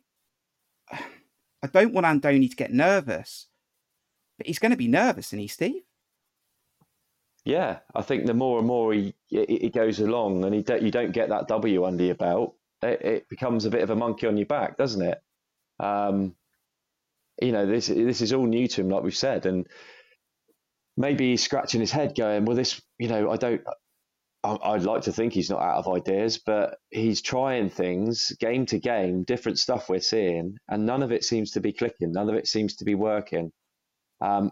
I 1.63 1.67
don't 1.67 1.93
want 1.93 2.05
Andoni 2.07 2.49
to 2.49 2.55
get 2.55 2.73
nervous, 2.73 3.47
but 4.37 4.47
he's 4.47 4.59
going 4.59 4.71
to 4.71 4.77
be 4.77 4.87
nervous, 4.87 5.27
isn't 5.29 5.39
he, 5.39 5.47
Steve? 5.47 5.83
yeah. 7.45 7.79
I 7.95 8.01
think 8.01 8.25
the 8.25 8.33
more 8.33 8.59
and 8.59 8.67
more 8.67 8.93
he 8.93 9.15
he 9.27 9.45
he 9.45 9.69
goes 9.69 9.99
along, 9.99 10.43
and 10.45 10.53
he 10.55 10.63
you 10.83 10.91
don't 10.91 11.11
get 11.11 11.29
that 11.29 11.47
W 11.47 11.85
under 11.85 12.03
your 12.03 12.15
belt, 12.15 12.55
it, 12.81 13.01
it 13.01 13.29
becomes 13.29 13.65
a 13.65 13.69
bit 13.69 13.83
of 13.83 13.89
a 13.89 13.95
monkey 13.95 14.27
on 14.27 14.37
your 14.37 14.47
back, 14.47 14.77
doesn't 14.77 15.01
it? 15.01 15.21
Um, 15.79 16.35
you 17.41 17.51
know, 17.51 17.65
this 17.65 17.87
this 17.87 18.21
is 18.21 18.33
all 18.33 18.45
new 18.45 18.67
to 18.67 18.81
him, 18.81 18.89
like 18.89 19.03
we've 19.03 19.15
said, 19.15 19.45
and 19.45 19.67
maybe 20.97 21.31
he's 21.31 21.43
scratching 21.43 21.81
his 21.81 21.91
head, 21.91 22.15
going, 22.15 22.45
"Well, 22.45 22.55
this, 22.55 22.81
you 22.99 23.07
know, 23.09 23.31
I 23.31 23.37
don't." 23.37 23.61
I- 24.43 24.59
I'd 24.73 24.83
like 24.83 25.03
to 25.03 25.11
think 25.11 25.33
he's 25.33 25.49
not 25.49 25.61
out 25.61 25.77
of 25.77 25.87
ideas, 25.87 26.37
but 26.37 26.77
he's 26.91 27.21
trying 27.21 27.69
things 27.69 28.31
game 28.39 28.65
to 28.67 28.79
game, 28.79 29.23
different 29.23 29.57
stuff 29.59 29.89
we're 29.89 29.99
seeing, 29.99 30.57
and 30.69 30.85
none 30.85 31.03
of 31.03 31.11
it 31.11 31.23
seems 31.23 31.51
to 31.51 31.61
be 31.61 31.73
clicking. 31.73 32.11
None 32.11 32.29
of 32.29 32.35
it 32.35 32.47
seems 32.47 32.75
to 32.77 32.85
be 32.85 32.95
working. 32.95 33.51
Um, 34.21 34.51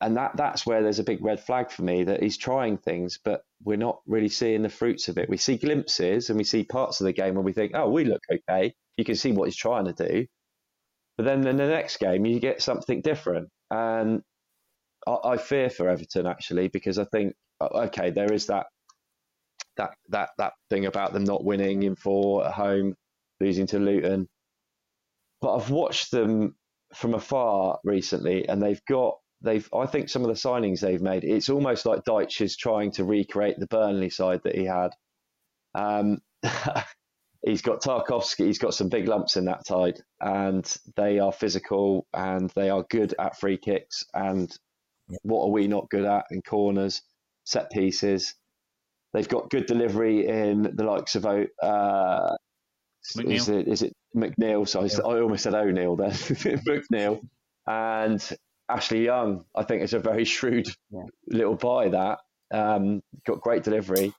and 0.00 0.16
that 0.16 0.36
that's 0.36 0.66
where 0.66 0.82
there's 0.82 0.98
a 0.98 1.04
big 1.04 1.24
red 1.24 1.40
flag 1.40 1.70
for 1.70 1.82
me 1.82 2.04
that 2.04 2.22
he's 2.22 2.36
trying 2.36 2.78
things, 2.78 3.18
but 3.24 3.42
we're 3.64 3.78
not 3.78 4.00
really 4.06 4.28
seeing 4.28 4.62
the 4.62 4.68
fruits 4.68 5.08
of 5.08 5.18
it. 5.18 5.28
We 5.28 5.38
see 5.38 5.56
glimpses 5.56 6.28
and 6.28 6.36
we 6.38 6.44
see 6.44 6.64
parts 6.64 7.00
of 7.00 7.06
the 7.06 7.12
game 7.12 7.34
where 7.34 7.44
we 7.44 7.52
think, 7.52 7.72
oh, 7.74 7.90
we 7.90 8.04
look 8.04 8.22
okay. 8.30 8.74
You 8.96 9.04
can 9.04 9.14
see 9.16 9.32
what 9.32 9.46
he's 9.46 9.56
trying 9.56 9.86
to 9.86 9.92
do. 9.92 10.26
But 11.16 11.24
then 11.24 11.46
in 11.46 11.56
the 11.56 11.66
next 11.66 11.98
game, 11.98 12.26
you 12.26 12.40
get 12.40 12.62
something 12.62 13.00
different. 13.00 13.48
And 13.70 14.22
I, 15.06 15.16
I 15.24 15.36
fear 15.36 15.70
for 15.70 15.88
Everton 15.88 16.26
actually 16.26 16.68
because 16.68 16.98
I 16.98 17.04
think, 17.04 17.34
okay, 17.60 18.10
there 18.10 18.32
is 18.32 18.46
that 18.46 18.66
that 19.76 19.94
that 20.08 20.30
that 20.38 20.54
thing 20.70 20.86
about 20.86 21.12
them 21.12 21.24
not 21.24 21.44
winning 21.44 21.82
in 21.82 21.96
four 21.96 22.46
at 22.46 22.52
home, 22.52 22.94
losing 23.40 23.66
to 23.68 23.78
Luton. 23.78 24.28
But 25.40 25.56
I've 25.56 25.70
watched 25.70 26.10
them 26.10 26.56
from 26.94 27.14
afar 27.14 27.78
recently, 27.84 28.48
and 28.48 28.62
they've 28.62 28.84
got 28.88 29.16
they've 29.42 29.68
I 29.74 29.86
think 29.86 30.08
some 30.08 30.22
of 30.22 30.28
the 30.28 30.34
signings 30.34 30.80
they've 30.80 31.02
made, 31.02 31.24
it's 31.24 31.50
almost 31.50 31.86
like 31.86 32.04
Dyche 32.04 32.40
is 32.40 32.56
trying 32.56 32.92
to 32.92 33.04
recreate 33.04 33.58
the 33.58 33.66
Burnley 33.66 34.10
side 34.10 34.40
that 34.44 34.56
he 34.56 34.64
had. 34.64 34.90
Um, 35.74 36.20
he's 37.44 37.62
got 37.62 37.82
Tarkowski, 37.82 38.46
he's 38.46 38.58
got 38.58 38.74
some 38.74 38.88
big 38.88 39.08
lumps 39.08 39.36
in 39.36 39.44
that 39.46 39.66
side, 39.66 40.00
and 40.20 40.74
they 40.96 41.18
are 41.18 41.32
physical 41.32 42.06
and 42.14 42.50
they 42.56 42.70
are 42.70 42.84
good 42.88 43.14
at 43.18 43.38
free 43.38 43.58
kicks. 43.58 44.04
And 44.14 44.50
what 45.22 45.44
are 45.44 45.50
we 45.50 45.66
not 45.68 45.88
good 45.90 46.04
at 46.04 46.26
in 46.30 46.42
corners, 46.42 47.02
set 47.44 47.70
pieces? 47.70 48.34
They've 49.12 49.28
got 49.28 49.50
good 49.50 49.66
delivery 49.66 50.26
in 50.26 50.62
the 50.74 50.84
likes 50.84 51.14
of 51.14 51.26
O- 51.26 51.46
uh, 51.62 52.36
is 53.16 53.48
it 53.48 53.68
is 53.68 53.82
it 53.82 53.92
McNeil? 54.16 54.68
So 54.68 54.82
I, 54.82 54.86
s- 54.86 54.98
I 54.98 55.20
almost 55.20 55.44
said 55.44 55.54
O'Neil 55.54 55.96
then. 55.96 56.10
McNeil 56.68 57.20
and 57.66 58.20
Ashley 58.68 59.04
Young. 59.04 59.44
I 59.54 59.62
think 59.62 59.82
is 59.82 59.94
a 59.94 60.00
very 60.00 60.24
shrewd 60.34 60.66
Yeah. 60.90 61.04
little 61.28 61.54
buy. 61.56 61.88
That 61.90 62.18
um, 62.52 63.00
got 63.26 63.40
great 63.40 63.62
delivery, 63.62 64.12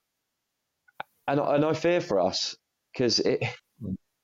and 1.27 1.39
I- 1.39 1.55
and 1.55 1.65
I 1.65 1.73
fear 1.73 2.01
for 2.01 2.19
us 2.19 2.55
because 2.93 3.19
it 3.19 3.43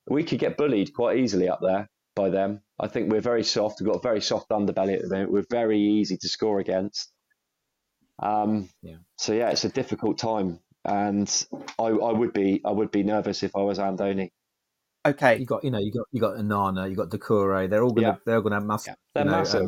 we 0.08 0.24
could 0.24 0.38
get 0.38 0.56
bullied 0.56 0.92
quite 0.94 1.18
easily 1.18 1.48
up 1.48 1.60
there 1.62 1.88
by 2.14 2.30
them. 2.30 2.62
I 2.78 2.88
think 2.88 3.10
we're 3.10 3.20
very 3.20 3.44
soft. 3.44 3.80
We've 3.80 3.88
got 3.90 3.98
a 3.98 4.02
very 4.02 4.20
soft 4.20 4.48
underbelly 4.50 4.94
at 4.94 5.02
the 5.02 5.08
moment. 5.08 5.32
We're 5.32 5.44
very 5.50 5.80
easy 5.80 6.16
to 6.18 6.28
score 6.28 6.60
against. 6.60 7.12
Um, 8.18 8.68
Yeah. 8.82 8.96
So 9.18 9.32
yeah, 9.32 9.50
it's 9.50 9.64
a 9.64 9.68
difficult 9.68 10.18
time, 10.18 10.60
and 10.84 11.28
I, 11.78 11.84
I 11.86 12.12
would 12.12 12.32
be 12.32 12.60
I 12.64 12.70
would 12.70 12.90
be 12.90 13.02
nervous 13.02 13.42
if 13.42 13.56
I 13.56 13.60
was 13.60 13.78
Andoni. 13.78 14.30
Okay, 15.06 15.36
You 15.38 15.44
got, 15.46 15.64
you 15.64 15.70
know, 15.70 15.78
you 15.80 15.92
got 15.92 16.06
you 16.12 16.20
got 16.20 16.36
Onana, 16.36 16.88
you 16.88 16.96
got 16.96 17.10
Doucouré. 17.10 17.68
They're 17.68 17.82
all 17.82 17.90
gonna 17.92 18.06
Yeah. 18.08 18.16
they're 18.24 18.40
gonna 18.40 18.56
have 18.56 18.64
massive. 18.64 18.94
Yeah, 18.94 18.94
they're 19.14 19.24
you 19.24 19.30
know, 19.30 19.36
massive. 19.38 19.62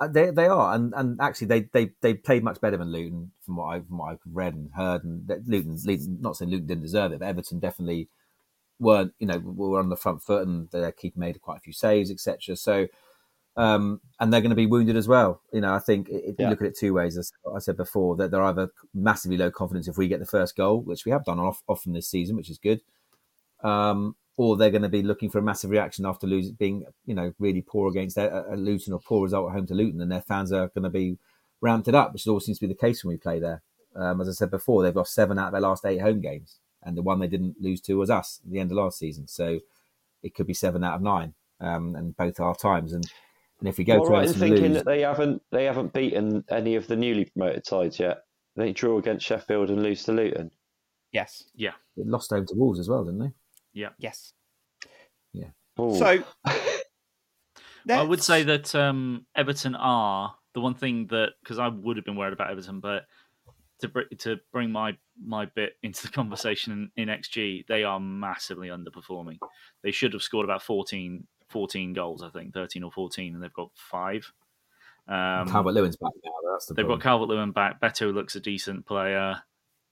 um, 0.00 0.12
they 0.12 0.30
they 0.30 0.46
are, 0.46 0.74
and 0.74 0.92
and 0.94 1.18
actually 1.20 1.46
they 1.46 1.60
they 1.72 1.92
they 2.02 2.14
played 2.14 2.44
much 2.44 2.60
better 2.60 2.76
than 2.76 2.92
Luton 2.92 3.32
from 3.46 3.56
what 3.56 3.74
I 3.74 3.80
from 3.80 3.98
what 3.98 4.12
I've 4.12 4.18
read 4.30 4.54
and 4.54 4.70
heard. 4.74 5.02
And 5.04 5.26
that 5.28 5.46
Luton, 5.48 5.78
Luton, 5.84 6.18
not 6.20 6.36
saying 6.36 6.50
Luton 6.50 6.66
didn't 6.66 6.82
deserve 6.82 7.12
it, 7.12 7.20
but 7.20 7.26
Everton 7.28 7.58
definitely 7.58 8.08
weren't. 8.78 9.12
You 9.18 9.26
know, 9.26 9.38
were 9.38 9.78
on 9.80 9.88
the 9.88 9.96
front 9.96 10.22
foot, 10.22 10.46
and 10.46 10.70
their 10.70 10.92
keeper 10.92 11.18
made 11.18 11.40
quite 11.40 11.58
a 11.58 11.60
few 11.60 11.72
saves, 11.72 12.10
etc. 12.10 12.56
So. 12.56 12.86
Um, 13.56 14.00
and 14.20 14.32
they're 14.32 14.40
going 14.40 14.50
to 14.50 14.54
be 14.56 14.66
wounded 14.66 14.94
as 14.94 15.08
well. 15.08 15.42
You 15.52 15.62
know, 15.62 15.74
I 15.74 15.80
think 15.80 16.08
it, 16.10 16.36
Yeah. 16.38 16.44
you 16.44 16.50
look 16.50 16.60
at 16.60 16.68
it 16.68 16.76
two 16.78 16.94
ways. 16.94 17.18
As 17.18 17.32
I 17.52 17.58
said 17.58 17.76
before, 17.76 18.14
that 18.14 18.30
they're 18.30 18.40
either 18.44 18.70
massively 18.94 19.36
low 19.36 19.50
confidence 19.50 19.88
if 19.88 19.98
we 19.98 20.06
get 20.06 20.20
the 20.20 20.26
first 20.26 20.54
goal, 20.56 20.80
which 20.80 21.04
we 21.04 21.10
have 21.10 21.24
done 21.24 21.40
off, 21.40 21.64
often 21.66 21.92
this 21.92 22.08
season, 22.08 22.36
which 22.36 22.50
is 22.50 22.58
good, 22.58 22.82
um, 23.64 24.14
or 24.36 24.56
they're 24.56 24.70
going 24.70 24.82
to 24.82 24.88
be 24.88 25.02
looking 25.02 25.28
for 25.28 25.38
a 25.38 25.42
massive 25.42 25.70
reaction 25.70 26.06
after 26.06 26.28
losing, 26.28 26.54
being 26.54 26.84
you 27.04 27.14
know 27.16 27.32
really 27.40 27.60
poor 27.60 27.88
against 27.90 28.16
a, 28.16 28.52
a 28.52 28.54
Luton 28.54 28.92
or 28.92 29.00
poor 29.00 29.24
result 29.24 29.50
at 29.50 29.54
home 29.56 29.66
to 29.66 29.74
Luton, 29.74 30.00
and 30.00 30.12
their 30.12 30.22
fans 30.22 30.52
are 30.52 30.68
going 30.68 30.84
to 30.84 30.90
be 30.90 31.18
ramped 31.60 31.88
it 31.88 31.96
up, 31.96 32.12
which 32.12 32.28
always 32.28 32.44
seems 32.44 32.60
to 32.60 32.66
be 32.68 32.72
the 32.72 32.78
case 32.78 33.02
when 33.04 33.12
we 33.14 33.18
play 33.18 33.40
there. 33.40 33.62
Um, 33.96 34.20
as 34.20 34.28
I 34.28 34.32
said 34.32 34.52
before, 34.52 34.84
they've 34.84 34.94
lost 34.94 35.14
seven 35.14 35.36
out 35.36 35.46
of 35.48 35.52
their 35.52 35.60
last 35.62 35.84
eight 35.84 36.00
home 36.00 36.20
games, 36.20 36.60
and 36.82 36.96
the 36.96 37.02
one 37.02 37.18
they 37.18 37.26
didn't 37.28 37.56
lose 37.60 37.80
to 37.82 37.94
was 37.94 38.10
us 38.10 38.40
at 38.44 38.50
the 38.50 38.58
end 38.60 38.70
of 38.70 38.76
last 38.76 38.98
season. 38.98 39.26
So 39.28 39.58
it 40.22 40.34
could 40.34 40.46
be 40.46 40.54
seven 40.54 40.82
out 40.84 40.94
of 40.94 41.02
nine, 41.02 41.34
um, 41.60 41.94
and 41.96 42.16
both 42.16 42.40
our 42.40 42.54
times. 42.54 42.92
And, 42.92 43.04
and 43.60 43.68
if 43.68 43.78
we 43.78 43.84
go 43.84 43.94
Am 43.94 44.00
I 44.00 44.04
to 44.04 44.10
right 44.10 44.22
in 44.22 44.28
Everton 44.28 44.40
thinking 44.48 44.64
lose, 44.72 44.74
that 44.74 44.86
they 44.86 45.00
haven't 45.02 45.42
they 45.50 45.64
haven't 45.64 45.92
beaten 45.92 46.44
any 46.50 46.74
of 46.76 46.86
the 46.86 46.96
newly 46.96 47.24
promoted 47.26 47.66
sides 47.66 47.98
yet? 47.98 48.18
They 48.56 48.72
draw 48.72 48.98
against 48.98 49.24
Sheffield 49.26 49.70
and 49.70 49.82
lose 49.82 50.02
to 50.04 50.12
Luton. 50.12 50.50
yes, 51.12 51.44
Yeah. 51.54 51.72
they 51.96 52.04
lost 52.04 52.30
home 52.30 52.46
to 52.46 52.54
Wolves 52.54 52.80
as 52.80 52.88
well, 52.88 53.04
didn't 53.04 53.20
they? 53.20 53.32
Yeah. 53.72 53.90
Yes. 53.98 54.32
Ooh. 55.80 55.94
So 55.96 56.24
I 57.88 58.02
would 58.02 58.22
say 58.22 58.42
that 58.42 58.74
um, 58.74 59.26
Everton 59.36 59.76
are 59.76 60.34
the 60.54 60.60
one 60.60 60.74
thing 60.74 61.06
that 61.08 61.30
because 61.42 61.58
I 61.60 61.68
would 61.68 61.96
have 61.96 62.04
been 62.04 62.16
worried 62.16 62.32
about 62.32 62.50
Everton, 62.50 62.80
but 62.80 63.04
to 63.80 63.88
br- 63.88 64.14
to 64.18 64.38
bring 64.52 64.70
my 64.72 64.96
my 65.22 65.46
bit 65.46 65.74
into 65.82 66.02
the 66.02 66.12
conversation 66.12 66.90
in, 66.96 67.08
in 67.08 67.18
XG, 67.18 67.66
they 67.66 67.84
are 67.84 68.00
massively 68.00 68.68
underperforming. 68.68 69.38
They 69.82 69.90
should 69.90 70.12
have 70.12 70.22
scored 70.22 70.44
about 70.44 70.62
14, 70.62 71.26
14 71.48 71.92
goals, 71.92 72.22
I 72.22 72.30
think, 72.30 72.54
thirteen 72.54 72.82
or 72.84 72.90
fourteen, 72.92 73.34
and 73.34 73.42
they've 73.42 73.52
got 73.52 73.70
five. 73.74 74.32
Um, 75.06 75.48
Calvert 75.48 75.74
Lewin's 75.74 75.96
back 75.96 76.12
now. 76.24 76.30
That's 76.52 76.66
the 76.66 76.74
They've 76.74 76.84
problem. 76.84 76.98
got 76.98 77.02
Calvert 77.02 77.28
Lewin 77.28 77.52
back. 77.52 77.80
Beto 77.80 78.12
looks 78.12 78.36
a 78.36 78.40
decent 78.40 78.84
player. 78.84 79.40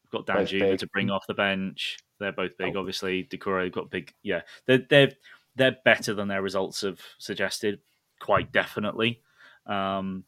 We've 0.04 0.10
got 0.10 0.26
Dan 0.26 0.42
Both 0.42 0.48
Juba 0.50 0.64
big. 0.72 0.78
to 0.80 0.86
bring 0.88 1.10
off 1.10 1.26
the 1.26 1.34
bench. 1.34 1.98
They're 2.20 2.32
both 2.32 2.56
big, 2.58 2.76
Oh. 2.76 2.80
obviously. 2.80 3.24
Doucouré 3.24 3.72
got 3.72 3.90
big. 3.90 4.12
Yeah, 4.22 4.42
they're 4.66 4.84
they're 4.90 5.12
they're 5.54 5.76
better 5.86 6.12
than 6.12 6.28
their 6.28 6.42
results 6.42 6.82
have 6.82 7.00
suggested, 7.18 7.80
quite 8.20 8.52
definitely. 8.52 9.22
Um, 9.66 10.24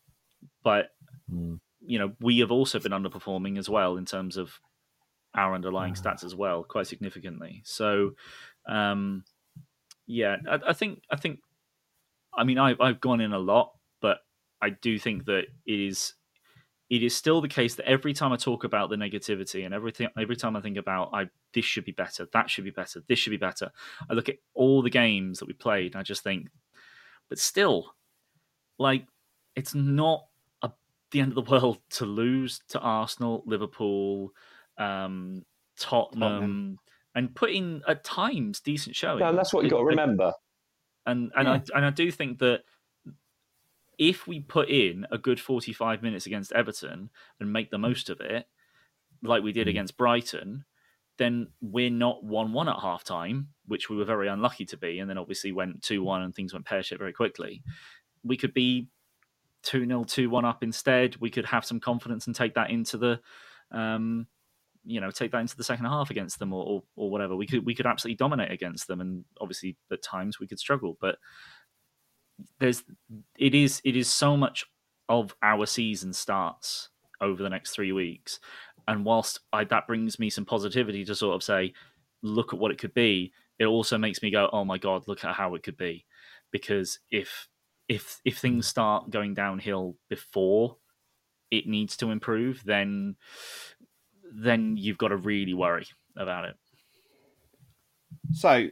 but 0.62 0.90
Mm. 1.30 1.60
You 1.88 1.98
know, 1.98 2.12
we 2.20 2.38
have 2.40 2.52
also 2.52 2.78
been 2.78 2.92
underperforming 2.92 3.58
as 3.58 3.68
well 3.68 3.96
in 3.96 4.04
terms 4.04 4.36
of 4.36 4.60
our 5.34 5.54
underlying 5.54 5.94
Ah. 5.96 6.00
stats 6.00 6.22
as 6.24 6.34
well, 6.34 6.62
quite 6.62 6.86
significantly. 6.86 7.62
So, 7.64 8.12
um, 8.68 9.24
yeah, 10.06 10.36
I, 10.48 10.58
I 10.68 10.72
think 10.72 11.02
I 11.10 11.16
think. 11.16 11.40
I 12.36 12.44
mean, 12.44 12.58
I, 12.58 12.76
I've 12.78 13.00
gone 13.00 13.20
in 13.20 13.32
a 13.32 13.38
lot, 13.38 13.72
but 14.00 14.18
I 14.60 14.70
do 14.70 14.98
think 14.98 15.24
that 15.24 15.46
it 15.66 15.80
is 15.80 16.14
it 16.90 17.02
is 17.02 17.14
still 17.16 17.40
the 17.40 17.48
case 17.48 17.74
that 17.74 17.86
every 17.88 18.12
time 18.14 18.32
I 18.32 18.36
talk 18.36 18.64
about 18.64 18.90
the 18.90 18.96
negativity 18.96 19.64
and 19.64 19.74
everything, 19.74 20.08
every 20.18 20.36
time 20.36 20.56
I 20.56 20.60
think 20.60 20.76
about 20.76 21.10
I 21.12 21.28
this 21.52 21.64
should 21.64 21.84
be 21.84 21.92
better, 21.92 22.28
that 22.32 22.48
should 22.50 22.64
be 22.64 22.70
better, 22.70 23.02
this 23.08 23.18
should 23.18 23.30
be 23.30 23.36
better, 23.36 23.70
I 24.10 24.14
look 24.14 24.28
at 24.28 24.36
all 24.54 24.82
the 24.82 24.90
games 24.90 25.38
that 25.38 25.48
we 25.48 25.54
played 25.54 25.92
and 25.94 26.00
I 26.00 26.02
just 26.02 26.22
think, 26.22 26.48
but 27.28 27.38
still, 27.38 27.94
like 28.78 29.06
it's 29.56 29.74
not 29.74 30.26
the 31.10 31.20
end 31.20 31.36
of 31.36 31.44
the 31.44 31.50
world 31.50 31.78
to 31.90 32.04
lose 32.04 32.60
to 32.70 32.80
Arsenal, 32.80 33.42
Liverpool, 33.46 34.32
um, 34.78 35.44
Tottenham, 35.78 36.20
Tottenham, 36.20 36.78
and 37.14 37.34
put 37.34 37.50
in 37.50 37.82
at 37.88 38.04
times 38.04 38.60
decent 38.60 38.96
showing. 38.96 39.20
Yeah, 39.20 39.32
that's 39.32 39.52
what 39.52 39.64
you 39.64 39.70
got 39.70 39.78
to 39.78 39.84
remember. 39.84 40.32
And 41.06 41.30
and 41.36 41.48
yeah. 41.48 41.54
I 41.54 41.62
and 41.76 41.86
I 41.86 41.90
do 41.90 42.10
think 42.10 42.38
that 42.38 42.62
if 43.98 44.26
we 44.26 44.40
put 44.40 44.68
in 44.68 45.06
a 45.10 45.18
good 45.18 45.40
45 45.40 46.02
minutes 46.02 46.26
against 46.26 46.52
Everton 46.52 47.10
and 47.40 47.52
make 47.52 47.70
the 47.70 47.78
most 47.78 48.10
of 48.10 48.20
it, 48.20 48.46
like 49.22 49.42
we 49.42 49.52
did 49.52 49.66
mm. 49.66 49.70
against 49.70 49.96
Brighton, 49.96 50.64
then 51.18 51.48
we're 51.60 51.90
not 51.90 52.24
1 52.24 52.52
1 52.52 52.68
at 52.68 52.80
half 52.80 53.04
time, 53.04 53.48
which 53.66 53.90
we 53.90 53.96
were 53.96 54.04
very 54.04 54.28
unlucky 54.28 54.64
to 54.66 54.76
be. 54.76 55.00
And 55.00 55.10
then 55.10 55.18
obviously 55.18 55.52
went 55.52 55.82
2 55.82 56.02
1 56.02 56.22
and 56.22 56.34
things 56.34 56.52
went 56.52 56.64
pear 56.64 56.82
shaped 56.82 57.00
very 57.00 57.12
quickly. 57.12 57.62
We 58.24 58.36
could 58.36 58.54
be 58.54 58.88
2 59.64 59.86
0, 59.86 60.04
2 60.04 60.30
1 60.30 60.44
up 60.44 60.62
instead. 60.62 61.16
We 61.20 61.30
could 61.30 61.46
have 61.46 61.64
some 61.64 61.80
confidence 61.80 62.26
and 62.26 62.34
take 62.36 62.54
that 62.54 62.70
into 62.70 62.98
the. 62.98 63.20
Um, 63.70 64.26
you 64.84 65.00
know, 65.02 65.10
take 65.10 65.32
that 65.32 65.40
into 65.40 65.56
the 65.56 65.64
second 65.64 65.84
half 65.84 66.10
against 66.10 66.38
them, 66.38 66.52
or, 66.54 66.64
or, 66.64 66.82
or 66.96 67.10
whatever. 67.10 67.36
We 67.36 67.46
could 67.46 67.66
we 67.66 67.74
could 67.74 67.86
absolutely 67.86 68.16
dominate 68.16 68.50
against 68.50 68.88
them, 68.88 69.02
and 69.02 69.24
obviously 69.38 69.76
at 69.92 70.02
times 70.02 70.40
we 70.40 70.46
could 70.46 70.58
struggle. 70.58 70.96
But 70.98 71.16
there's 72.58 72.84
it 73.36 73.54
is 73.54 73.82
it 73.84 73.96
is 73.96 74.08
so 74.08 74.36
much 74.36 74.64
of 75.08 75.34
our 75.42 75.66
season 75.66 76.12
starts 76.12 76.88
over 77.20 77.42
the 77.42 77.50
next 77.50 77.72
three 77.72 77.92
weeks, 77.92 78.40
and 78.86 79.04
whilst 79.04 79.40
I, 79.52 79.64
that 79.64 79.86
brings 79.86 80.18
me 80.18 80.30
some 80.30 80.44
positivity 80.44 81.04
to 81.04 81.14
sort 81.14 81.34
of 81.34 81.42
say, 81.42 81.74
look 82.22 82.54
at 82.54 82.58
what 82.58 82.70
it 82.70 82.78
could 82.78 82.94
be, 82.94 83.32
it 83.58 83.66
also 83.66 83.98
makes 83.98 84.22
me 84.22 84.30
go, 84.30 84.48
oh 84.52 84.64
my 84.64 84.78
god, 84.78 85.06
look 85.06 85.24
at 85.24 85.34
how 85.34 85.54
it 85.54 85.62
could 85.62 85.76
be, 85.76 86.06
because 86.50 86.98
if 87.10 87.48
if 87.88 88.20
if 88.24 88.38
things 88.38 88.66
mm. 88.66 88.70
start 88.70 89.10
going 89.10 89.34
downhill 89.34 89.96
before 90.08 90.76
it 91.50 91.66
needs 91.66 91.96
to 91.98 92.10
improve, 92.10 92.62
then 92.64 93.16
then 94.32 94.76
you've 94.76 94.98
got 94.98 95.08
to 95.08 95.16
really 95.16 95.54
worry 95.54 95.86
about 96.16 96.44
it. 96.44 96.56
So 98.32 98.68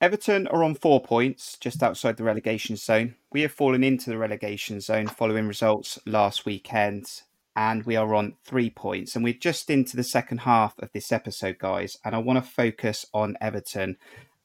Everton 0.00 0.46
are 0.48 0.64
on 0.64 0.74
four 0.74 1.00
points, 1.00 1.56
just 1.60 1.82
outside 1.82 2.16
the 2.16 2.24
relegation 2.24 2.76
zone. 2.76 3.16
We 3.32 3.42
have 3.42 3.52
fallen 3.52 3.84
into 3.84 4.10
the 4.10 4.18
relegation 4.18 4.80
zone 4.80 5.08
following 5.08 5.48
results 5.48 5.98
last 6.06 6.44
weekend, 6.46 7.22
and 7.56 7.84
we 7.84 7.96
are 7.96 8.14
on 8.14 8.34
three 8.44 8.70
points. 8.70 9.14
And 9.14 9.24
we're 9.24 9.32
just 9.32 9.70
into 9.70 9.96
the 9.96 10.04
second 10.04 10.38
half 10.38 10.78
of 10.78 10.90
this 10.92 11.12
episode, 11.12 11.58
guys. 11.58 11.98
And 12.04 12.14
I 12.14 12.18
want 12.18 12.44
to 12.44 12.50
focus 12.50 13.06
on 13.12 13.36
Everton 13.40 13.96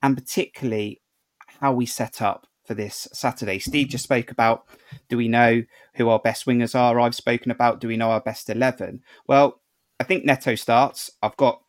and 0.02 0.16
particularly 0.16 1.02
how 1.60 1.74
we 1.74 1.86
set 1.86 2.22
up 2.22 2.48
for 2.68 2.74
this 2.74 3.08
Saturday. 3.14 3.60
Steve 3.60 3.88
just 3.88 4.04
spoke 4.04 4.30
about 4.32 4.66
do 5.10 5.18
we 5.18 5.28
know 5.28 5.64
who 5.96 6.10
our 6.10 6.20
best 6.20 6.46
wingers 6.46 6.76
are? 6.76 7.00
I've 7.00 7.16
spoken 7.16 7.52
about 7.52 7.80
do 7.80 7.88
we 7.88 7.98
know 7.98 8.12
our 8.12 8.22
best 8.22 8.50
11? 8.50 9.02
Well, 9.28 9.62
I 10.00 10.04
think 10.04 10.26
Neto 10.26 10.56
starts. 10.56 11.12
I've 11.24 11.38
got 11.38 11.62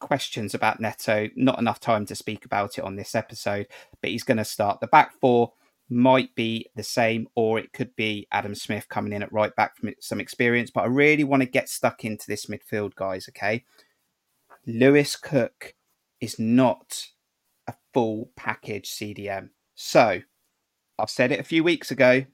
questions 0.00 0.54
about 0.54 0.80
Neto. 0.80 1.28
Not 1.36 1.58
enough 1.58 1.80
time 1.80 2.06
to 2.06 2.14
speak 2.14 2.44
about 2.44 2.78
it 2.78 2.84
on 2.84 2.96
this 2.96 3.14
episode, 3.14 3.66
but 4.00 4.10
he's 4.10 4.24
going 4.24 4.36
to 4.38 4.44
start. 4.44 4.80
The 4.80 4.86
back 4.88 5.12
four 5.20 5.52
might 5.88 6.34
be 6.34 6.66
the 6.74 6.82
same, 6.82 7.28
or 7.34 7.58
it 7.58 7.72
could 7.72 7.94
be 7.96 8.26
Adam 8.32 8.54
Smith 8.54 8.88
coming 8.88 9.12
in 9.12 9.22
at 9.22 9.32
right 9.32 9.54
back 9.54 9.76
from 9.76 9.90
some 10.00 10.20
experience. 10.20 10.70
But 10.70 10.82
I 10.82 10.86
really 10.86 11.24
want 11.24 11.42
to 11.42 11.48
get 11.48 11.68
stuck 11.68 12.04
into 12.04 12.26
this 12.26 12.46
midfield, 12.46 12.94
guys. 12.94 13.28
Okay. 13.28 13.64
Lewis 14.66 15.14
Cook 15.14 15.74
is 16.20 16.38
not 16.38 17.06
a 17.68 17.74
full 17.94 18.30
package 18.36 18.90
CDM. 18.90 19.50
So 19.76 20.20
I've 20.98 21.10
said 21.10 21.30
it 21.30 21.38
a 21.38 21.44
few 21.44 21.62
weeks 21.62 21.90
ago. 21.90 22.24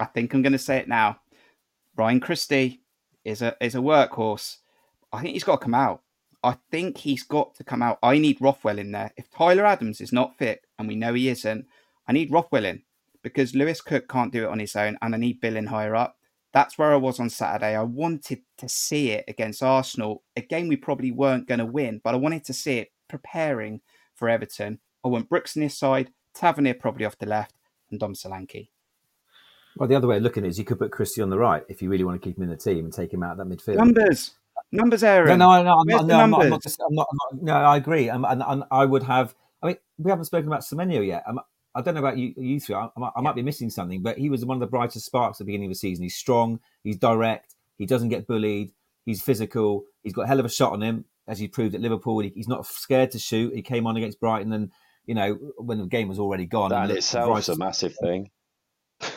I 0.00 0.04
think 0.06 0.32
I'm 0.32 0.42
going 0.42 0.52
to 0.52 0.58
say 0.58 0.78
it 0.78 0.88
now. 0.88 1.18
Ryan 1.96 2.20
Christie 2.20 2.80
is 3.24 3.42
a 3.42 3.56
is 3.60 3.74
a 3.74 3.78
workhorse. 3.78 4.58
I 5.12 5.20
think 5.20 5.34
he's 5.34 5.44
got 5.44 5.60
to 5.60 5.64
come 5.64 5.74
out. 5.74 6.02
I 6.44 6.56
think 6.70 6.98
he's 6.98 7.24
got 7.24 7.54
to 7.56 7.64
come 7.64 7.82
out. 7.82 7.98
I 8.02 8.18
need 8.18 8.40
Rothwell 8.40 8.78
in 8.78 8.92
there. 8.92 9.12
If 9.16 9.30
Tyler 9.30 9.66
Adams 9.66 10.00
is 10.00 10.12
not 10.12 10.38
fit, 10.38 10.64
and 10.78 10.88
we 10.88 10.96
know 10.96 11.12
he 11.14 11.28
isn't, 11.28 11.66
I 12.08 12.12
need 12.12 12.32
Rothwell 12.32 12.64
in 12.64 12.82
because 13.22 13.54
Lewis 13.54 13.80
Cook 13.80 14.08
can't 14.08 14.32
do 14.32 14.44
it 14.44 14.48
on 14.50 14.58
his 14.58 14.74
own, 14.74 14.96
and 15.02 15.14
I 15.14 15.18
need 15.18 15.40
Billing 15.40 15.66
higher 15.66 15.94
up. 15.94 16.16
That's 16.52 16.76
where 16.76 16.92
I 16.92 16.96
was 16.96 17.20
on 17.20 17.30
Saturday. 17.30 17.76
I 17.76 17.82
wanted 17.82 18.42
to 18.58 18.68
see 18.68 19.10
it 19.10 19.24
against 19.28 19.62
Arsenal, 19.62 20.22
a 20.36 20.40
game 20.40 20.68
we 20.68 20.76
probably 20.76 21.10
weren't 21.10 21.48
going 21.48 21.60
to 21.60 21.66
win, 21.66 22.00
but 22.02 22.14
I 22.14 22.18
wanted 22.18 22.44
to 22.46 22.52
see 22.52 22.78
it 22.78 22.92
preparing 23.08 23.80
for 24.14 24.28
Everton. 24.28 24.80
I 25.04 25.08
want 25.08 25.28
Brooks 25.28 25.56
on 25.56 25.62
his 25.62 25.76
side, 25.76 26.10
Tavernier 26.34 26.74
probably 26.74 27.04
off 27.04 27.18
the 27.18 27.26
left, 27.26 27.54
and 27.90 28.00
Dom 28.00 28.14
Solanke. 28.14 28.68
Well, 29.76 29.88
the 29.88 29.94
other 29.94 30.06
way 30.06 30.18
of 30.18 30.22
looking 30.22 30.44
is 30.44 30.58
you 30.58 30.64
could 30.64 30.78
put 30.78 30.92
Christie 30.92 31.22
on 31.22 31.30
the 31.30 31.38
right 31.38 31.64
if 31.68 31.80
you 31.80 31.88
really 31.88 32.04
want 32.04 32.20
to 32.20 32.26
keep 32.26 32.36
him 32.36 32.44
in 32.44 32.50
the 32.50 32.56
team 32.56 32.84
and 32.84 32.92
take 32.92 33.12
him 33.12 33.22
out 33.22 33.38
of 33.38 33.48
that 33.48 33.56
midfield. 33.56 33.76
Numbers. 33.76 34.32
Numbers, 34.70 35.02
Aaron. 35.02 35.38
No, 35.38 35.50
no, 35.50 35.62
no, 35.62 35.78
I'm 35.78 35.86
not, 35.86 36.06
no, 36.06 36.20
I'm 36.20 36.30
not, 36.30 36.42
I'm 36.42 36.50
not, 36.50 36.62
just, 36.62 36.80
I'm 36.80 36.94
not, 36.94 37.06
I'm 37.10 37.36
not, 37.38 37.42
No, 37.42 37.54
I 37.54 37.76
agree. 37.76 38.08
Um, 38.08 38.24
and, 38.24 38.42
and, 38.46 38.64
I 38.70 38.84
would 38.84 39.02
have. 39.02 39.34
I 39.62 39.68
mean, 39.68 39.76
we 39.98 40.10
haven't 40.10 40.24
spoken 40.24 40.48
about 40.48 40.62
Semenyo 40.62 41.06
yet. 41.06 41.22
I'm, 41.26 41.38
I 41.74 41.80
do 41.80 41.86
not 41.86 41.94
know 41.94 42.06
about 42.06 42.18
you, 42.18 42.34
you 42.36 42.60
three. 42.60 42.74
I, 42.74 42.88
I, 42.96 43.20
might 43.20 43.34
be 43.34 43.42
missing 43.42 43.70
something, 43.70 44.02
but 44.02 44.18
he 44.18 44.28
was 44.28 44.44
one 44.44 44.56
of 44.56 44.60
the 44.60 44.66
brightest 44.66 45.06
sparks 45.06 45.36
at 45.36 45.38
the 45.40 45.44
beginning 45.46 45.66
of 45.66 45.72
the 45.72 45.78
season. 45.78 46.02
He's 46.02 46.16
strong. 46.16 46.60
He's 46.84 46.96
direct. 46.96 47.54
He 47.78 47.86
doesn't 47.86 48.08
get 48.08 48.26
bullied. 48.26 48.72
He's 49.04 49.22
physical. 49.22 49.84
He's 50.02 50.12
got 50.12 50.22
a 50.22 50.26
hell 50.26 50.40
of 50.40 50.46
a 50.46 50.50
shot 50.50 50.72
on 50.72 50.82
him, 50.82 51.04
as 51.26 51.38
he 51.38 51.48
proved 51.48 51.74
at 51.74 51.80
Liverpool. 51.80 52.20
He, 52.20 52.32
he's 52.34 52.48
not 52.48 52.66
scared 52.66 53.10
to 53.12 53.18
shoot. 53.18 53.54
He 53.54 53.62
came 53.62 53.86
on 53.86 53.96
against 53.96 54.20
Brighton, 54.20 54.52
and 54.52 54.70
you 55.06 55.14
know 55.14 55.34
when 55.58 55.78
the 55.78 55.86
game 55.86 56.08
was 56.08 56.18
already 56.18 56.46
gone. 56.46 56.70
That 56.70 56.90
itself 56.90 57.38
is 57.38 57.48
a 57.48 57.56
massive 57.56 57.94
thing. 58.00 58.30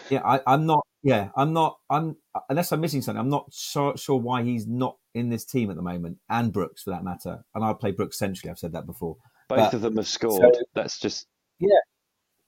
Yeah, 0.09 0.21
I, 0.25 0.53
am 0.53 0.65
not. 0.65 0.85
Yeah, 1.03 1.29
I'm 1.35 1.53
not. 1.53 1.77
I'm 1.89 2.17
unless 2.49 2.71
I'm 2.71 2.81
missing 2.81 3.01
something. 3.01 3.19
I'm 3.19 3.29
not 3.29 3.53
sure, 3.53 3.95
sure 3.97 4.19
why 4.19 4.43
he's 4.43 4.67
not 4.67 4.97
in 5.13 5.29
this 5.29 5.45
team 5.45 5.69
at 5.69 5.75
the 5.75 5.81
moment, 5.81 6.17
and 6.29 6.51
Brooks 6.51 6.83
for 6.83 6.91
that 6.91 7.03
matter. 7.03 7.45
And 7.53 7.63
I'll 7.63 7.75
play 7.75 7.91
Brooks 7.91 8.17
centrally. 8.17 8.51
I've 8.51 8.59
said 8.59 8.73
that 8.73 8.85
before. 8.85 9.17
Both 9.47 9.59
but, 9.59 9.73
of 9.73 9.81
them 9.81 9.97
have 9.97 10.07
scored. 10.07 10.55
So, 10.55 10.61
That's 10.73 10.99
just 10.99 11.27
yeah. 11.59 11.79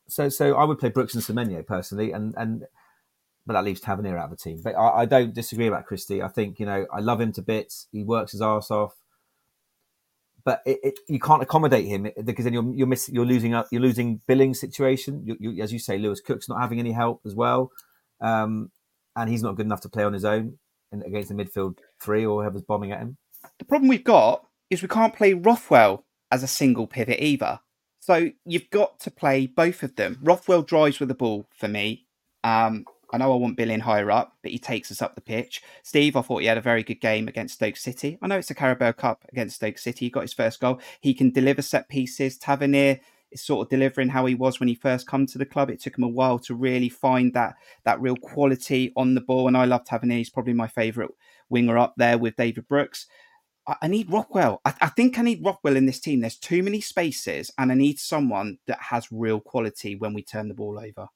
So 0.08 0.30
so 0.30 0.56
I 0.56 0.64
would 0.64 0.80
play 0.80 0.90
Brooks 0.90 1.14
and 1.14 1.24
Semenyo 1.24 1.66
personally, 1.66 2.12
and 2.12 2.34
and 2.38 2.64
but 3.46 3.54
that 3.54 3.64
leaves 3.64 3.82
Tavernier 3.82 4.18
out 4.18 4.32
of 4.32 4.32
the 4.32 4.44
team. 4.44 4.62
But 4.64 4.76
I, 4.76 5.02
I, 5.02 5.06
don't 5.06 5.34
disagree 5.34 5.68
about 5.68 5.86
Christie. 5.86 6.22
I 6.22 6.28
think 6.28 6.60
you 6.60 6.66
know 6.66 6.86
I 6.92 7.00
love 7.00 7.22
him 7.22 7.32
to 7.34 7.42
bits. 7.42 7.88
He 7.92 8.04
works 8.04 8.32
his 8.32 8.42
ass 8.42 8.72
off, 8.72 8.96
but 10.48 10.62
it, 10.66 10.80
it, 10.82 11.00
you 11.10 11.20
can't 11.20 11.44
accommodate 11.44 11.86
him 11.86 12.08
because 12.24 12.46
then 12.46 12.54
you're 12.54 12.74
you're 12.74 12.88
missing 12.88 13.14
you're 13.14 13.26
losing 13.26 13.54
up 13.54 13.68
you're 13.70 13.82
losing 13.82 14.22
billing 14.30 14.54
situation. 14.54 15.22
You, 15.26 15.36
you, 15.42 15.62
as 15.62 15.74
you 15.74 15.78
say, 15.78 15.98
Lewis 15.98 16.22
Cook's 16.22 16.48
not 16.48 16.62
having 16.62 16.80
any 16.80 16.94
help 16.94 17.20
as 17.26 17.36
well, 17.36 17.70
um, 18.22 18.72
and 19.18 19.30
he's 19.30 19.44
not 19.44 19.58
good 19.58 19.66
enough 19.66 19.82
to 19.82 19.90
play 19.90 20.06
on 20.06 20.14
his 20.14 20.24
own 20.24 20.58
against 21.06 21.28
the 21.28 21.36
midfield 21.36 21.80
three 22.02 22.26
or 22.26 22.42
whoever's 22.44 22.62
bombing 22.62 22.94
at 22.94 23.00
him. 23.00 23.18
The 23.60 23.66
problem 23.66 23.90
we've 23.90 24.06
got 24.06 24.46
is 24.70 24.82
we 24.82 24.88
can't 24.88 25.14
play 25.14 25.34
Rothwell 25.34 26.06
as 26.32 26.44
a 26.44 26.48
single 26.48 26.88
pivot 26.88 27.22
either. 27.22 27.60
So 28.00 28.30
you've 28.46 28.70
got 28.70 29.02
to 29.02 29.12
play 29.12 29.48
both 29.48 29.84
of 29.84 29.98
them. 29.98 30.18
Rothwell 30.24 30.62
drives 30.62 31.02
with 31.02 31.10
the 31.10 31.14
ball 31.16 31.50
for 31.54 31.68
me. 31.68 32.06
Um, 32.46 32.86
I 33.12 33.18
know 33.18 33.32
I 33.32 33.38
want 33.38 33.58
Billing 33.58 33.80
higher 33.80 34.12
up, 34.12 34.38
but 34.42 34.52
he 34.52 34.60
takes 34.60 34.92
us 34.92 35.02
up 35.02 35.16
the 35.16 35.22
pitch. 35.22 35.62
Steve, 35.84 36.16
I 36.16 36.22
thought 36.22 36.42
he 36.42 36.48
had 36.48 36.58
a 36.58 36.62
very 36.62 36.84
good 36.84 37.02
game 37.02 37.28
against 37.28 37.56
Stoke 37.56 37.78
City. 37.78 38.18
I 38.22 38.28
know 38.28 38.38
it's 38.38 38.52
a 38.52 38.56
Carabao 38.56 38.94
Cup 38.94 39.26
against 39.32 39.58
Stoke 39.58 39.78
City. 39.78 40.06
He 40.06 40.10
got 40.10 40.22
his 40.22 40.34
first 40.34 40.60
goal. 40.60 40.82
He 41.00 41.14
can 41.14 41.32
deliver 41.32 41.62
set 41.62 41.88
pieces. 41.90 42.38
Tavernier 42.38 43.00
is 43.32 43.42
sort 43.42 43.66
of 43.66 43.70
delivering 43.70 44.10
how 44.10 44.26
he 44.26 44.36
was 44.36 44.60
when 44.60 44.70
he 44.70 44.76
first 44.76 45.08
come 45.08 45.26
to 45.28 45.38
the 45.38 45.46
club. 45.46 45.70
It 45.70 45.82
took 45.82 45.98
him 45.98 46.04
a 46.04 46.10
while 46.10 46.40
to 46.40 46.56
really 46.56 46.90
find 46.90 47.34
that 47.34 47.56
that 47.86 48.02
real 48.02 48.18
quality 48.18 48.92
on 48.96 49.16
the 49.16 49.22
ball. 49.22 49.48
And 49.48 49.58
I 49.58 49.66
love 49.66 49.86
Tavernier. 49.86 50.18
He's 50.18 50.30
probably 50.30 50.54
my 50.54 50.68
favourite 50.68 51.12
winger 51.50 51.78
up 51.78 51.94
there 51.98 52.18
with 52.18 52.36
David 52.36 52.68
Brooks. 52.68 53.06
I, 53.68 53.76
I 53.84 53.88
need 53.88 54.12
Rothwell. 54.12 54.62
I, 54.66 54.74
I, 54.82 54.88
think 54.88 55.18
I 55.18 55.22
need 55.22 55.46
Rothwell 55.46 55.76
in 55.76 55.86
this 55.86 56.00
team. 56.00 56.22
There's 56.22 56.38
too 56.38 56.64
many 56.64 56.82
spaces, 56.82 57.52
and 57.58 57.72
I 57.72 57.76
need 57.76 58.00
someone 58.00 58.58
that 58.68 58.82
has 58.82 59.12
real 59.12 59.40
quality 59.40 59.96
when 59.96 60.14
we 60.14 60.24
turn 60.24 60.48
the 60.48 60.54
ball 60.54 60.80
over. 60.80 61.08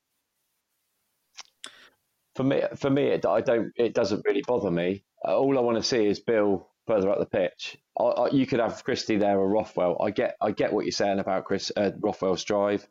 For 2.41 2.47
me, 2.47 2.63
for 2.75 2.89
me, 2.89 3.03
it, 3.03 3.23
I 3.23 3.41
don't. 3.41 3.71
It 3.75 3.93
doesn't 3.93 4.25
really 4.25 4.41
bother 4.47 4.71
me. 4.71 5.03
All 5.23 5.59
I 5.59 5.61
want 5.61 5.77
to 5.77 5.83
see 5.83 6.07
is 6.07 6.19
Bill 6.19 6.67
further 6.87 7.11
up 7.11 7.19
the 7.19 7.27
pitch. 7.27 7.77
I, 7.99 8.03
I, 8.03 8.29
you 8.31 8.47
could 8.47 8.59
have 8.59 8.83
Christie 8.83 9.17
there 9.17 9.37
or 9.37 9.47
Rothwell. 9.47 10.01
I 10.01 10.09
get, 10.09 10.37
I 10.41 10.49
get 10.49 10.73
what 10.73 10.85
you're 10.85 10.91
saying 10.91 11.19
about 11.19 11.45
Chris 11.45 11.71
uh, 11.77 11.91
Rothwell's 11.99 12.43
drive. 12.43 12.87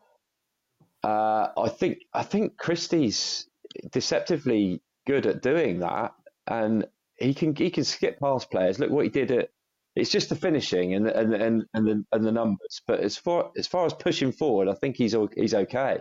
Uh, 1.03 1.49
I 1.59 1.69
think, 1.69 1.99
I 2.15 2.23
think 2.23 2.59
Christie's 2.59 3.49
deceptively 3.91 4.83
good 5.05 5.27
at 5.27 5.43
doing 5.43 5.81
that, 5.81 6.13
and 6.47 6.87
he 7.17 7.35
can 7.35 7.57
he 7.57 7.71
can 7.71 7.83
skip 7.83 8.21
past 8.21 8.53
players. 8.53 8.79
Look 8.79 8.91
what 8.93 9.05
he 9.05 9.11
did 9.11 9.33
at. 9.33 9.49
It's 9.97 10.11
just 10.11 10.29
the 10.29 10.37
finishing 10.37 10.95
and 10.95 11.09
and 11.09 11.35
and 11.35 11.65
and 11.75 11.89
the, 11.89 12.05
and 12.13 12.25
the 12.25 12.31
numbers. 12.31 12.83
But 12.87 13.01
as 13.01 13.17
far 13.17 13.51
as 13.59 13.67
far 13.67 13.85
as 13.85 13.95
pushing 13.95 14.31
forward, 14.31 14.69
I 14.69 14.75
think 14.75 14.97
he's 14.97 15.17
he's 15.35 15.55
okay. 15.55 15.99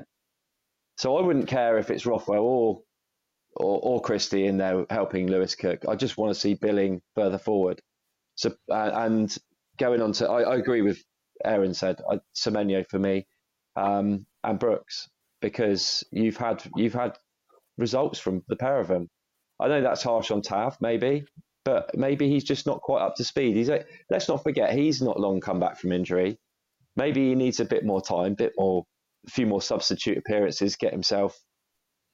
So 0.97 1.17
I 1.17 1.21
wouldn't 1.23 1.47
care 1.47 1.79
if 1.79 1.89
it's 1.89 2.05
Rothwell 2.05 2.43
or 2.43 2.81
or, 3.55 3.79
or 3.81 4.01
Christie 4.01 4.45
in 4.45 4.57
there 4.57 4.85
helping 4.89 5.27
Lewis 5.27 5.55
Cook. 5.55 5.83
I 5.87 5.95
just 5.95 6.17
want 6.17 6.33
to 6.33 6.39
see 6.39 6.53
Billing 6.53 7.01
further 7.15 7.37
forward. 7.37 7.81
So 8.35 8.53
uh, 8.71 8.91
and 8.93 9.35
going 9.77 10.01
on 10.01 10.13
to, 10.13 10.29
I, 10.29 10.41
I 10.41 10.55
agree 10.55 10.81
with 10.81 11.03
Aaron 11.43 11.73
said, 11.73 12.01
uh, 12.09 12.17
Semenyo 12.35 12.87
for 12.89 12.99
me, 12.99 13.27
um, 13.75 14.25
and 14.43 14.59
Brooks 14.59 15.09
because 15.41 16.03
you've 16.11 16.37
had 16.37 16.63
you've 16.75 16.93
had 16.93 17.17
results 17.77 18.19
from 18.19 18.43
the 18.47 18.55
pair 18.55 18.79
of 18.79 18.87
them. 18.87 19.09
I 19.59 19.67
know 19.67 19.81
that's 19.81 20.03
harsh 20.03 20.31
on 20.31 20.41
Tav, 20.41 20.77
maybe, 20.81 21.25
but 21.65 21.95
maybe 21.97 22.29
he's 22.29 22.43
just 22.43 22.65
not 22.65 22.81
quite 22.81 23.01
up 23.01 23.15
to 23.15 23.23
speed. 23.23 23.55
He's 23.55 23.69
let's 24.09 24.27
not 24.27 24.43
forget 24.43 24.73
he's 24.73 25.01
not 25.01 25.19
long 25.19 25.39
come 25.39 25.59
back 25.59 25.79
from 25.79 25.91
injury. 25.91 26.37
Maybe 26.95 27.29
he 27.29 27.35
needs 27.35 27.59
a 27.59 27.65
bit 27.65 27.85
more 27.85 28.01
time, 28.01 28.33
bit 28.33 28.53
more, 28.57 28.83
a 29.27 29.31
few 29.31 29.45
more 29.45 29.61
substitute 29.61 30.17
appearances, 30.17 30.75
get 30.75 30.91
himself, 30.91 31.37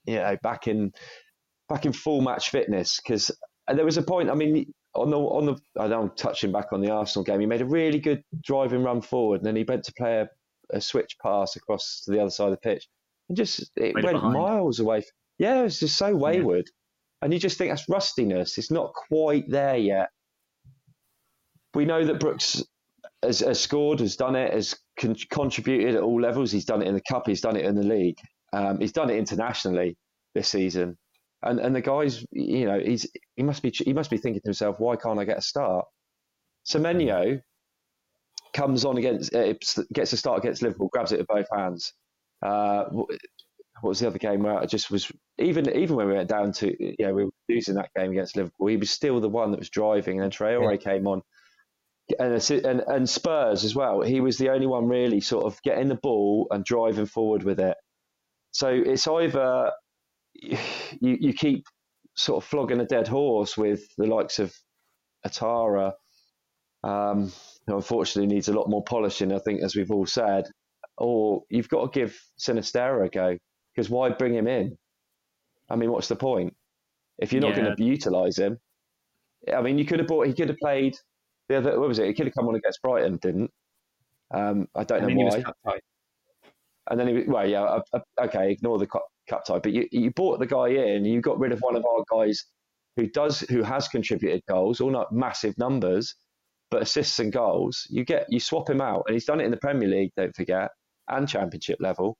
you 0.05 0.15
know, 0.15 0.37
back 0.43 0.67
in 0.67 0.91
back 1.69 1.85
in 1.85 1.93
full 1.93 2.21
match 2.21 2.49
fitness. 2.49 2.99
Because 3.01 3.31
there 3.73 3.85
was 3.85 3.97
a 3.97 4.03
point. 4.03 4.29
I 4.29 4.35
mean, 4.35 4.71
on 4.95 5.09
the 5.09 5.17
on 5.17 5.45
the 5.45 5.55
I 5.79 5.87
know 5.87 6.01
I'm 6.03 6.11
touching 6.11 6.51
back 6.51 6.67
on 6.71 6.81
the 6.81 6.91
Arsenal 6.91 7.23
game. 7.23 7.39
He 7.39 7.45
made 7.45 7.61
a 7.61 7.65
really 7.65 7.99
good 7.99 8.23
driving 8.43 8.83
run 8.83 9.01
forward, 9.01 9.41
and 9.41 9.45
then 9.45 9.55
he 9.55 9.63
went 9.63 9.83
to 9.85 9.93
play 9.97 10.21
a, 10.21 10.29
a 10.75 10.81
switch 10.81 11.17
pass 11.21 11.55
across 11.55 12.03
to 12.05 12.11
the 12.11 12.19
other 12.19 12.29
side 12.29 12.45
of 12.45 12.51
the 12.51 12.57
pitch, 12.57 12.87
and 13.29 13.37
just 13.37 13.71
it 13.75 13.93
went 13.95 14.13
behind. 14.13 14.33
miles 14.33 14.79
away. 14.79 15.03
Yeah, 15.37 15.59
it 15.59 15.63
was 15.63 15.79
just 15.79 15.97
so 15.97 16.15
wayward, 16.15 16.65
and 17.21 17.33
you 17.33 17.39
just 17.39 17.57
think 17.57 17.71
that's 17.71 17.89
rustiness. 17.89 18.57
It's 18.57 18.71
not 18.71 18.93
quite 18.93 19.49
there 19.49 19.77
yet. 19.77 20.09
We 21.73 21.83
know 21.83 22.05
that 22.05 22.21
Brooks 22.21 22.63
has, 23.21 23.41
has 23.41 23.59
scored, 23.59 23.99
has 23.99 24.15
done 24.15 24.35
it, 24.37 24.53
has 24.53 24.77
con- 24.97 25.17
contributed 25.29 25.95
at 25.95 26.03
all 26.03 26.21
levels. 26.21 26.53
He's 26.53 26.63
done 26.63 26.81
it 26.81 26.87
in 26.87 26.93
the 26.93 27.01
cup, 27.01 27.27
he's 27.27 27.41
done 27.41 27.57
it 27.57 27.65
in 27.65 27.75
the 27.75 27.83
league, 27.83 28.17
um, 28.53 28.79
he's 28.79 28.93
done 28.93 29.09
it 29.09 29.17
internationally 29.17 29.97
this 30.33 30.47
season. 30.47 30.97
And 31.45 31.59
and 31.59 31.75
the 31.75 31.81
guys, 31.81 32.25
you 32.31 32.65
know, 32.65 32.79
he's 32.79 33.07
he 33.35 33.43
must 33.43 33.61
be 33.61 33.69
he 33.69 33.93
must 33.93 34.09
be 34.09 34.17
thinking 34.17 34.41
to 34.41 34.47
himself, 34.47 34.79
why 34.79 34.95
can't 34.95 35.19
I 35.19 35.25
get 35.25 35.37
a 35.37 35.41
start? 35.41 35.85
Semenyo 36.67 37.41
comes 38.53 38.85
on 38.85 38.97
against 38.97 39.33
uh, 39.35 39.53
gets 39.93 40.13
a 40.13 40.17
start 40.17 40.39
against 40.39 40.63
Liverpool, 40.63 40.89
grabs 40.91 41.11
it 41.11 41.19
with 41.19 41.27
both 41.27 41.47
hands. 41.55 41.93
Uh, 42.41 42.85
what 42.89 43.09
was 43.81 43.99
the 43.99 44.07
other 44.07 44.17
game 44.17 44.43
where 44.43 44.57
I 44.57 44.65
just 44.65 44.89
was 44.89 45.11
even 45.37 45.69
even 45.77 45.95
when 45.95 46.07
we 46.07 46.13
went 46.13 46.29
down 46.29 46.51
to 46.53 46.75
you 46.79 47.05
know 47.05 47.13
we 47.13 47.25
were 47.25 47.31
losing 47.47 47.75
that 47.75 47.89
game 47.95 48.11
against 48.11 48.35
Liverpool, 48.35 48.67
he 48.67 48.77
was 48.77 48.89
still 48.89 49.19
the 49.19 49.29
one 49.29 49.51
that 49.51 49.59
was 49.59 49.69
driving, 49.69 50.19
and 50.19 50.23
then 50.23 50.31
Traoré 50.31 50.81
came 50.81 51.07
on. 51.07 51.21
And, 52.19 52.33
and 52.51 52.81
and 52.81 53.09
Spurs 53.09 53.63
as 53.63 53.73
well. 53.73 54.01
He 54.01 54.21
was 54.21 54.37
the 54.37 54.49
only 54.49 54.67
one 54.67 54.87
really 54.87 55.21
sort 55.21 55.45
of 55.45 55.59
getting 55.63 55.87
the 55.87 55.95
ball 55.95 56.47
and 56.51 56.63
driving 56.63 57.07
forward 57.07 57.41
with 57.41 57.59
it. 57.59 57.75
So 58.51 58.69
it's 58.69 59.07
either 59.07 59.71
you 60.35 60.57
you 60.99 61.33
keep 61.33 61.65
sort 62.15 62.43
of 62.43 62.49
flogging 62.49 62.79
a 62.79 62.85
dead 62.85 63.07
horse 63.07 63.57
with 63.57 63.81
the 63.97 64.05
likes 64.05 64.39
of 64.39 64.53
Ouattara, 65.25 65.93
um, 66.83 67.31
who 67.67 67.75
unfortunately 67.75 68.33
needs 68.33 68.47
a 68.47 68.53
lot 68.53 68.69
more 68.69 68.83
polishing, 68.83 69.33
I 69.33 69.39
think, 69.39 69.61
as 69.63 69.75
we've 69.75 69.91
all 69.91 70.05
said, 70.05 70.45
or 70.97 71.43
you've 71.49 71.69
got 71.69 71.91
to 71.91 71.99
give 71.99 72.17
Sinisterra 72.39 73.05
a 73.07 73.09
go 73.09 73.37
because 73.73 73.89
why 73.89 74.09
bring 74.09 74.33
him 74.33 74.47
in? 74.47 74.77
I 75.69 75.75
mean, 75.75 75.91
what's 75.91 76.07
the 76.07 76.15
point 76.15 76.55
if 77.17 77.33
you're 77.33 77.41
not 77.41 77.55
Yeah. 77.57 77.63
going 77.63 77.75
to 77.75 77.83
utilise 77.83 78.37
him? 78.37 78.57
I 79.53 79.61
mean, 79.61 79.77
you 79.77 79.85
could 79.85 79.99
have 79.99 80.07
bought. 80.07 80.27
He 80.27 80.33
could 80.33 80.49
have 80.49 80.57
played 80.57 80.95
the 81.49 81.57
other. 81.57 81.79
What 81.79 81.87
was 81.89 81.99
it? 81.99 82.07
He 82.07 82.13
could 82.13 82.27
have 82.27 82.35
come 82.35 82.47
on 82.47 82.55
against 82.55 82.81
Brighton, 82.81 83.17
didn't? 83.17 83.51
Um, 84.33 84.67
I 84.75 84.83
don't 84.83 85.01
know 85.01 85.09
why. 85.15 85.23
was 85.25 85.43
cut 85.43 85.55
tight. 85.65 85.81
And 86.89 86.99
then, 86.99 87.07
he, 87.07 87.23
well, 87.27 87.47
yeah, 87.47 87.79
okay, 88.19 88.51
ignore 88.51 88.77
the 88.77 88.87
cup, 89.29 89.39
cup 89.39 89.45
tie. 89.45 89.59
But 89.59 89.73
you, 89.73 89.87
you 89.91 90.11
bought 90.11 90.39
the 90.39 90.45
guy 90.45 90.67
in, 90.67 91.05
you 91.05 91.21
got 91.21 91.39
rid 91.39 91.51
of 91.51 91.59
one 91.59 91.75
of 91.75 91.85
our 91.85 92.03
guys 92.11 92.45
who 92.97 93.07
does, 93.07 93.41
who 93.41 93.63
has 93.63 93.87
contributed 93.87 94.41
goals, 94.47 94.81
all 94.81 94.91
not 94.91 95.11
massive 95.11 95.57
numbers, 95.57 96.15
but 96.71 96.81
assists 96.81 97.19
and 97.19 97.31
goals. 97.31 97.85
You 97.89 98.05
get, 98.05 98.25
you 98.29 98.39
swap 98.39 98.69
him 98.69 98.81
out, 98.81 99.03
and 99.07 99.13
he's 99.13 99.25
done 99.25 99.41
it 99.41 99.45
in 99.45 99.51
the 99.51 99.57
Premier 99.57 99.87
League. 99.87 100.11
Don't 100.17 100.35
forget, 100.35 100.71
and 101.07 101.27
Championship 101.27 101.77
level. 101.79 102.17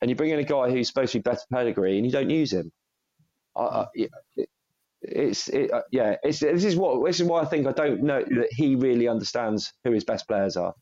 And 0.00 0.10
you 0.10 0.16
bring 0.16 0.30
in 0.30 0.38
a 0.38 0.44
guy 0.44 0.70
who's 0.70 0.88
supposed 0.88 1.12
to 1.12 1.18
be 1.18 1.22
better 1.22 1.42
pedigree, 1.52 1.96
and 1.96 2.04
you 2.04 2.12
don't 2.12 2.30
use 2.30 2.52
him. 2.52 2.72
I, 3.56 3.62
I, 3.62 3.86
it's, 5.02 5.48
it, 5.48 5.72
uh, 5.72 5.82
yeah, 5.92 6.16
it's, 6.22 6.40
this 6.40 6.64
is 6.64 6.76
what, 6.76 7.04
this 7.06 7.20
is 7.20 7.26
why 7.26 7.42
I 7.42 7.44
think 7.44 7.66
I 7.66 7.72
don't 7.72 8.02
know 8.02 8.22
that 8.22 8.48
he 8.50 8.74
really 8.74 9.06
understands 9.06 9.72
who 9.84 9.92
his 9.92 10.04
best 10.04 10.26
players 10.26 10.56
are. 10.56 10.74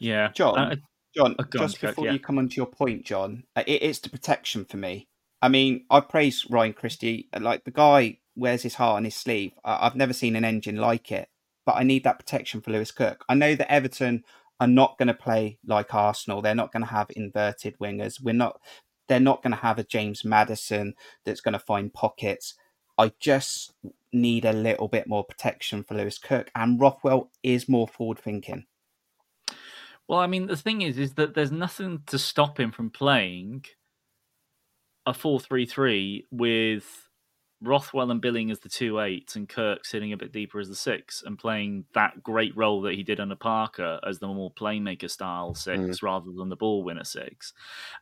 Yeah, 0.00 0.32
John, 0.32 0.58
Uh, 0.58 0.76
John, 1.16 1.36
Oh, 1.38 1.44
just 1.58 1.80
before 1.80 2.04
yeah. 2.06 2.12
you 2.12 2.20
come 2.20 2.38
on 2.38 2.48
to 2.48 2.56
your 2.56 2.66
point, 2.66 3.04
John, 3.04 3.44
uh, 3.56 3.64
it, 3.66 3.82
it's 3.82 3.98
the 4.00 4.10
protection 4.10 4.64
for 4.64 4.76
me. 4.76 5.08
I 5.42 5.48
mean, 5.48 5.84
I 5.90 6.00
praise 6.00 6.46
Ryan 6.50 6.72
Christie. 6.72 7.28
uh, 7.32 7.40
Like 7.40 7.64
the 7.64 7.70
guy 7.70 8.18
wears 8.36 8.62
his 8.62 8.74
heart 8.74 8.96
on 8.96 9.04
his 9.04 9.14
sleeve. 9.16 9.52
I, 9.64 9.86
I've 9.86 9.96
never 9.96 10.12
seen 10.12 10.36
an 10.36 10.44
engine 10.44 10.76
like 10.76 11.10
it. 11.12 11.28
But 11.64 11.76
I 11.76 11.82
need 11.82 12.04
that 12.04 12.18
protection 12.18 12.60
for 12.60 12.70
Lewis 12.70 12.92
Cook. 12.92 13.24
I 13.28 13.34
know 13.34 13.54
that 13.56 13.72
Everton 13.72 14.22
are 14.60 14.68
not 14.68 14.96
going 14.98 15.08
to 15.08 15.14
play 15.14 15.58
like 15.66 15.92
Arsenal. 15.94 16.40
They're 16.40 16.54
not 16.54 16.72
going 16.72 16.84
to 16.84 16.90
have 16.90 17.10
inverted 17.16 17.76
wingers. 17.78 18.22
We're 18.22 18.34
not. 18.34 18.60
They're 19.08 19.20
not 19.20 19.42
going 19.42 19.52
to 19.52 19.58
have 19.60 19.78
a 19.78 19.84
James 19.84 20.24
Maddison 20.24 20.94
that's 21.24 21.40
going 21.40 21.52
to 21.54 21.58
find 21.58 21.92
pockets. 21.92 22.54
I 22.98 23.12
just 23.20 23.74
need 24.12 24.44
a 24.44 24.52
little 24.52 24.88
bit 24.88 25.06
more 25.06 25.24
protection 25.24 25.82
for 25.84 25.94
Lewis 25.94 26.18
Cook. 26.18 26.50
And 26.54 26.80
Rothwell 26.80 27.30
is 27.42 27.68
more 27.68 27.86
forward 27.86 28.18
thinking. 28.18 28.66
Well, 30.08 30.20
I 30.20 30.26
mean, 30.26 30.46
the 30.46 30.56
thing 30.56 30.82
is, 30.82 30.98
is 30.98 31.14
that 31.14 31.34
there's 31.34 31.52
nothing 31.52 32.02
to 32.06 32.18
stop 32.18 32.60
him 32.60 32.70
from 32.70 32.90
playing 32.90 33.64
a 35.04 35.12
four-three-three 35.12 36.26
with 36.30 37.08
Rothwell 37.62 38.10
and 38.10 38.20
Billing 38.20 38.50
as 38.50 38.60
the 38.60 38.68
two 38.68 39.00
eights 39.00 39.34
and 39.34 39.48
Kirk 39.48 39.84
sitting 39.84 40.12
a 40.12 40.16
bit 40.16 40.32
deeper 40.32 40.60
as 40.60 40.68
the 40.68 40.76
six 40.76 41.22
and 41.24 41.38
playing 41.38 41.86
that 41.94 42.22
great 42.22 42.56
role 42.56 42.82
that 42.82 42.94
he 42.94 43.02
did 43.02 43.18
under 43.18 43.34
Parker 43.34 43.98
as 44.06 44.18
the 44.18 44.26
more 44.26 44.52
playmaker 44.52 45.10
style 45.10 45.54
six 45.54 45.78
mm. 45.78 46.02
rather 46.02 46.30
than 46.32 46.50
the 46.50 46.56
ball 46.56 46.84
winner 46.84 47.04
six. 47.04 47.52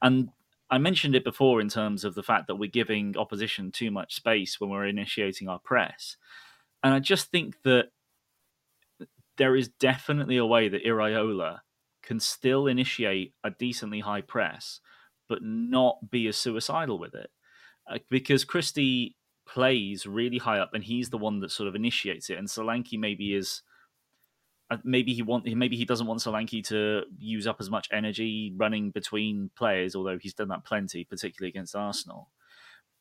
And 0.02 0.30
I 0.70 0.78
mentioned 0.78 1.14
it 1.14 1.24
before 1.24 1.60
in 1.60 1.68
terms 1.68 2.04
of 2.04 2.14
the 2.14 2.22
fact 2.22 2.48
that 2.48 2.56
we're 2.56 2.70
giving 2.70 3.16
opposition 3.16 3.70
too 3.70 3.90
much 3.90 4.16
space 4.16 4.58
when 4.58 4.70
we're 4.70 4.86
initiating 4.86 5.48
our 5.48 5.60
press. 5.60 6.16
And 6.82 6.92
I 6.92 6.98
just 6.98 7.30
think 7.30 7.62
that 7.62 7.90
there 9.36 9.54
is 9.54 9.68
definitely 9.68 10.36
a 10.36 10.46
way 10.46 10.68
that 10.68 10.84
Iraola 10.84 11.60
can 12.04 12.20
still 12.20 12.66
initiate 12.66 13.34
a 13.42 13.50
decently 13.50 14.00
high 14.00 14.20
press, 14.20 14.80
but 15.28 15.42
not 15.42 16.10
be 16.10 16.26
as 16.28 16.36
suicidal 16.36 16.98
with 16.98 17.14
it. 17.14 17.30
Uh, 17.90 17.98
because 18.10 18.44
Christie 18.44 19.16
plays 19.46 20.06
really 20.06 20.38
high 20.38 20.58
up, 20.58 20.70
and 20.74 20.84
he's 20.84 21.10
the 21.10 21.18
one 21.18 21.40
that 21.40 21.50
sort 21.50 21.68
of 21.68 21.74
initiates 21.74 22.30
it. 22.30 22.38
And 22.38 22.48
Solanke 22.48 22.98
maybe 22.98 23.34
is, 23.34 23.62
uh, 24.70 24.78
maybe 24.84 25.12
he 25.12 25.22
want, 25.22 25.44
maybe 25.46 25.76
he 25.76 25.84
doesn't 25.84 26.06
want 26.06 26.20
Solanke 26.20 26.64
to 26.68 27.02
use 27.18 27.46
up 27.46 27.56
as 27.60 27.70
much 27.70 27.88
energy 27.92 28.52
running 28.56 28.90
between 28.90 29.50
players, 29.56 29.94
although 29.94 30.18
he's 30.18 30.34
done 30.34 30.48
that 30.48 30.64
plenty, 30.64 31.04
particularly 31.04 31.50
against 31.50 31.76
Arsenal. 31.76 32.30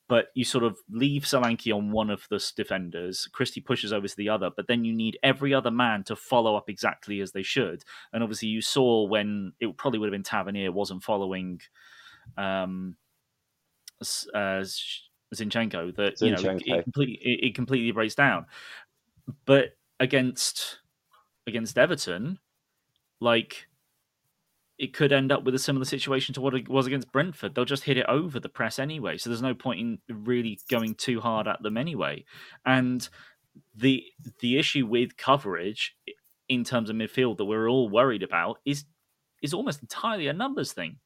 But 0.09 0.27
you 0.35 0.43
sort 0.43 0.65
of 0.65 0.77
leave 0.89 1.23
Solanke 1.23 1.73
on 1.73 1.91
one 1.91 2.09
of 2.09 2.27
the 2.29 2.43
defenders. 2.55 3.27
Christie 3.31 3.61
pushes 3.61 3.93
over 3.93 4.07
to 4.07 4.17
the 4.17 4.29
other, 4.29 4.49
but 4.55 4.67
then 4.67 4.83
you 4.83 4.93
need 4.93 5.17
every 5.23 5.53
other 5.53 5.71
man 5.71 6.03
to 6.03 6.15
follow 6.15 6.55
up 6.55 6.69
exactly 6.69 7.21
as 7.21 7.31
they 7.31 7.41
should. 7.41 7.83
And 8.11 8.21
obviously, 8.21 8.49
you 8.49 8.61
saw 8.61 9.07
when 9.07 9.53
it 9.61 9.77
probably 9.77 9.99
would 9.99 10.07
have 10.07 10.13
been 10.13 10.23
Tavernier 10.23 10.71
wasn't 10.71 11.03
following 11.03 11.61
um, 12.37 12.97
uh, 14.33 14.63
Zinchenko 15.33 15.95
that 15.95 16.21
you 16.21 16.31
know 16.31 16.57
it 16.65 16.83
completely 16.83 17.19
it, 17.21 17.47
it 17.47 17.55
completely 17.55 17.91
breaks 17.91 18.15
down. 18.15 18.45
But 19.45 19.77
against 19.99 20.79
against 21.47 21.77
Everton, 21.77 22.39
like 23.19 23.67
it 24.77 24.93
could 24.93 25.11
end 25.11 25.31
up 25.31 25.43
with 25.43 25.55
a 25.55 25.59
similar 25.59 25.85
situation 25.85 26.33
to 26.33 26.41
what 26.41 26.55
it 26.55 26.67
was 26.67 26.87
against 26.87 27.11
Brentford. 27.11 27.53
They'll 27.53 27.65
just 27.65 27.83
hit 27.83 27.97
it 27.97 28.05
over 28.07 28.39
the 28.39 28.49
press 28.49 28.79
anyway, 28.79 29.17
so 29.17 29.29
there's 29.29 29.41
no 29.41 29.53
point 29.53 29.79
in 29.79 29.99
really 30.09 30.59
going 30.69 30.95
too 30.95 31.19
hard 31.21 31.47
at 31.47 31.61
them 31.61 31.77
anyway. 31.77 32.25
And 32.65 33.07
the 33.75 34.03
the 34.39 34.57
issue 34.57 34.85
with 34.85 35.17
coverage 35.17 35.95
in 36.49 36.63
terms 36.63 36.89
of 36.89 36.95
midfield 36.95 37.37
that 37.37 37.45
we're 37.45 37.69
all 37.69 37.89
worried 37.89 38.23
about 38.23 38.59
is 38.65 38.85
is 39.41 39.53
almost 39.53 39.81
entirely 39.81 40.27
a 40.27 40.33
numbers 40.33 40.73
thing. 40.73 40.97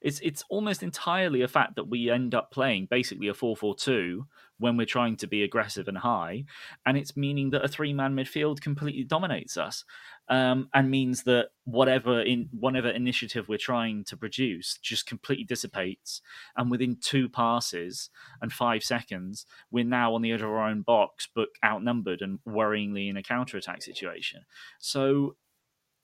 It's 0.00 0.20
it's 0.20 0.44
almost 0.50 0.82
entirely 0.82 1.40
a 1.40 1.48
fact 1.48 1.76
that 1.76 1.88
we 1.88 2.10
end 2.10 2.34
up 2.34 2.50
playing 2.50 2.88
basically 2.90 3.28
a 3.28 3.32
4-4-2 3.32 4.26
when 4.58 4.76
we're 4.76 4.84
trying 4.86 5.16
to 5.16 5.26
be 5.26 5.42
aggressive 5.42 5.88
and 5.88 5.98
high, 5.98 6.44
and 6.84 6.98
it's 6.98 7.16
meaning 7.16 7.50
that 7.50 7.64
a 7.64 7.68
three-man 7.68 8.14
midfield 8.14 8.60
completely 8.60 9.02
dominates 9.02 9.56
us, 9.56 9.84
um, 10.28 10.68
and 10.72 10.90
means 10.90 11.24
that 11.24 11.48
whatever 11.64 12.20
in 12.20 12.48
whatever 12.52 12.88
initiative 12.88 13.48
we're 13.48 13.58
trying 13.58 14.04
to 14.04 14.16
produce 14.16 14.78
just 14.82 15.06
completely 15.06 15.44
dissipates, 15.44 16.20
and 16.56 16.70
within 16.70 16.96
two 17.00 17.28
passes 17.28 18.10
and 18.40 18.52
five 18.52 18.82
seconds, 18.82 19.46
we're 19.70 19.84
now 19.84 20.14
on 20.14 20.22
the 20.22 20.32
edge 20.32 20.40
of 20.40 20.48
our 20.48 20.68
own 20.68 20.82
box, 20.82 21.28
but 21.34 21.48
outnumbered 21.64 22.22
and 22.22 22.38
worryingly 22.48 23.08
in 23.08 23.16
a 23.16 23.22
counter-attack 23.22 23.82
situation. 23.82 24.42
So, 24.78 25.36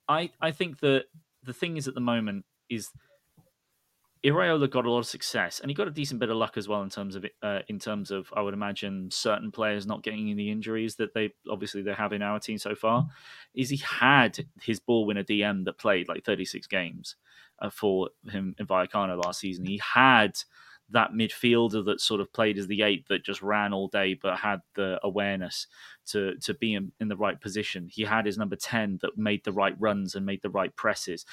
I 0.09 0.31
I 0.41 0.51
think 0.51 0.81
that 0.81 1.05
the 1.43 1.55
thing 1.55 1.77
is 1.77 1.89
at 1.89 1.95
the 1.95 2.01
moment 2.01 2.45
is 2.69 2.91
Iraola 4.25 4.69
got 4.69 4.85
a 4.85 4.91
lot 4.91 4.99
of 4.99 5.07
success, 5.07 5.61
and 5.61 5.71
he 5.71 5.75
got 5.75 5.89
a 5.89 5.91
decent 5.91 6.21
bit 6.21 6.29
of 6.29 6.37
luck 6.37 6.59
as 6.59 6.69
well 6.69 6.83
in 6.83 6.91
terms 6.91 7.17
of 7.17 7.25
uh, 7.43 7.61
in 7.69 7.79
terms 7.79 8.11
of 8.11 8.31
I 8.37 8.43
would 8.43 8.53
imagine 8.53 9.11
certain 9.11 9.51
players 9.51 9.87
not 9.87 10.03
getting 10.03 10.37
the 10.37 10.51
injuries 10.51 10.97
that 10.97 11.15
they 11.15 11.33
obviously 11.49 11.81
they 11.81 11.95
have 11.95 12.13
in 12.13 12.21
our 12.21 12.39
team 12.39 12.59
so 12.59 12.75
far. 12.75 13.09
Is 13.55 13.71
he 13.71 13.79
had 13.79 14.47
his 14.61 14.79
ball 14.79 15.07
winner 15.07 15.25
DM 15.25 15.65
that 15.65 15.79
played 15.79 16.09
like 16.09 16.25
36 16.25 16.67
games 16.67 17.17
uh, 17.61 17.71
for 17.71 18.11
him 18.31 18.55
in 18.59 18.67
Vallecano 18.67 19.23
last 19.25 19.41
season. 19.41 19.65
He 19.65 19.81
had 19.83 20.39
that 20.91 21.13
midfielder 21.13 21.85
that 21.85 22.01
sort 22.01 22.21
of 22.21 22.33
played 22.33 22.59
as 22.59 22.67
the 22.67 22.83
eight 22.83 23.07
that 23.09 23.25
just 23.25 23.43
ran 23.43 23.73
all 23.73 23.87
day 23.87 24.13
but 24.13 24.37
had 24.37 24.61
the 24.75 24.99
awareness 25.05 25.69
to 26.05 26.35
to 26.39 26.53
be 26.53 26.75
in, 26.75 26.93
in 27.01 27.09
the 27.09 27.17
right 27.17 27.41
position. 27.41 27.89
He 27.91 28.03
had 28.03 28.27
his 28.27 28.37
number 28.37 28.57
10 28.57 28.99
that 29.03 29.17
made 29.17 29.45
the 29.45 29.53
right 29.53 29.75
runs 29.79 30.15
and 30.15 30.27
made 30.27 30.43
the 30.43 30.51
right 30.51 30.75
presses 30.77 31.25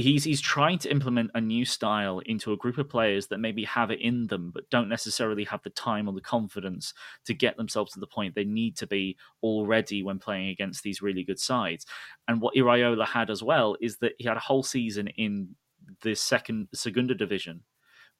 he's 0.00 0.24
he's 0.24 0.40
trying 0.40 0.78
to 0.78 0.90
implement 0.90 1.30
a 1.34 1.40
new 1.40 1.64
style 1.64 2.20
into 2.26 2.52
a 2.52 2.56
group 2.56 2.78
of 2.78 2.88
players 2.88 3.26
that 3.28 3.38
maybe 3.38 3.64
have 3.64 3.90
it 3.90 4.00
in 4.00 4.26
them 4.26 4.50
but 4.52 4.68
don't 4.70 4.88
necessarily 4.88 5.44
have 5.44 5.62
the 5.62 5.70
time 5.70 6.08
or 6.08 6.12
the 6.12 6.20
confidence 6.20 6.92
to 7.24 7.34
get 7.34 7.56
themselves 7.56 7.92
to 7.92 8.00
the 8.00 8.06
point 8.06 8.34
they 8.34 8.44
need 8.44 8.76
to 8.76 8.86
be 8.86 9.16
already 9.42 10.02
when 10.02 10.18
playing 10.18 10.48
against 10.48 10.82
these 10.82 11.02
really 11.02 11.24
good 11.24 11.38
sides. 11.38 11.86
And 12.28 12.40
what 12.40 12.54
Iraola 12.54 13.06
had 13.06 13.30
as 13.30 13.42
well 13.42 13.76
is 13.80 13.98
that 13.98 14.12
he 14.18 14.28
had 14.28 14.36
a 14.36 14.40
whole 14.40 14.62
season 14.62 15.08
in 15.08 15.56
the 16.02 16.14
second 16.14 16.68
Segunda 16.74 17.14
division 17.14 17.62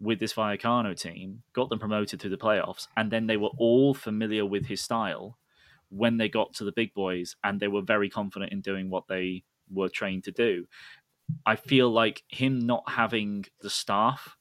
with 0.01 0.19
this 0.19 0.33
Vallecano 0.33 0.99
team, 0.99 1.43
got 1.53 1.69
them 1.69 1.79
promoted 1.79 2.21
through 2.21 2.31
the 2.31 2.37
playoffs, 2.37 2.89
and 2.97 3.11
then 3.11 3.27
they 3.27 3.37
were 3.37 3.51
all 3.59 3.93
familiar 3.93 4.47
with 4.47 4.67
his 4.67 4.81
style 4.81 5.39
when 5.91 6.17
they 6.17 6.29
got 6.29 6.55
to 6.55 6.65
the 6.65 6.73
big 6.73 6.95
boys 6.95 7.37
and 7.45 7.61
they 7.61 7.69
were 7.69 7.83
very 7.83 8.09
confident 8.09 8.53
in 8.53 8.61
doing 8.61 8.89
what 8.89 9.09
they 9.09 9.43
were 9.71 9.89
trained 9.89 10.25
to 10.25 10.33
do. 10.33 10.67
I 11.47 11.57
feel 11.57 11.91
like 11.91 12.23
him 12.29 12.59
not 12.59 12.85
having 12.89 13.45
the 13.61 13.71
staff 13.71 14.37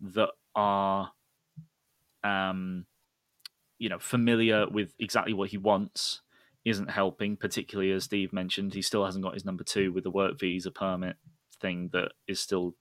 that 0.00 0.30
are, 0.54 1.12
um, 2.24 2.86
you 3.78 3.88
know, 3.88 3.98
familiar 3.98 4.66
with 4.68 4.94
exactly 4.98 5.32
what 5.32 5.50
he 5.50 5.58
wants 5.58 6.22
isn't 6.64 6.90
helping. 6.90 7.36
Particularly 7.36 7.92
as 7.92 8.04
Steve 8.04 8.32
mentioned, 8.32 8.74
he 8.74 8.82
still 8.82 9.04
hasn't 9.04 9.24
got 9.24 9.34
his 9.34 9.44
number 9.44 9.64
two 9.64 9.92
with 9.92 10.04
the 10.04 10.10
work 10.10 10.38
visa 10.38 10.70
permit 10.70 11.16
thing 11.62 11.88
that 11.92 12.12
is 12.26 12.40
still 12.40 12.74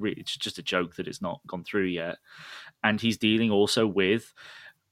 it's 0.00 0.36
just 0.36 0.58
a 0.58 0.62
joke 0.62 0.96
that 0.96 1.06
it's 1.06 1.22
not 1.22 1.40
gone 1.46 1.62
through 1.62 1.84
yet 1.84 2.16
and 2.82 3.00
he's 3.00 3.16
dealing 3.16 3.52
also 3.52 3.86
with 3.86 4.34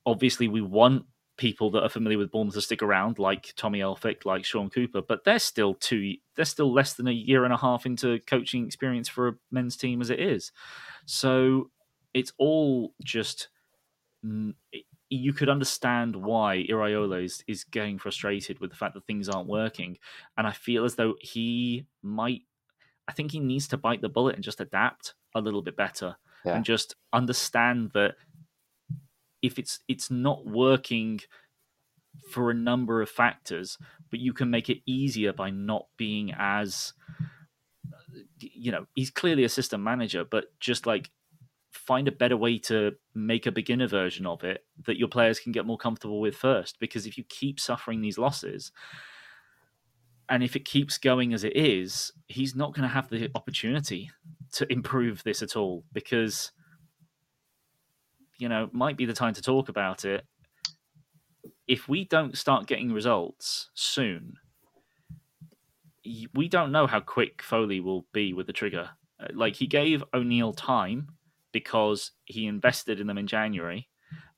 obviously 0.06 0.46
we 0.46 0.60
want 0.60 1.04
people 1.36 1.70
that 1.70 1.82
are 1.82 1.88
familiar 1.88 2.18
with 2.18 2.30
Bournemouth 2.30 2.54
to 2.54 2.60
stick 2.60 2.82
around, 2.82 3.18
like 3.18 3.52
Tommy 3.56 3.80
Elphick, 3.80 4.24
like 4.24 4.44
Shaun 4.44 4.70
Cooper, 4.70 5.02
but 5.02 5.24
they're 5.24 5.38
still 5.38 5.74
two. 5.74 6.14
They're 6.36 6.44
still 6.44 6.72
less 6.72 6.94
than 6.94 7.08
a 7.08 7.12
year 7.12 7.44
and 7.44 7.52
a 7.52 7.56
half 7.56 7.86
into 7.86 8.20
coaching 8.20 8.66
experience 8.66 9.08
for 9.08 9.28
a 9.28 9.34
men's 9.50 9.76
team 9.76 10.00
as 10.00 10.10
it 10.10 10.20
is. 10.20 10.52
So 11.06 11.70
it's 12.12 12.32
all 12.38 12.94
just. 13.02 13.48
Mm, 14.24 14.54
you 15.10 15.32
could 15.32 15.48
understand 15.48 16.16
why 16.16 16.64
Iraola 16.68 17.24
is, 17.24 17.44
is 17.46 17.62
getting 17.64 17.98
frustrated 17.98 18.58
with 18.58 18.70
the 18.70 18.76
fact 18.76 18.94
that 18.94 19.06
things 19.06 19.28
aren't 19.28 19.48
working, 19.48 19.98
and 20.36 20.46
I 20.46 20.52
feel 20.52 20.84
as 20.84 20.94
though 20.94 21.14
he 21.20 21.86
might. 22.02 22.42
I 23.06 23.12
think 23.12 23.32
he 23.32 23.40
needs 23.40 23.68
to 23.68 23.76
bite 23.76 24.00
the 24.00 24.08
bullet 24.08 24.34
and 24.34 24.42
just 24.42 24.60
adapt 24.60 25.14
a 25.34 25.40
little 25.40 25.62
bit 25.62 25.76
better, 25.76 26.16
yeah. 26.44 26.56
and 26.56 26.64
just 26.64 26.96
understand 27.12 27.90
that 27.94 28.14
if 29.44 29.58
it's 29.58 29.80
it's 29.88 30.10
not 30.10 30.46
working 30.46 31.20
for 32.30 32.50
a 32.50 32.54
number 32.54 33.02
of 33.02 33.10
factors, 33.10 33.76
but 34.10 34.20
you 34.20 34.32
can 34.32 34.50
make 34.50 34.70
it 34.70 34.78
easier 34.86 35.32
by 35.32 35.50
not 35.50 35.86
being 35.96 36.32
as 36.36 36.94
you 38.38 38.72
know, 38.72 38.86
he's 38.94 39.10
clearly 39.10 39.44
a 39.44 39.48
system 39.48 39.82
manager, 39.82 40.24
but 40.24 40.46
just 40.60 40.86
like 40.86 41.10
find 41.72 42.08
a 42.08 42.12
better 42.12 42.36
way 42.36 42.58
to 42.58 42.92
make 43.14 43.46
a 43.46 43.52
beginner 43.52 43.88
version 43.88 44.26
of 44.26 44.44
it 44.44 44.64
that 44.86 44.98
your 44.98 45.08
players 45.08 45.40
can 45.40 45.52
get 45.52 45.66
more 45.66 45.76
comfortable 45.76 46.20
with 46.20 46.36
first. 46.36 46.78
Because 46.78 47.06
if 47.06 47.18
you 47.18 47.24
keep 47.24 47.60
suffering 47.60 48.00
these 48.00 48.18
losses, 48.18 48.72
and 50.28 50.42
if 50.42 50.56
it 50.56 50.64
keeps 50.64 50.96
going 50.96 51.34
as 51.34 51.44
it 51.44 51.56
is, 51.56 52.12
he's 52.28 52.54
not 52.54 52.72
going 52.72 52.88
to 52.88 52.94
have 52.94 53.10
the 53.10 53.30
opportunity 53.34 54.10
to 54.52 54.72
improve 54.72 55.22
this 55.22 55.42
at 55.42 55.56
all 55.56 55.84
because 55.92 56.52
you 58.38 58.48
know, 58.48 58.68
might 58.72 58.96
be 58.96 59.06
the 59.06 59.12
time 59.12 59.34
to 59.34 59.42
talk 59.42 59.68
about 59.68 60.04
it. 60.04 60.24
If 61.66 61.88
we 61.88 62.04
don't 62.04 62.36
start 62.36 62.66
getting 62.66 62.92
results 62.92 63.70
soon, 63.74 64.34
we 66.34 66.48
don't 66.48 66.72
know 66.72 66.86
how 66.86 67.00
quick 67.00 67.42
Foley 67.42 67.80
will 67.80 68.06
be 68.12 68.34
with 68.34 68.46
the 68.46 68.52
trigger. 68.52 68.90
Uh, 69.20 69.28
like 69.32 69.56
he 69.56 69.66
gave 69.66 70.04
O'Neil 70.12 70.52
time 70.52 71.08
because 71.52 72.10
he 72.24 72.46
invested 72.46 73.00
in 73.00 73.06
them 73.06 73.18
in 73.18 73.26
January, 73.26 73.88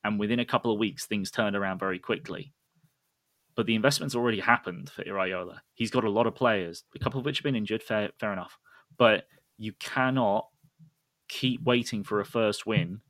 and 0.05 0.21
within 0.21 0.39
a 0.39 0.45
couple 0.45 0.73
of 0.73 0.79
weeks 0.79 1.07
things 1.07 1.31
turned 1.31 1.57
around 1.57 1.79
very 1.79 1.99
quickly. 1.99 2.53
But 3.57 3.67
the 3.67 3.75
investment's 3.75 4.15
already 4.15 4.39
happened 4.39 4.91
for 4.91 5.03
Iraola. 5.03 5.59
He's 5.75 5.91
got 5.91 6.05
a 6.05 6.11
lot 6.11 6.27
of 6.27 6.35
players, 6.35 6.85
a 6.95 6.99
couple 6.99 7.19
of 7.19 7.25
which 7.25 7.39
have 7.39 7.45
been 7.45 7.57
injured. 7.57 7.83
Fair, 7.83 8.11
fair 8.21 8.33
enough. 8.33 8.59
But 8.99 9.25
you 9.57 9.73
cannot 9.81 10.47
keep 11.29 11.63
waiting 11.65 12.05
for 12.05 12.21
a 12.21 12.25
first 12.25 12.67
win 12.67 13.01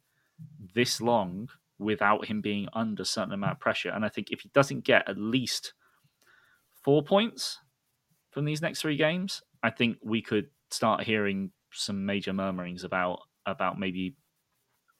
this 0.74 1.00
long 1.00 1.48
without 1.78 2.26
him 2.26 2.40
being 2.40 2.68
under 2.72 3.02
a 3.02 3.06
certain 3.06 3.32
amount 3.32 3.52
of 3.52 3.60
pressure. 3.60 3.90
And 3.90 4.04
I 4.04 4.08
think 4.08 4.30
if 4.30 4.40
he 4.40 4.50
doesn't 4.54 4.84
get 4.84 5.08
at 5.08 5.18
least 5.18 5.74
four 6.82 7.02
points 7.02 7.58
from 8.30 8.44
these 8.44 8.62
next 8.62 8.80
three 8.80 8.96
games, 8.96 9.42
I 9.62 9.70
think 9.70 9.98
we 10.02 10.22
could 10.22 10.48
start 10.70 11.04
hearing 11.04 11.50
some 11.72 12.06
major 12.06 12.32
murmurings 12.32 12.84
about 12.84 13.20
about 13.44 13.78
maybe 13.78 14.16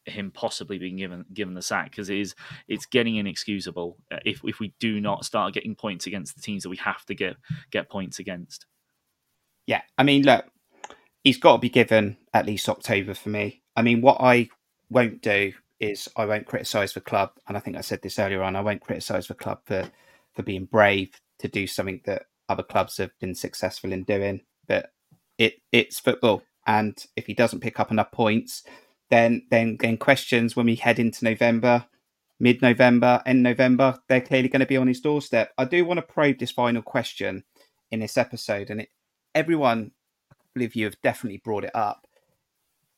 him 0.04 0.30
possibly 0.30 0.78
being 0.78 0.96
given 0.96 1.24
given 1.32 1.54
the 1.54 1.62
sack 1.62 1.90
because 1.90 2.08
it 2.08 2.18
is 2.18 2.34
it's 2.68 2.86
getting 2.86 3.16
inexcusable 3.16 3.96
uh, 4.12 4.18
if 4.24 4.40
if 4.44 4.60
we 4.60 4.72
do 4.78 5.00
not 5.00 5.24
start 5.24 5.52
getting 5.52 5.74
points 5.74 6.06
against 6.06 6.36
the 6.36 6.40
teams 6.40 6.62
that 6.62 6.68
we 6.68 6.76
have 6.76 7.04
to 7.06 7.14
get 7.14 7.36
get 7.70 7.90
points 7.90 8.18
against. 8.18 8.66
Yeah, 9.66 9.82
I 9.98 10.04
mean, 10.04 10.22
look, 10.22 10.44
he's 11.24 11.38
got 11.38 11.52
to 11.52 11.58
be 11.58 11.68
given 11.68 12.16
at 12.32 12.46
least 12.46 12.68
October 12.68 13.14
for 13.14 13.30
me. 13.30 13.62
I 13.74 13.82
mean, 13.82 14.00
what 14.00 14.18
I 14.20 14.48
won't 14.90 15.22
do 15.22 15.52
is 15.80 16.08
I 16.16 16.24
won't 16.24 16.46
criticise 16.46 16.94
the 16.94 17.00
club, 17.00 17.30
and 17.46 17.56
I 17.56 17.60
think 17.60 17.76
I 17.76 17.82
said 17.82 18.02
this 18.02 18.18
earlier 18.18 18.42
on. 18.42 18.56
I 18.56 18.60
won't 18.60 18.80
criticise 18.80 19.28
the 19.28 19.34
club 19.34 19.60
for 19.64 19.90
for 20.34 20.42
being 20.42 20.66
brave 20.66 21.20
to 21.38 21.48
do 21.48 21.66
something 21.66 22.00
that 22.04 22.26
other 22.48 22.62
clubs 22.62 22.96
have 22.98 23.10
been 23.20 23.34
successful 23.34 23.92
in 23.92 24.04
doing. 24.04 24.42
But 24.66 24.92
it 25.38 25.60
it's 25.72 26.00
football, 26.00 26.42
and 26.66 26.96
if 27.16 27.26
he 27.26 27.34
doesn't 27.34 27.60
pick 27.60 27.78
up 27.78 27.90
enough 27.90 28.12
points, 28.12 28.62
then 29.10 29.46
then 29.50 29.76
then 29.80 29.96
questions 29.96 30.56
when 30.56 30.66
we 30.66 30.76
head 30.76 30.98
into 30.98 31.24
November, 31.24 31.86
mid 32.40 32.62
November, 32.62 33.22
end 33.26 33.42
November, 33.42 33.98
they're 34.08 34.20
clearly 34.20 34.48
going 34.48 34.60
to 34.60 34.66
be 34.66 34.76
on 34.76 34.88
his 34.88 35.00
doorstep. 35.00 35.52
I 35.58 35.64
do 35.64 35.84
want 35.84 35.98
to 35.98 36.02
probe 36.02 36.38
this 36.38 36.50
final 36.50 36.82
question 36.82 37.44
in 37.90 38.00
this 38.00 38.16
episode, 38.16 38.70
and 38.70 38.82
it, 38.82 38.88
everyone, 39.34 39.92
I 40.32 40.34
believe 40.54 40.74
you 40.74 40.86
have 40.86 41.00
definitely 41.02 41.38
brought 41.38 41.64
it 41.64 41.74
up. 41.74 42.06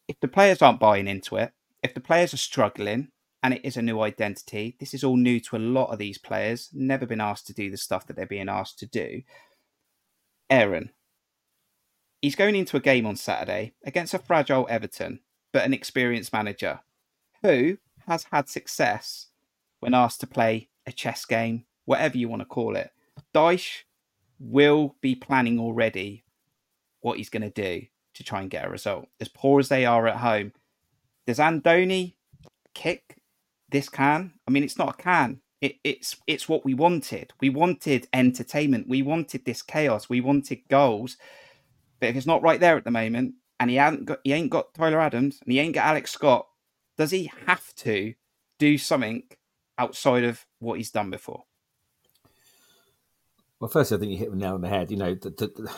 If 0.07 0.20
the 0.20 0.28
players 0.28 0.62
aren't 0.62 0.80
buying 0.80 1.07
into 1.07 1.36
it, 1.36 1.53
if 1.82 1.94
the 1.94 2.00
players 2.00 2.34
are 2.34 2.38
struggling 2.38 3.08
and 3.42 3.54
it 3.54 3.64
is 3.64 3.76
a 3.76 3.82
new 3.82 4.00
identity, 4.00 4.76
this 4.80 4.94
is 4.94 5.04
all 5.04 5.16
new 5.16 5.40
to 5.40 5.56
a 5.56 5.58
lot 5.58 5.90
of 5.90 5.98
these 5.98 6.18
players, 6.18 6.70
never 6.72 7.06
been 7.06 7.20
asked 7.20 7.46
to 7.46 7.54
do 7.54 7.70
the 7.70 7.76
stuff 7.76 8.06
that 8.06 8.16
they're 8.16 8.26
being 8.26 8.48
asked 8.48 8.78
to 8.80 8.86
do. 8.86 9.22
Aaron, 10.50 10.90
he's 12.20 12.34
going 12.34 12.56
into 12.56 12.76
a 12.76 12.80
game 12.80 13.06
on 13.06 13.16
Saturday 13.16 13.74
against 13.84 14.14
a 14.14 14.18
fragile 14.18 14.66
Everton, 14.68 15.20
but 15.52 15.64
an 15.64 15.74
experienced 15.74 16.32
manager 16.32 16.80
who 17.42 17.78
has 18.06 18.24
had 18.32 18.48
success 18.48 19.28
when 19.80 19.94
asked 19.94 20.20
to 20.20 20.26
play 20.26 20.68
a 20.86 20.92
chess 20.92 21.24
game, 21.24 21.64
whatever 21.84 22.18
you 22.18 22.28
want 22.28 22.40
to 22.40 22.46
call 22.46 22.74
it. 22.74 22.90
Dyche 23.34 23.82
will 24.40 24.96
be 25.00 25.14
planning 25.14 25.58
already 25.58 26.24
what 27.00 27.18
he's 27.18 27.30
going 27.30 27.42
to 27.42 27.50
do 27.50 27.86
to 28.14 28.24
try 28.24 28.40
and 28.40 28.50
get 28.50 28.64
a 28.64 28.70
result. 28.70 29.08
As 29.20 29.28
poor 29.28 29.60
as 29.60 29.68
they 29.68 29.86
are 29.86 30.08
at 30.08 30.16
home, 30.16 30.52
does 31.28 31.38
Andoni 31.38 32.14
kick 32.72 33.18
this 33.68 33.90
can? 33.90 34.32
I 34.46 34.50
mean, 34.50 34.64
it's 34.64 34.78
not 34.78 34.98
a 34.98 35.02
can. 35.02 35.42
It, 35.60 35.76
it's 35.84 36.16
it's 36.26 36.48
what 36.48 36.64
we 36.64 36.72
wanted. 36.72 37.34
We 37.38 37.50
wanted 37.50 38.08
entertainment. 38.14 38.88
We 38.88 39.02
wanted 39.02 39.44
this 39.44 39.60
chaos. 39.60 40.08
We 40.08 40.22
wanted 40.22 40.60
goals. 40.70 41.18
But 42.00 42.08
if 42.08 42.16
it's 42.16 42.26
not 42.26 42.40
right 42.42 42.58
there 42.58 42.78
at 42.78 42.84
the 42.84 42.90
moment, 42.90 43.34
and 43.60 43.68
he 43.68 43.76
hasn't 43.76 44.06
got, 44.06 44.20
he 44.24 44.32
ain't 44.32 44.48
got 44.48 44.72
Tyler 44.72 45.00
Adams, 45.00 45.38
and 45.44 45.52
he 45.52 45.58
ain't 45.58 45.74
got 45.74 45.84
Alex 45.84 46.12
Scott, 46.12 46.46
does 46.96 47.10
he 47.10 47.30
have 47.44 47.74
to 47.74 48.14
do 48.58 48.78
something 48.78 49.24
outside 49.76 50.24
of 50.24 50.46
what 50.60 50.78
he's 50.78 50.92
done 50.92 51.10
before? 51.10 51.44
Well, 53.60 53.68
first, 53.68 53.92
I 53.92 53.98
think 53.98 54.12
you 54.12 54.16
hit 54.16 54.30
the 54.30 54.36
nail 54.38 54.54
on 54.54 54.62
the 54.62 54.68
head. 54.68 54.90
You 54.90 54.96
know, 54.96 55.14
the, 55.14 55.28
the, 55.28 55.74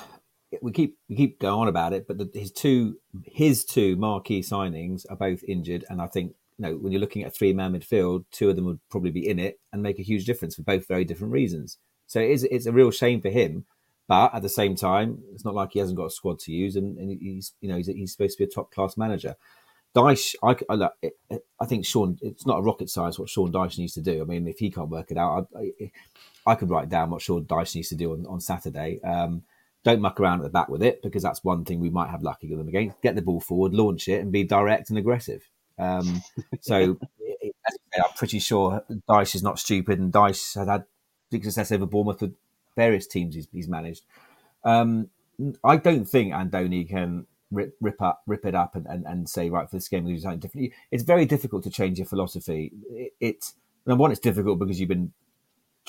we 0.63 0.73
keep 0.73 0.99
we 1.09 1.17
keep 1.17 1.41
going 1.41 1.61
on 1.61 1.69
about 1.69 1.93
it, 1.93 2.07
but 2.07 2.19
the, 2.19 2.31
his 2.35 2.53
two 2.53 2.99
his 3.25 3.65
two 3.65 3.97
marquee 3.97 4.43
signings 4.43 5.07
are 5.11 5.17
both 5.17 5.43
injured, 5.45 5.85
and 5.89 6.03
I 6.03 6.07
think 6.07 6.35
you 6.59 6.67
know 6.67 6.77
when 6.77 6.93
you're 6.93 7.01
looking 7.01 7.25
at 7.25 7.35
three 7.35 7.53
man 7.53 7.73
midfield, 7.73 8.25
two 8.31 8.51
of 8.51 8.57
them 8.57 8.67
would 8.67 8.81
probably 8.91 9.11
be 9.11 9.29
in 9.29 9.39
it 9.39 9.61
and 9.73 9.83
make 9.83 9.99
a 9.99 10.03
huge 10.03 10.25
difference 10.25 10.57
for 10.57 10.63
both 10.63 10.89
very 10.89 11.05
different 11.05 11.33
reasons. 11.33 11.79
So 12.07 12.21
it 12.21 12.31
is 12.31 12.45
it's 12.45 12.67
a 12.67 12.73
real 12.73 12.91
shame 12.91 13.21
for 13.21 13.31
him 13.31 13.65
But 14.11 14.35
at 14.35 14.43
the 14.43 14.49
same 14.49 14.75
time, 14.75 15.23
it's 15.33 15.45
not 15.45 15.55
like 15.55 15.71
he 15.73 15.79
hasn't 15.79 15.97
got 15.97 16.07
a 16.07 16.11
squad 16.11 16.41
to 16.41 16.53
use, 16.53 16.75
and, 16.75 16.99
and 16.99 17.17
he's 17.21 17.53
you 17.61 17.69
know 17.69 17.77
he's, 17.77 17.87
he's 17.87 18.11
supposed 18.11 18.37
to 18.37 18.45
be 18.45 18.51
a 18.51 18.53
top 18.53 18.73
class 18.73 18.97
manager. 18.97 19.37
Dyche, 19.95 20.35
I, 20.43 20.57
I, 20.69 21.39
I, 21.61 21.67
think 21.67 21.87
Sean. 21.87 22.19
It's 22.21 22.45
not 22.45 22.59
a 22.59 22.63
rocket 22.63 22.91
science 22.91 23.21
what 23.21 23.29
Sean 23.29 23.53
Dyche 23.53 23.79
needs 23.79 23.95
to 23.95 24.01
do. 24.01 24.21
I 24.21 24.25
mean, 24.25 24.49
if 24.49 24.59
he 24.59 24.69
can't 24.69 24.89
work 24.89 25.13
it 25.13 25.17
out, 25.17 25.47
I, 25.57 25.93
I 26.45 26.57
could 26.57 26.71
write 26.71 26.89
down 26.89 27.11
what 27.11 27.23
Sean 27.23 27.45
Dyche 27.45 27.77
needs 27.77 27.91
to 27.91 27.95
do 27.95 28.13
on, 28.13 28.27
on 28.27 28.41
Saturday. 28.41 29.01
Um, 29.03 29.45
don't 29.85 30.01
muck 30.01 30.21
around 30.21 30.41
at 30.41 30.45
the 30.45 30.51
back 30.51 30.69
with 30.69 30.83
it 30.83 31.03
because 31.03 31.23
that's 31.23 31.43
one 31.43 31.65
thing 31.65 31.81
we 31.81 31.91
might 31.91 32.11
have 32.11 32.23
lucky 32.23 32.49
with 32.49 32.59
them 32.59 32.69
again. 32.69 32.95
Get 33.03 33.15
the 33.15 33.23
ball 33.23 33.41
forward, 33.41 33.75
launch 33.75 34.09
it, 34.09 34.21
and 34.21 34.31
be 34.31 34.45
direct 34.45 34.91
and 34.91 34.99
aggressive. 34.99 35.49
Um, 35.79 36.23
so 36.61 36.99
I'm 37.95 38.13
pretty 38.17 38.39
sure 38.39 38.85
Dyche 39.09 39.35
is 39.35 39.43
not 39.43 39.59
stupid, 39.59 39.99
and 39.99 40.13
Dyche 40.13 40.55
has 40.55 40.69
had 40.69 40.85
big 41.31 41.45
success 41.45 41.73
over 41.73 41.87
Bournemouth 41.87 42.21
with 42.21 42.35
various 42.77 43.07
teams 43.07 43.35
he's, 43.35 43.49
he's 43.53 43.69
managed. 43.69 44.05
Um, 44.65 45.09
I 45.65 45.77
don't 45.77 46.05
think 46.05 46.33
Andoni 46.33 46.89
can 46.89 47.27
rip, 47.51 47.77
rip 47.81 48.03
up, 48.03 48.23
rip 48.27 48.45
it 48.45 48.55
up, 48.55 48.77
and, 48.77 48.87
and, 48.87 49.07
and 49.07 49.29
say 49.29 49.49
right 49.49 49.69
for 49.69 49.77
this 49.77 49.89
game 49.89 50.05
we 50.05 50.15
do 50.15 50.21
something 50.21 50.41
different. 50.41 50.73
It's 50.91 51.03
very 51.03 51.25
difficult 51.25 51.65
to 51.65 51.71
change 51.71 51.99
your 51.99 52.07
philosophy. 52.07 52.73
It, 52.91 53.13
it 53.21 53.53
number 53.87 54.03
one, 54.03 54.11
it's 54.11 54.21
difficult 54.21 54.59
because 54.59 54.79
you've 54.79 54.89
been 54.89 55.13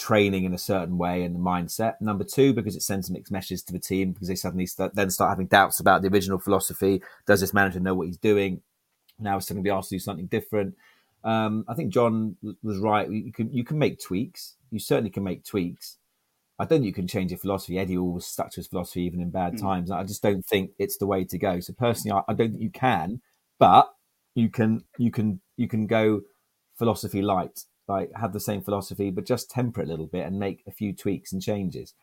training 0.02 0.46
in 0.46 0.54
a 0.54 0.58
certain 0.58 0.98
way 0.98 1.24
and 1.24 1.36
the 1.36 1.40
mindset. 1.40 1.94
Number 2.02 2.24
two, 2.24 2.54
because 2.54 2.76
it 2.76 2.82
sends 2.82 3.12
mixed 3.12 3.32
messages 3.32 3.62
to 3.64 3.74
the 3.74 3.80
team 3.80 4.12
because 4.12 4.28
they 4.28 4.36
suddenly 4.36 4.66
start, 4.66 4.96
then 4.96 5.12
start 5.12 5.30
having 5.30 5.46
doubts 5.46 5.80
about 5.80 6.02
the 6.02 6.08
original 6.08 6.40
philosophy. 6.40 7.04
Does 7.28 7.40
this 7.40 7.54
manager 7.54 7.80
know 7.80 7.94
what 7.94 8.08
he's 8.08 8.18
doing? 8.18 8.62
Now 9.20 9.36
he's 9.36 9.48
going 9.48 9.58
to 9.58 9.64
be 9.64 9.70
asked 9.70 9.90
to 9.90 9.96
do 9.96 10.00
something 10.00 10.26
different. 10.26 10.76
Um, 11.24 11.66
I 11.68 11.76
think 11.76 11.94
John 11.94 12.36
was 12.64 12.80
right. 12.80 13.08
You 13.08 13.32
can 13.32 13.54
you 13.54 13.64
can 13.64 13.78
make 13.78 14.02
tweaks. 14.02 14.56
You 14.72 14.80
certainly 14.80 15.12
can 15.12 15.24
make 15.24 15.46
tweaks. 15.46 15.98
I 16.58 16.66
don't 16.66 16.80
think 16.80 16.86
you 16.86 16.94
can 16.94 17.08
change 17.08 17.30
your 17.30 17.38
philosophy. 17.38 17.78
Eddie 17.78 17.98
always 17.98 18.26
stuck 18.26 18.50
to 18.52 18.56
his 18.56 18.68
philosophy 18.68 19.04
even 19.04 19.22
in 19.22 19.30
bad 19.30 19.54
mm. 19.54 19.62
times. 19.62 19.92
I 19.92 20.04
just 20.04 20.24
don't 20.24 20.44
think 20.44 20.72
it's 20.80 20.98
the 20.98 21.06
way 21.06 21.24
to 21.26 21.38
go. 21.38 21.60
So 21.60 21.74
personally, 21.74 22.18
I, 22.18 22.32
I 22.32 22.34
don't 22.34 22.50
think 22.50 22.62
you 22.62 22.72
can, 22.72 23.22
but 23.60 23.88
you 24.34 24.50
can 24.50 24.84
you 24.98 25.12
can 25.12 25.42
you 25.58 25.68
can 25.68 25.86
go 25.86 26.22
philosophy 26.78 27.22
light 27.22 27.66
like 27.92 28.12
have 28.16 28.34
the 28.34 28.40
same 28.40 28.62
philosophy, 28.62 29.12
but 29.12 29.26
just 29.26 29.52
temper 29.52 29.82
it 29.82 29.88
a 29.88 29.90
little 29.90 30.08
bit 30.08 30.26
and 30.26 30.40
make 30.40 30.64
a 30.68 30.72
few 30.72 30.94
tweaks 30.94 31.32
and 31.34 31.42
changes. 31.42 31.94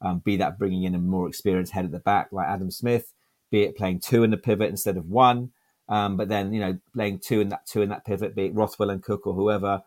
Um, 0.00 0.20
be 0.20 0.36
that 0.36 0.58
bringing 0.58 0.84
in 0.84 0.94
a 0.94 0.98
more 0.98 1.26
experienced 1.26 1.72
head 1.72 1.84
at 1.84 1.90
the 1.90 1.98
back 1.98 2.28
like 2.30 2.46
Adam 2.46 2.70
Smith, 2.70 3.12
be 3.50 3.62
it 3.62 3.76
playing 3.76 4.00
two 4.00 4.22
in 4.22 4.30
the 4.30 4.36
pivot 4.36 4.70
instead 4.70 4.96
of 4.96 5.08
one, 5.08 5.50
um, 5.88 6.16
but 6.16 6.28
then 6.28 6.52
you 6.52 6.60
know 6.60 6.78
playing 6.94 7.18
two 7.18 7.40
in 7.40 7.48
that 7.48 7.66
two 7.66 7.82
in 7.82 7.88
that 7.88 8.04
pivot, 8.04 8.36
be 8.36 8.46
it 8.46 8.54
Rothwell 8.54 8.90
and 8.90 9.02
Cook 9.02 9.26
or 9.26 9.34
whoever, 9.34 9.82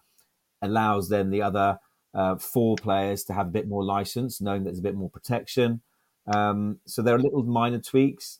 allows 0.61 1.09
then 1.09 1.29
the 1.29 1.41
other 1.41 1.79
uh, 2.13 2.35
four 2.35 2.75
players 2.75 3.23
to 3.25 3.33
have 3.33 3.47
a 3.47 3.51
bit 3.51 3.67
more 3.67 3.83
license, 3.83 4.41
knowing 4.41 4.63
that 4.63 4.71
there's 4.71 4.79
a 4.79 4.83
bit 4.83 4.95
more 4.95 5.09
protection. 5.09 5.81
Um, 6.27 6.79
so 6.85 7.01
there 7.01 7.15
are 7.15 7.19
little 7.19 7.43
minor 7.43 7.79
tweaks. 7.79 8.39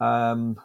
Um, 0.00 0.60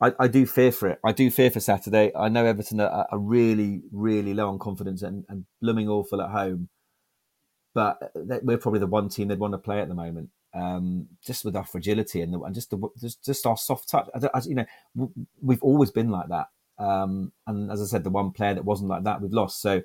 I, 0.00 0.12
I, 0.18 0.28
do 0.28 0.46
fear 0.46 0.70
for 0.70 0.88
it. 0.88 1.00
I 1.04 1.12
do 1.12 1.30
fear 1.30 1.50
for 1.50 1.60
Saturday. 1.60 2.12
I 2.14 2.28
know 2.28 2.44
Everton 2.44 2.80
are, 2.80 3.06
are 3.10 3.18
really, 3.18 3.82
really 3.90 4.32
low 4.32 4.48
on 4.48 4.58
confidence 4.58 5.02
and, 5.02 5.24
and 5.28 5.44
blooming 5.60 5.88
awful 5.88 6.22
at 6.22 6.30
home, 6.30 6.68
but 7.74 8.12
we're 8.14 8.58
probably 8.58 8.80
the 8.80 8.86
one 8.86 9.08
team 9.08 9.28
they'd 9.28 9.38
want 9.38 9.54
to 9.54 9.58
play 9.58 9.80
at 9.80 9.88
the 9.88 9.94
moment. 9.94 10.30
Um, 10.54 11.08
just 11.24 11.44
with 11.44 11.56
our 11.56 11.66
fragility 11.66 12.22
and, 12.22 12.32
the, 12.32 12.40
and 12.40 12.54
just, 12.54 12.70
the, 12.70 12.78
just 12.98 13.22
just 13.24 13.46
our 13.46 13.56
soft 13.56 13.88
touch. 13.88 14.08
As, 14.34 14.46
you 14.46 14.54
know, 14.54 15.10
we've 15.42 15.62
always 15.62 15.90
been 15.90 16.10
like 16.10 16.28
that. 16.28 16.46
Um, 16.78 17.32
and 17.46 17.70
as 17.70 17.82
I 17.82 17.84
said, 17.84 18.04
the 18.04 18.10
one 18.10 18.30
player 18.30 18.54
that 18.54 18.64
wasn't 18.64 18.88
like 18.88 19.04
that, 19.04 19.20
we've 19.20 19.32
lost. 19.32 19.60
So 19.60 19.82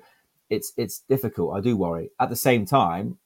it's 0.48 0.72
it's 0.76 1.00
difficult. 1.00 1.56
I 1.56 1.60
do 1.60 1.76
worry. 1.76 2.10
At 2.20 2.30
the 2.30 2.36
same 2.36 2.64
time, 2.66 3.18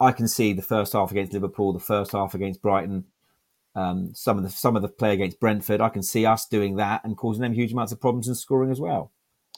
I 0.00 0.12
can 0.12 0.28
see 0.28 0.52
the 0.52 0.62
first 0.62 0.92
half 0.92 1.10
against 1.10 1.32
Liverpool, 1.32 1.72
the 1.72 1.80
first 1.80 2.12
half 2.12 2.34
against 2.34 2.62
Brighton 2.62 3.04
um, 3.74 4.14
some 4.14 4.36
of 4.36 4.44
the 4.44 4.50
some 4.50 4.76
of 4.76 4.82
the 4.82 4.88
play 4.88 5.14
against 5.14 5.40
Brentford, 5.40 5.80
I 5.80 5.88
can 5.88 6.02
see 6.02 6.26
us 6.26 6.46
doing 6.46 6.76
that 6.76 7.04
and 7.04 7.16
causing 7.16 7.42
them 7.42 7.54
huge 7.54 7.72
amounts 7.72 7.92
of 7.92 8.00
problems 8.00 8.28
and 8.28 8.36
scoring 8.36 8.70
as 8.70 8.80
well. 8.80 9.12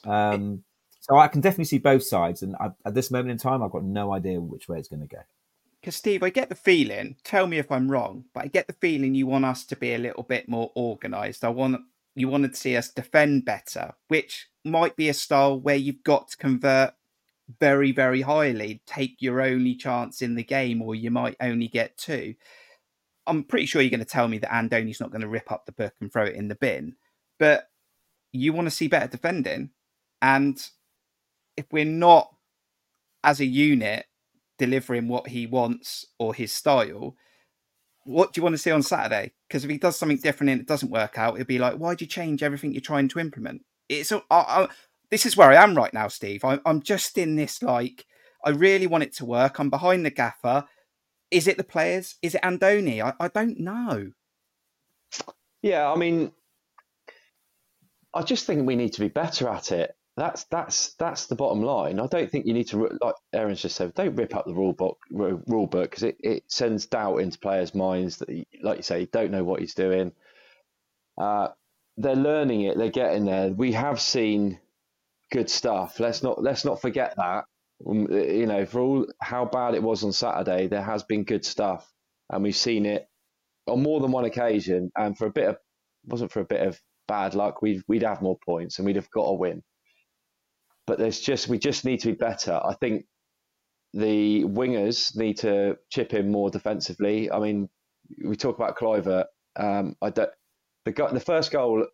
Um, 0.05 0.63
so 0.99 1.17
I 1.17 1.27
can 1.27 1.41
definitely 1.41 1.65
see 1.65 1.77
both 1.77 2.03
sides, 2.03 2.41
and 2.41 2.55
I, 2.59 2.69
at 2.85 2.95
this 2.95 3.11
moment 3.11 3.31
in 3.31 3.37
time, 3.37 3.61
I've 3.61 3.71
got 3.71 3.83
no 3.83 4.13
idea 4.13 4.39
which 4.39 4.67
way 4.67 4.79
it's 4.79 4.87
going 4.87 5.01
to 5.01 5.07
go. 5.07 5.21
Because 5.79 5.95
Steve, 5.95 6.23
I 6.23 6.31
get 6.31 6.49
the 6.49 6.55
feeling. 6.55 7.17
Tell 7.23 7.45
me 7.45 7.59
if 7.59 7.71
I'm 7.71 7.91
wrong, 7.91 8.25
but 8.33 8.45
I 8.45 8.47
get 8.47 8.65
the 8.65 8.73
feeling 8.73 9.13
you 9.13 9.27
want 9.27 9.45
us 9.45 9.65
to 9.65 9.75
be 9.75 9.93
a 9.93 9.99
little 9.99 10.23
bit 10.23 10.49
more 10.49 10.71
organised. 10.75 11.43
I 11.43 11.49
want 11.49 11.81
you 12.15 12.29
wanted 12.29 12.53
to 12.53 12.59
see 12.59 12.75
us 12.75 12.89
defend 12.89 13.45
better, 13.45 13.93
which 14.07 14.47
might 14.63 14.95
be 14.95 15.09
a 15.09 15.13
style 15.13 15.59
where 15.59 15.75
you've 15.75 16.03
got 16.03 16.29
to 16.29 16.37
convert 16.37 16.93
very, 17.59 17.91
very 17.91 18.21
highly, 18.21 18.81
take 18.87 19.21
your 19.21 19.41
only 19.41 19.75
chance 19.75 20.21
in 20.21 20.35
the 20.35 20.43
game, 20.43 20.81
or 20.81 20.95
you 20.95 21.11
might 21.11 21.35
only 21.39 21.67
get 21.67 21.97
two. 21.97 22.33
I'm 23.27 23.43
pretty 23.43 23.65
sure 23.65 23.81
you're 23.81 23.89
going 23.89 23.99
to 23.99 24.05
tell 24.05 24.27
me 24.27 24.37
that 24.39 24.51
Andoni's 24.51 24.99
not 24.99 25.11
going 25.11 25.21
to 25.21 25.27
rip 25.27 25.51
up 25.51 25.65
the 25.65 25.71
book 25.71 25.93
and 25.99 26.11
throw 26.11 26.25
it 26.25 26.35
in 26.35 26.47
the 26.47 26.55
bin, 26.55 26.95
but 27.39 27.69
you 28.31 28.53
want 28.53 28.67
to 28.67 28.71
see 28.71 28.87
better 28.87 29.07
defending. 29.07 29.71
And 30.21 30.61
if 31.57 31.65
we're 31.71 31.85
not, 31.85 32.29
as 33.23 33.39
a 33.39 33.45
unit, 33.45 34.05
delivering 34.57 35.07
what 35.07 35.27
he 35.27 35.47
wants 35.47 36.05
or 36.19 36.33
his 36.33 36.53
style, 36.53 37.15
what 38.03 38.33
do 38.33 38.39
you 38.39 38.43
want 38.43 38.53
to 38.53 38.59
see 38.59 38.71
on 38.71 38.83
Saturday? 38.83 39.31
Because 39.47 39.63
if 39.63 39.69
he 39.69 39.77
does 39.77 39.97
something 39.97 40.17
different 40.17 40.51
and 40.51 40.61
it 40.61 40.67
doesn't 40.67 40.91
work 40.91 41.17
out, 41.17 41.35
it'd 41.35 41.47
be 41.47 41.57
like, 41.57 41.75
why'd 41.75 42.01
you 42.01 42.07
change 42.07 42.43
everything 42.43 42.71
you're 42.71 42.81
trying 42.81 43.07
to 43.09 43.19
implement? 43.19 43.63
It's 43.89 44.13
I, 44.29 44.67
this 45.09 45.25
is 45.25 45.35
where 45.37 45.51
I 45.51 45.63
am 45.63 45.75
right 45.75 45.93
now, 45.93 46.07
Steve. 46.07 46.43
I, 46.45 46.59
I'm 46.65 46.81
just 46.81 47.17
in 47.17 47.35
this 47.35 47.61
like 47.63 48.05
I 48.43 48.51
really 48.51 48.87
want 48.87 49.03
it 49.03 49.15
to 49.17 49.25
work. 49.25 49.59
I'm 49.59 49.69
behind 49.69 50.05
the 50.05 50.11
gaffer. 50.11 50.65
Is 51.31 51.47
it 51.47 51.57
the 51.57 51.63
players? 51.63 52.15
Is 52.21 52.35
it 52.35 52.41
Andoni? 52.41 53.01
I, 53.01 53.13
I 53.19 53.27
don't 53.27 53.59
know. 53.59 54.11
Yeah, 55.61 55.91
I 55.91 55.95
mean, 55.95 56.31
I 58.13 58.21
just 58.21 58.45
think 58.45 58.65
we 58.65 58.75
need 58.75 58.93
to 58.93 59.01
be 59.01 59.07
better 59.09 59.49
at 59.49 59.71
it. 59.71 59.95
That's 60.17 60.45
that's 60.45 60.93
that's 60.93 61.25
the 61.25 61.35
bottom 61.35 61.61
line. 61.61 61.99
I 61.99 62.07
don't 62.07 62.31
think 62.31 62.45
you 62.45 62.53
need 62.53 62.69
to, 62.69 62.97
like 63.01 63.15
Aaron's 63.33 63.61
just 63.61 63.75
said, 63.75 63.93
don't 63.95 64.15
rip 64.15 64.33
up 64.33 64.45
the 64.45 64.53
rule 64.53 64.71
book 64.71 64.97
rule 65.09 65.67
book 65.67 65.89
because 65.89 66.03
it, 66.03 66.15
it 66.21 66.43
sends 66.47 66.85
doubt 66.85 67.17
into 67.17 67.37
players' 67.37 67.75
minds 67.75 68.17
that, 68.19 68.29
like 68.63 68.77
you 68.77 68.83
say, 68.83 69.05
don't 69.07 69.31
know 69.31 69.43
what 69.43 69.59
he's 69.59 69.73
doing. 69.73 70.13
Uh, 71.17 71.49
they're 71.97 72.15
learning 72.15 72.61
it. 72.61 72.77
They're 72.77 72.89
getting 72.89 73.25
there. 73.25 73.49
We 73.49 73.73
have 73.73 73.99
seen 73.99 74.59
good 75.31 75.49
stuff. 75.49 75.99
Let's 75.99 76.23
not 76.23 76.41
let's 76.41 76.63
not 76.63 76.81
forget 76.81 77.15
that. 77.17 77.45
Um, 77.87 78.07
you 78.11 78.45
know, 78.45 78.65
for 78.65 78.79
all 78.79 79.07
how 79.21 79.45
bad 79.45 79.75
it 79.75 79.83
was 79.83 80.03
on 80.03 80.13
Saturday, 80.13 80.67
there 80.67 80.81
has 80.81 81.03
been 81.03 81.23
good 81.23 81.45
stuff, 81.45 81.91
and 82.29 82.43
we've 82.43 82.55
seen 82.55 82.85
it 82.85 83.07
on 83.67 83.81
more 83.83 83.99
than 83.99 84.11
one 84.11 84.25
occasion. 84.25 84.91
And 84.97 85.17
for 85.17 85.27
a 85.27 85.31
bit 85.31 85.49
of 85.49 85.57
wasn't 86.05 86.31
for 86.31 86.41
a 86.41 86.45
bit 86.45 86.65
of 86.65 86.79
bad 87.07 87.35
luck, 87.35 87.61
we'd 87.61 87.83
we'd 87.87 88.03
have 88.03 88.21
more 88.21 88.37
points 88.45 88.77
and 88.79 88.85
we'd 88.85 88.95
have 88.95 89.11
got 89.11 89.23
a 89.23 89.33
win. 89.33 89.63
But 90.87 90.99
there's 90.99 91.19
just 91.19 91.47
we 91.47 91.57
just 91.57 91.85
need 91.85 91.99
to 92.01 92.07
be 92.07 92.13
better. 92.13 92.53
I 92.53 92.75
think 92.75 93.05
the 93.93 94.43
wingers 94.43 95.15
need 95.15 95.37
to 95.39 95.77
chip 95.89 96.13
in 96.13 96.31
more 96.31 96.49
defensively. 96.49 97.31
I 97.31 97.39
mean, 97.39 97.69
we 98.23 98.35
talk 98.35 98.57
about 98.57 98.77
Kluivert. 98.77 99.25
Um, 99.57 99.95
I 100.01 100.09
don't, 100.09 100.29
the 100.85 100.91
the 100.91 101.19
first 101.19 101.51
goal 101.51 101.87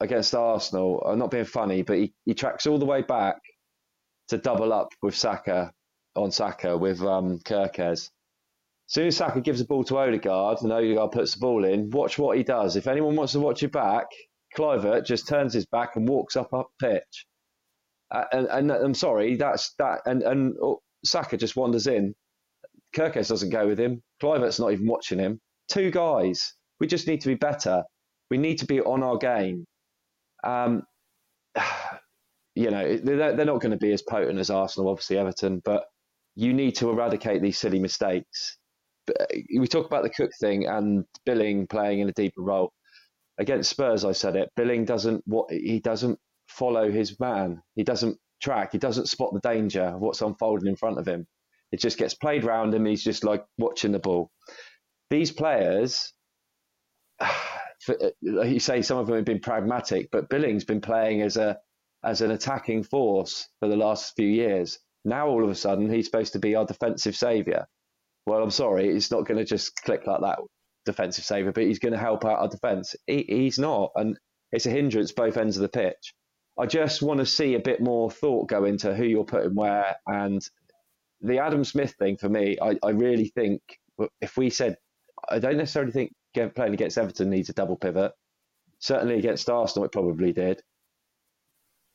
against 0.00 0.34
Arsenal. 0.34 1.02
I'm 1.02 1.18
not 1.18 1.30
being 1.30 1.44
funny, 1.44 1.82
but 1.82 1.96
he, 1.98 2.14
he 2.24 2.34
tracks 2.34 2.66
all 2.66 2.78
the 2.78 2.84
way 2.86 3.02
back 3.02 3.36
to 4.28 4.38
double 4.38 4.72
up 4.72 4.92
with 5.02 5.14
Saka 5.16 5.72
on 6.16 6.30
Saka 6.30 6.76
with 6.76 7.00
um, 7.02 7.38
Kerkez. 7.40 8.10
As 8.88 8.94
soon 8.94 9.06
as 9.08 9.16
Saka 9.16 9.40
gives 9.40 9.58
the 9.58 9.66
ball 9.66 9.84
to 9.84 9.98
Odegaard 9.98 10.62
and 10.62 10.72
Odegaard 10.72 11.12
puts 11.12 11.34
the 11.34 11.40
ball 11.40 11.64
in, 11.64 11.90
watch 11.90 12.18
what 12.18 12.36
he 12.36 12.42
does. 12.42 12.76
If 12.76 12.86
anyone 12.86 13.16
wants 13.16 13.32
to 13.32 13.40
watch 13.40 13.62
it 13.62 13.72
back, 13.72 14.06
Kluivert 14.56 15.04
just 15.04 15.28
turns 15.28 15.52
his 15.52 15.66
back 15.66 15.96
and 15.96 16.08
walks 16.08 16.36
up 16.36 16.52
up 16.54 16.68
pitch. 16.80 17.26
Uh, 18.10 18.24
and, 18.32 18.46
and, 18.46 18.70
I'm 18.70 18.94
sorry, 18.94 19.36
that's 19.36 19.74
that. 19.78 20.00
And, 20.06 20.22
and 20.22 20.54
oh, 20.62 20.80
Saka 21.04 21.36
just 21.36 21.56
wanders 21.56 21.86
in. 21.86 22.14
Kerkez 22.96 23.28
doesn't 23.28 23.50
go 23.50 23.66
with 23.66 23.78
him. 23.78 24.02
Kluivert's 24.22 24.58
not 24.58 24.72
even 24.72 24.86
watching 24.86 25.18
him. 25.18 25.38
Two 25.68 25.90
guys. 25.90 26.54
We 26.80 26.86
just 26.86 27.06
need 27.06 27.20
to 27.20 27.28
be 27.28 27.34
better. 27.34 27.84
We 28.30 28.38
need 28.38 28.58
to 28.58 28.66
be 28.66 28.80
on 28.80 29.02
our 29.02 29.18
game. 29.18 29.66
Um, 30.42 30.84
you 32.58 32.72
know, 32.72 32.96
they're, 32.96 33.44
not 33.44 33.60
going 33.60 33.70
to 33.70 33.76
be 33.76 33.92
as 33.92 34.02
potent 34.02 34.40
as 34.40 34.50
Arsenal, 34.50 34.90
obviously 34.90 35.16
Everton, 35.16 35.62
but 35.64 35.84
you 36.34 36.52
need 36.52 36.72
to 36.76 36.90
eradicate 36.90 37.40
these 37.40 37.56
silly 37.56 37.78
mistakes. 37.78 38.58
Uh, 39.08 39.26
we 39.56 39.68
talk 39.68 39.86
about 39.86 40.02
the 40.02 40.10
Cook 40.10 40.32
thing 40.40 40.66
and 40.66 41.04
Billing 41.24 41.68
playing 41.68 42.00
in 42.00 42.08
a 42.08 42.12
deeper 42.12 42.42
role 42.42 42.72
against 43.38 43.70
Spurs. 43.70 44.04
I 44.04 44.10
said 44.10 44.34
it. 44.34 44.50
Billing 44.56 44.84
doesn't 44.84 45.22
what 45.24 45.52
he 45.52 45.78
doesn't 45.78 46.18
follow 46.48 46.90
his 46.90 47.18
man. 47.20 47.62
He 47.76 47.84
doesn't 47.84 48.18
track. 48.42 48.72
He 48.72 48.78
doesn't 48.78 49.08
spot 49.08 49.32
the 49.32 49.48
danger 49.48 49.84
of 49.84 50.00
what's 50.00 50.20
unfolding 50.20 50.66
in 50.68 50.74
front 50.76 50.98
of 50.98 51.06
him. 51.06 51.28
It 51.70 51.78
just 51.78 51.96
gets 51.96 52.14
played 52.14 52.42
round 52.42 52.74
him. 52.74 52.86
He's 52.86 53.04
just 53.04 53.22
like 53.22 53.44
watching 53.56 53.92
the 53.92 54.00
ball. 54.00 54.32
These 55.10 55.30
players, 55.30 56.12
like 57.20 58.50
you 58.50 58.58
say, 58.58 58.82
some 58.82 58.98
of 58.98 59.06
them 59.06 59.14
have 59.14 59.24
been 59.24 59.40
pragmatic, 59.40 60.08
but 60.10 60.28
Billing's 60.28 60.64
been 60.64 60.80
playing 60.80 61.22
as 61.22 61.36
a 61.36 61.56
as 62.04 62.20
an 62.20 62.30
attacking 62.30 62.82
force 62.82 63.48
for 63.60 63.68
the 63.68 63.76
last 63.76 64.14
few 64.16 64.28
years. 64.28 64.78
Now 65.04 65.28
all 65.28 65.44
of 65.44 65.50
a 65.50 65.54
sudden 65.54 65.92
he's 65.92 66.06
supposed 66.06 66.34
to 66.34 66.38
be 66.38 66.54
our 66.54 66.66
defensive 66.66 67.16
saviour. 67.16 67.66
Well, 68.26 68.42
I'm 68.42 68.50
sorry, 68.50 68.88
it's 68.88 69.10
not 69.10 69.26
going 69.26 69.38
to 69.38 69.44
just 69.44 69.82
click 69.82 70.06
like 70.06 70.20
that 70.20 70.38
defensive 70.84 71.24
saviour, 71.24 71.52
but 71.52 71.64
he's 71.64 71.78
going 71.78 71.92
to 71.92 71.98
help 71.98 72.24
out 72.24 72.38
our 72.38 72.48
defence. 72.48 72.94
He, 73.06 73.24
he's 73.28 73.58
not, 73.58 73.92
and 73.96 74.18
it's 74.52 74.66
a 74.66 74.70
hindrance 74.70 75.12
both 75.12 75.36
ends 75.36 75.56
of 75.56 75.62
the 75.62 75.68
pitch. 75.68 76.14
I 76.58 76.66
just 76.66 77.02
want 77.02 77.20
to 77.20 77.26
see 77.26 77.54
a 77.54 77.60
bit 77.60 77.80
more 77.80 78.10
thought 78.10 78.48
go 78.48 78.64
into 78.64 78.94
who 78.94 79.04
you're 79.04 79.24
putting 79.24 79.54
where. 79.54 79.96
And 80.06 80.46
the 81.20 81.38
Adam 81.38 81.64
Smith 81.64 81.94
thing 81.98 82.16
for 82.16 82.28
me, 82.28 82.58
I, 82.60 82.76
I 82.82 82.90
really 82.90 83.28
think 83.28 83.62
if 84.20 84.36
we 84.36 84.50
said, 84.50 84.76
I 85.28 85.38
don't 85.38 85.56
necessarily 85.56 85.92
think 85.92 86.12
playing 86.54 86.74
against 86.74 86.98
Everton 86.98 87.30
needs 87.30 87.48
a 87.48 87.52
double 87.52 87.76
pivot. 87.76 88.12
Certainly 88.80 89.18
against 89.18 89.50
Arsenal, 89.50 89.86
it 89.86 89.92
probably 89.92 90.32
did. 90.32 90.62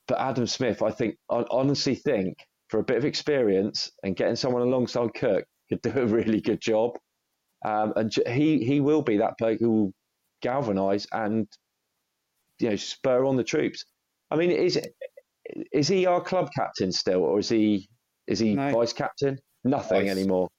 But 0.08 0.20
Adam 0.20 0.48
Smith, 0.48 0.82
I 0.82 0.92
think, 0.92 1.16
I 1.30 1.46
honestly 1.50 1.96
think 1.96 2.38
for 2.70 2.80
a 2.80 2.84
bit 2.84 2.98
of 2.98 3.06
experience 3.06 3.92
and 4.04 4.16
getting 4.16 4.36
someone 4.36 4.64
alongside 4.64 5.14
Kirk 5.14 5.46
could 5.70 5.82
do 5.82 5.92
a 5.96 6.06
really 6.06 6.42
good 6.42 6.62
job. 6.62 6.92
Um, 7.66 7.94
and 7.96 8.14
he 8.28 8.64
he 8.66 8.82
will 8.82 9.02
be 9.02 9.18
that 9.18 9.36
bloke 9.38 9.60
who 9.60 9.72
will 9.72 9.94
galvanise 10.42 11.08
and 11.14 11.48
you 12.60 12.70
know 12.70 12.76
spur 12.76 13.26
on 13.26 13.38
the 13.38 13.44
troops. 13.44 13.86
I 14.32 14.36
mean, 14.36 14.52
is 14.52 14.80
is 15.72 15.88
he 15.88 16.06
our 16.06 16.22
club 16.22 16.50
captain 16.56 16.92
still, 16.92 17.24
or 17.24 17.40
is 17.40 17.50
he 17.50 17.88
is 18.28 18.40
he 18.40 18.56
no. 18.56 18.72
vice 18.72 18.94
captain? 18.94 19.38
Nothing 19.64 20.08
vice. 20.08 20.18
anymore. 20.18 20.50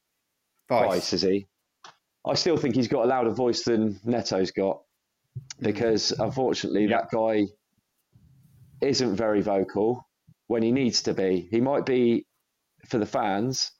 Vice. 0.68 0.86
vice. 0.86 1.12
is 1.12 1.22
he? 1.22 1.46
I 2.26 2.34
still 2.34 2.56
think 2.56 2.74
he's 2.74 2.88
got 2.88 3.04
a 3.04 3.08
louder 3.08 3.30
voice 3.30 3.64
than 3.64 4.00
Neto's 4.06 4.50
got, 4.50 4.80
hmm. 5.36 5.66
because 5.66 6.12
unfortunately 6.12 6.86
yeah. 6.86 6.98
that 6.98 7.10
guy 7.12 7.44
isn't 8.84 9.16
very 9.16 9.40
vocal 9.40 10.06
when 10.46 10.62
he 10.62 10.72
needs 10.72 11.02
to 11.02 11.14
be. 11.14 11.48
He 11.50 11.60
might 11.60 11.86
be 11.86 12.26
for 12.88 12.98
the 12.98 13.06
fans, 13.06 13.72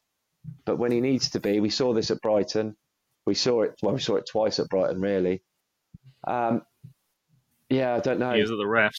but 0.65 0.77
when 0.77 0.93
he 0.93 1.01
needs 1.01 1.31
to 1.31 1.41
be, 1.41 1.61
we 1.61 1.71
saw 1.71 1.93
this 1.93 2.11
at 2.11 2.21
Brighton. 2.21 2.77
We 3.27 3.35
saw 3.35 3.63
it. 3.63 3.75
Well, 3.83 3.95
we 3.95 4.01
saw 4.01 4.17
it 4.17 4.29
twice 4.31 4.59
at 4.59 4.69
Brighton, 4.69 5.01
really. 5.01 5.43
Um, 6.27 6.63
yeah, 7.69 7.95
I 7.95 8.01
don't 8.01 8.19
know. 8.19 8.33
He 8.33 8.41
was 8.41 8.51
at 8.51 8.59
the 8.59 8.65
refs. 8.65 8.99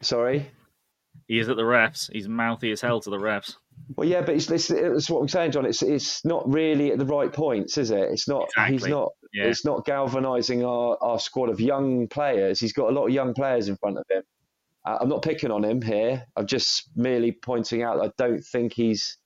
Sorry. 0.00 0.50
He 1.28 1.38
is 1.38 1.48
at 1.48 1.56
the 1.56 1.62
refs. 1.62 2.10
He's 2.12 2.28
mouthy 2.28 2.72
as 2.72 2.80
hell 2.80 3.00
to 3.00 3.10
the 3.10 3.18
refs. 3.18 3.56
Well, 3.96 4.08
yeah, 4.08 4.22
but 4.22 4.34
it's, 4.34 4.50
it's, 4.50 4.70
it's, 4.70 5.10
what 5.10 5.20
I'm 5.20 5.28
saying, 5.28 5.52
John. 5.52 5.66
It's 5.66 5.82
it's 5.82 6.24
not 6.24 6.50
really 6.50 6.92
at 6.92 6.98
the 6.98 7.06
right 7.06 7.32
points, 7.32 7.78
is 7.78 7.90
it? 7.90 8.10
It's 8.10 8.28
not. 8.28 8.44
Exactly. 8.44 8.76
He's 8.76 8.86
not. 8.86 9.12
Yeah. 9.32 9.44
It's 9.44 9.64
not 9.64 9.84
galvanising 9.84 10.64
our, 10.64 10.98
our 11.00 11.18
squad 11.18 11.48
of 11.48 11.60
young 11.60 12.06
players. 12.08 12.60
He's 12.60 12.72
got 12.72 12.90
a 12.90 12.92
lot 12.92 13.06
of 13.06 13.12
young 13.12 13.32
players 13.32 13.68
in 13.68 13.76
front 13.76 13.98
of 13.98 14.04
him. 14.10 14.22
I'm 14.84 15.08
not 15.08 15.22
picking 15.22 15.50
on 15.50 15.64
him 15.64 15.80
here. 15.80 16.26
I'm 16.36 16.46
just 16.46 16.90
merely 16.96 17.32
pointing 17.32 17.82
out. 17.82 18.04
I 18.04 18.10
don't 18.18 18.42
think 18.42 18.72
he's 18.72 19.16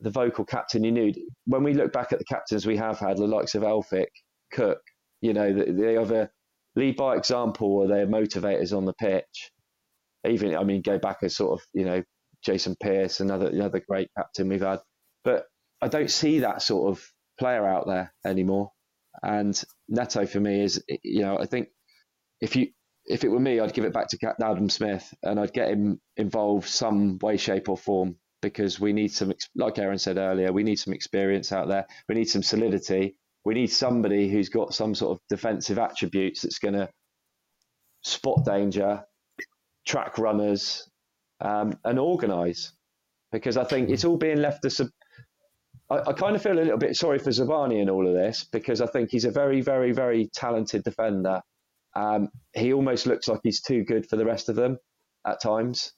the 0.00 0.10
vocal 0.10 0.44
captain 0.44 0.84
you 0.84 0.92
need. 0.92 1.18
When 1.46 1.64
we 1.64 1.74
look 1.74 1.92
back 1.92 2.12
at 2.12 2.18
the 2.18 2.24
captains 2.24 2.66
we 2.66 2.76
have 2.76 2.98
had, 2.98 3.16
the 3.16 3.26
likes 3.26 3.54
of 3.54 3.62
Elphick, 3.62 4.08
Cook, 4.52 4.80
you 5.20 5.32
know, 5.32 5.52
they 5.52 5.98
either 5.98 6.30
lead 6.76 6.96
by 6.96 7.16
example 7.16 7.68
or 7.72 7.88
they're 7.88 8.06
motivators 8.06 8.76
on 8.76 8.84
the 8.84 8.94
pitch. 8.94 9.50
Even, 10.28 10.56
I 10.56 10.62
mean, 10.62 10.82
go 10.82 10.98
back 10.98 11.18
as 11.22 11.36
sort 11.36 11.60
of, 11.60 11.66
you 11.72 11.84
know, 11.84 12.02
Jason 12.44 12.76
Pearce, 12.80 13.20
another 13.20 13.48
another 13.48 13.80
great 13.88 14.08
captain 14.16 14.48
we've 14.48 14.62
had. 14.62 14.80
But 15.24 15.46
I 15.80 15.88
don't 15.88 16.10
see 16.10 16.40
that 16.40 16.62
sort 16.62 16.90
of 16.90 17.04
player 17.38 17.66
out 17.66 17.86
there 17.86 18.12
anymore. 18.24 18.70
And 19.22 19.60
Neto 19.88 20.26
for 20.26 20.40
me 20.40 20.62
is, 20.62 20.82
you 21.02 21.22
know, 21.22 21.38
I 21.38 21.46
think 21.46 21.68
if 22.40 22.56
you 22.56 22.68
if 23.06 23.24
it 23.24 23.28
were 23.28 23.40
me, 23.40 23.60
I'd 23.60 23.74
give 23.74 23.84
it 23.84 23.92
back 23.92 24.08
to 24.08 24.34
Adam 24.42 24.68
Smith 24.68 25.12
and 25.22 25.40
I'd 25.40 25.52
get 25.52 25.70
him 25.70 26.00
involved 26.16 26.68
some 26.68 27.18
way, 27.18 27.36
shape, 27.36 27.68
or 27.68 27.76
form 27.76 28.16
because 28.40 28.80
we 28.80 28.92
need 28.92 29.12
some, 29.12 29.32
like 29.54 29.78
Aaron 29.78 29.98
said 29.98 30.18
earlier, 30.18 30.52
we 30.52 30.62
need 30.64 30.76
some 30.76 30.92
experience 30.92 31.52
out 31.52 31.68
there. 31.68 31.86
We 32.08 32.14
need 32.14 32.28
some 32.28 32.42
solidity. 32.42 33.16
We 33.44 33.54
need 33.54 33.68
somebody 33.68 34.28
who's 34.28 34.48
got 34.48 34.74
some 34.74 34.94
sort 34.94 35.16
of 35.16 35.20
defensive 35.28 35.78
attributes 35.78 36.42
that's 36.42 36.58
going 36.58 36.74
to 36.74 36.88
spot 38.02 38.44
danger, 38.44 39.04
track 39.86 40.18
runners, 40.18 40.88
um, 41.40 41.78
and 41.84 41.98
organise. 41.98 42.72
Because 43.32 43.56
I 43.56 43.64
think 43.64 43.88
it's 43.90 44.04
all 44.04 44.16
being 44.16 44.38
left 44.42 44.62
to. 44.62 44.90
I, 45.90 46.10
I 46.10 46.12
kind 46.12 46.36
of 46.36 46.42
feel 46.42 46.52
a 46.52 46.60
little 46.60 46.78
bit 46.78 46.96
sorry 46.96 47.18
for 47.18 47.30
Zabarnyi 47.30 47.80
in 47.80 47.90
all 47.90 48.06
of 48.06 48.14
this 48.14 48.46
because 48.52 48.80
I 48.80 48.86
think 48.86 49.10
he's 49.10 49.24
a 49.24 49.30
very, 49.30 49.60
very, 49.60 49.92
very 49.92 50.28
talented 50.34 50.84
defender. 50.84 51.40
Um, 51.94 52.30
he 52.54 52.72
almost 52.72 53.06
looks 53.06 53.28
like 53.28 53.40
he's 53.42 53.60
too 53.60 53.84
good 53.84 54.08
for 54.08 54.16
the 54.16 54.24
rest 54.24 54.48
of 54.48 54.56
them 54.56 54.78
at 55.26 55.42
times, 55.42 55.92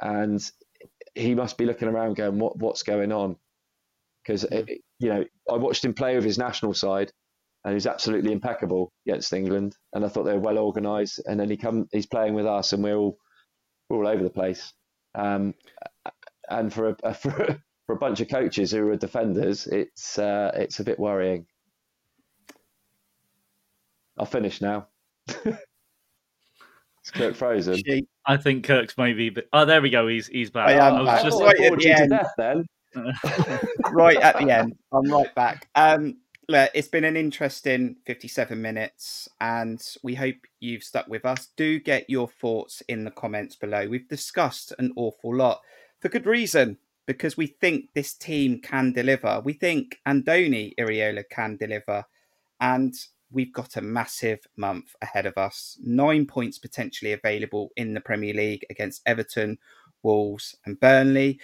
and 0.00 0.40
he 1.14 1.34
must 1.34 1.58
be 1.58 1.66
looking 1.66 1.88
around 1.88 2.16
going, 2.16 2.38
"What 2.38 2.58
what's 2.58 2.82
going 2.82 3.12
on?" 3.12 3.36
Because 4.22 4.46
you 4.98 5.08
know, 5.08 5.24
I 5.50 5.56
watched 5.56 5.84
him 5.84 5.94
play 5.94 6.14
with 6.16 6.24
his 6.24 6.38
national 6.38 6.74
side, 6.74 7.12
and 7.64 7.74
he's 7.74 7.86
absolutely 7.86 8.32
impeccable 8.32 8.92
against 9.06 9.32
England, 9.32 9.76
and 9.92 10.04
I 10.04 10.08
thought 10.08 10.24
they 10.24 10.34
were 10.34 10.40
well 10.40 10.58
organised. 10.58 11.20
And 11.26 11.38
then 11.38 11.50
he 11.50 11.56
come, 11.56 11.88
he's 11.92 12.06
playing 12.06 12.34
with 12.34 12.46
us, 12.46 12.72
and 12.72 12.82
we're 12.82 12.96
all 12.96 13.18
we're 13.88 13.98
all 13.98 14.08
over 14.08 14.22
the 14.22 14.30
place. 14.30 14.72
Um, 15.14 15.54
and 16.48 16.72
for 16.72 16.90
a, 16.90 16.96
a 17.04 17.14
for 17.14 17.30
a, 17.30 17.62
for 17.86 17.94
a 17.94 17.98
bunch 17.98 18.20
of 18.20 18.28
coaches 18.28 18.70
who 18.72 18.88
are 18.88 18.96
defenders, 18.96 19.66
it's 19.66 20.18
uh, 20.18 20.52
it's 20.54 20.80
a 20.80 20.84
bit 20.84 20.98
worrying. 20.98 21.46
I'll 24.18 24.26
finish 24.26 24.60
now. 24.60 24.88
Is 27.04 27.10
Kirk 27.10 27.34
frozen? 27.34 27.80
I 28.26 28.36
think 28.36 28.64
Kirk's 28.64 28.96
maybe. 28.96 29.28
But 29.30 29.46
oh, 29.52 29.64
there 29.64 29.82
we 29.82 29.90
go. 29.90 30.08
He's 30.08 30.26
he's 30.28 30.50
back. 30.50 30.68
I 30.68 30.72
am 30.72 30.94
I 30.94 31.00
was 31.00 31.08
back. 31.08 31.22
just 31.22 31.40
right 31.40 31.60
at 31.60 31.78
the 31.78 31.90
end. 31.90 32.10
Death, 32.10 32.32
then. 32.38 32.64
right 33.92 34.16
at 34.16 34.38
the 34.38 34.50
end. 34.50 34.74
I'm 34.92 35.10
right 35.10 35.34
back. 35.34 35.68
Um, 35.74 36.16
look, 36.48 36.70
it's 36.74 36.88
been 36.88 37.04
an 37.04 37.16
interesting 37.16 37.96
57 38.06 38.60
minutes, 38.60 39.28
and 39.40 39.82
we 40.02 40.14
hope 40.14 40.36
you've 40.60 40.82
stuck 40.82 41.06
with 41.08 41.26
us. 41.26 41.48
Do 41.56 41.78
get 41.78 42.08
your 42.08 42.28
thoughts 42.28 42.82
in 42.88 43.04
the 43.04 43.10
comments 43.10 43.56
below. 43.56 43.86
We've 43.86 44.08
discussed 44.08 44.72
an 44.78 44.92
awful 44.96 45.34
lot 45.34 45.60
for 46.00 46.08
good 46.08 46.26
reason 46.26 46.78
because 47.06 47.36
we 47.36 47.48
think 47.48 47.90
this 47.94 48.14
team 48.14 48.60
can 48.60 48.92
deliver. 48.92 49.42
We 49.44 49.52
think 49.52 49.98
Andoni 50.08 50.72
Iraola 50.78 51.24
can 51.30 51.56
deliver, 51.56 52.04
and 52.60 52.94
we've 53.34 53.52
got 53.52 53.76
a 53.76 53.82
massive 53.82 54.46
month 54.56 54.94
ahead 55.02 55.26
of 55.26 55.36
us. 55.36 55.76
Nine 55.82 56.24
points 56.24 56.58
potentially 56.58 57.12
available 57.12 57.70
in 57.76 57.92
the 57.92 58.00
Premier 58.00 58.32
League 58.32 58.64
against 58.70 59.02
Everton, 59.04 59.58
Wolves, 60.02 60.56
and 60.64 60.78
Burnley. 60.80 61.40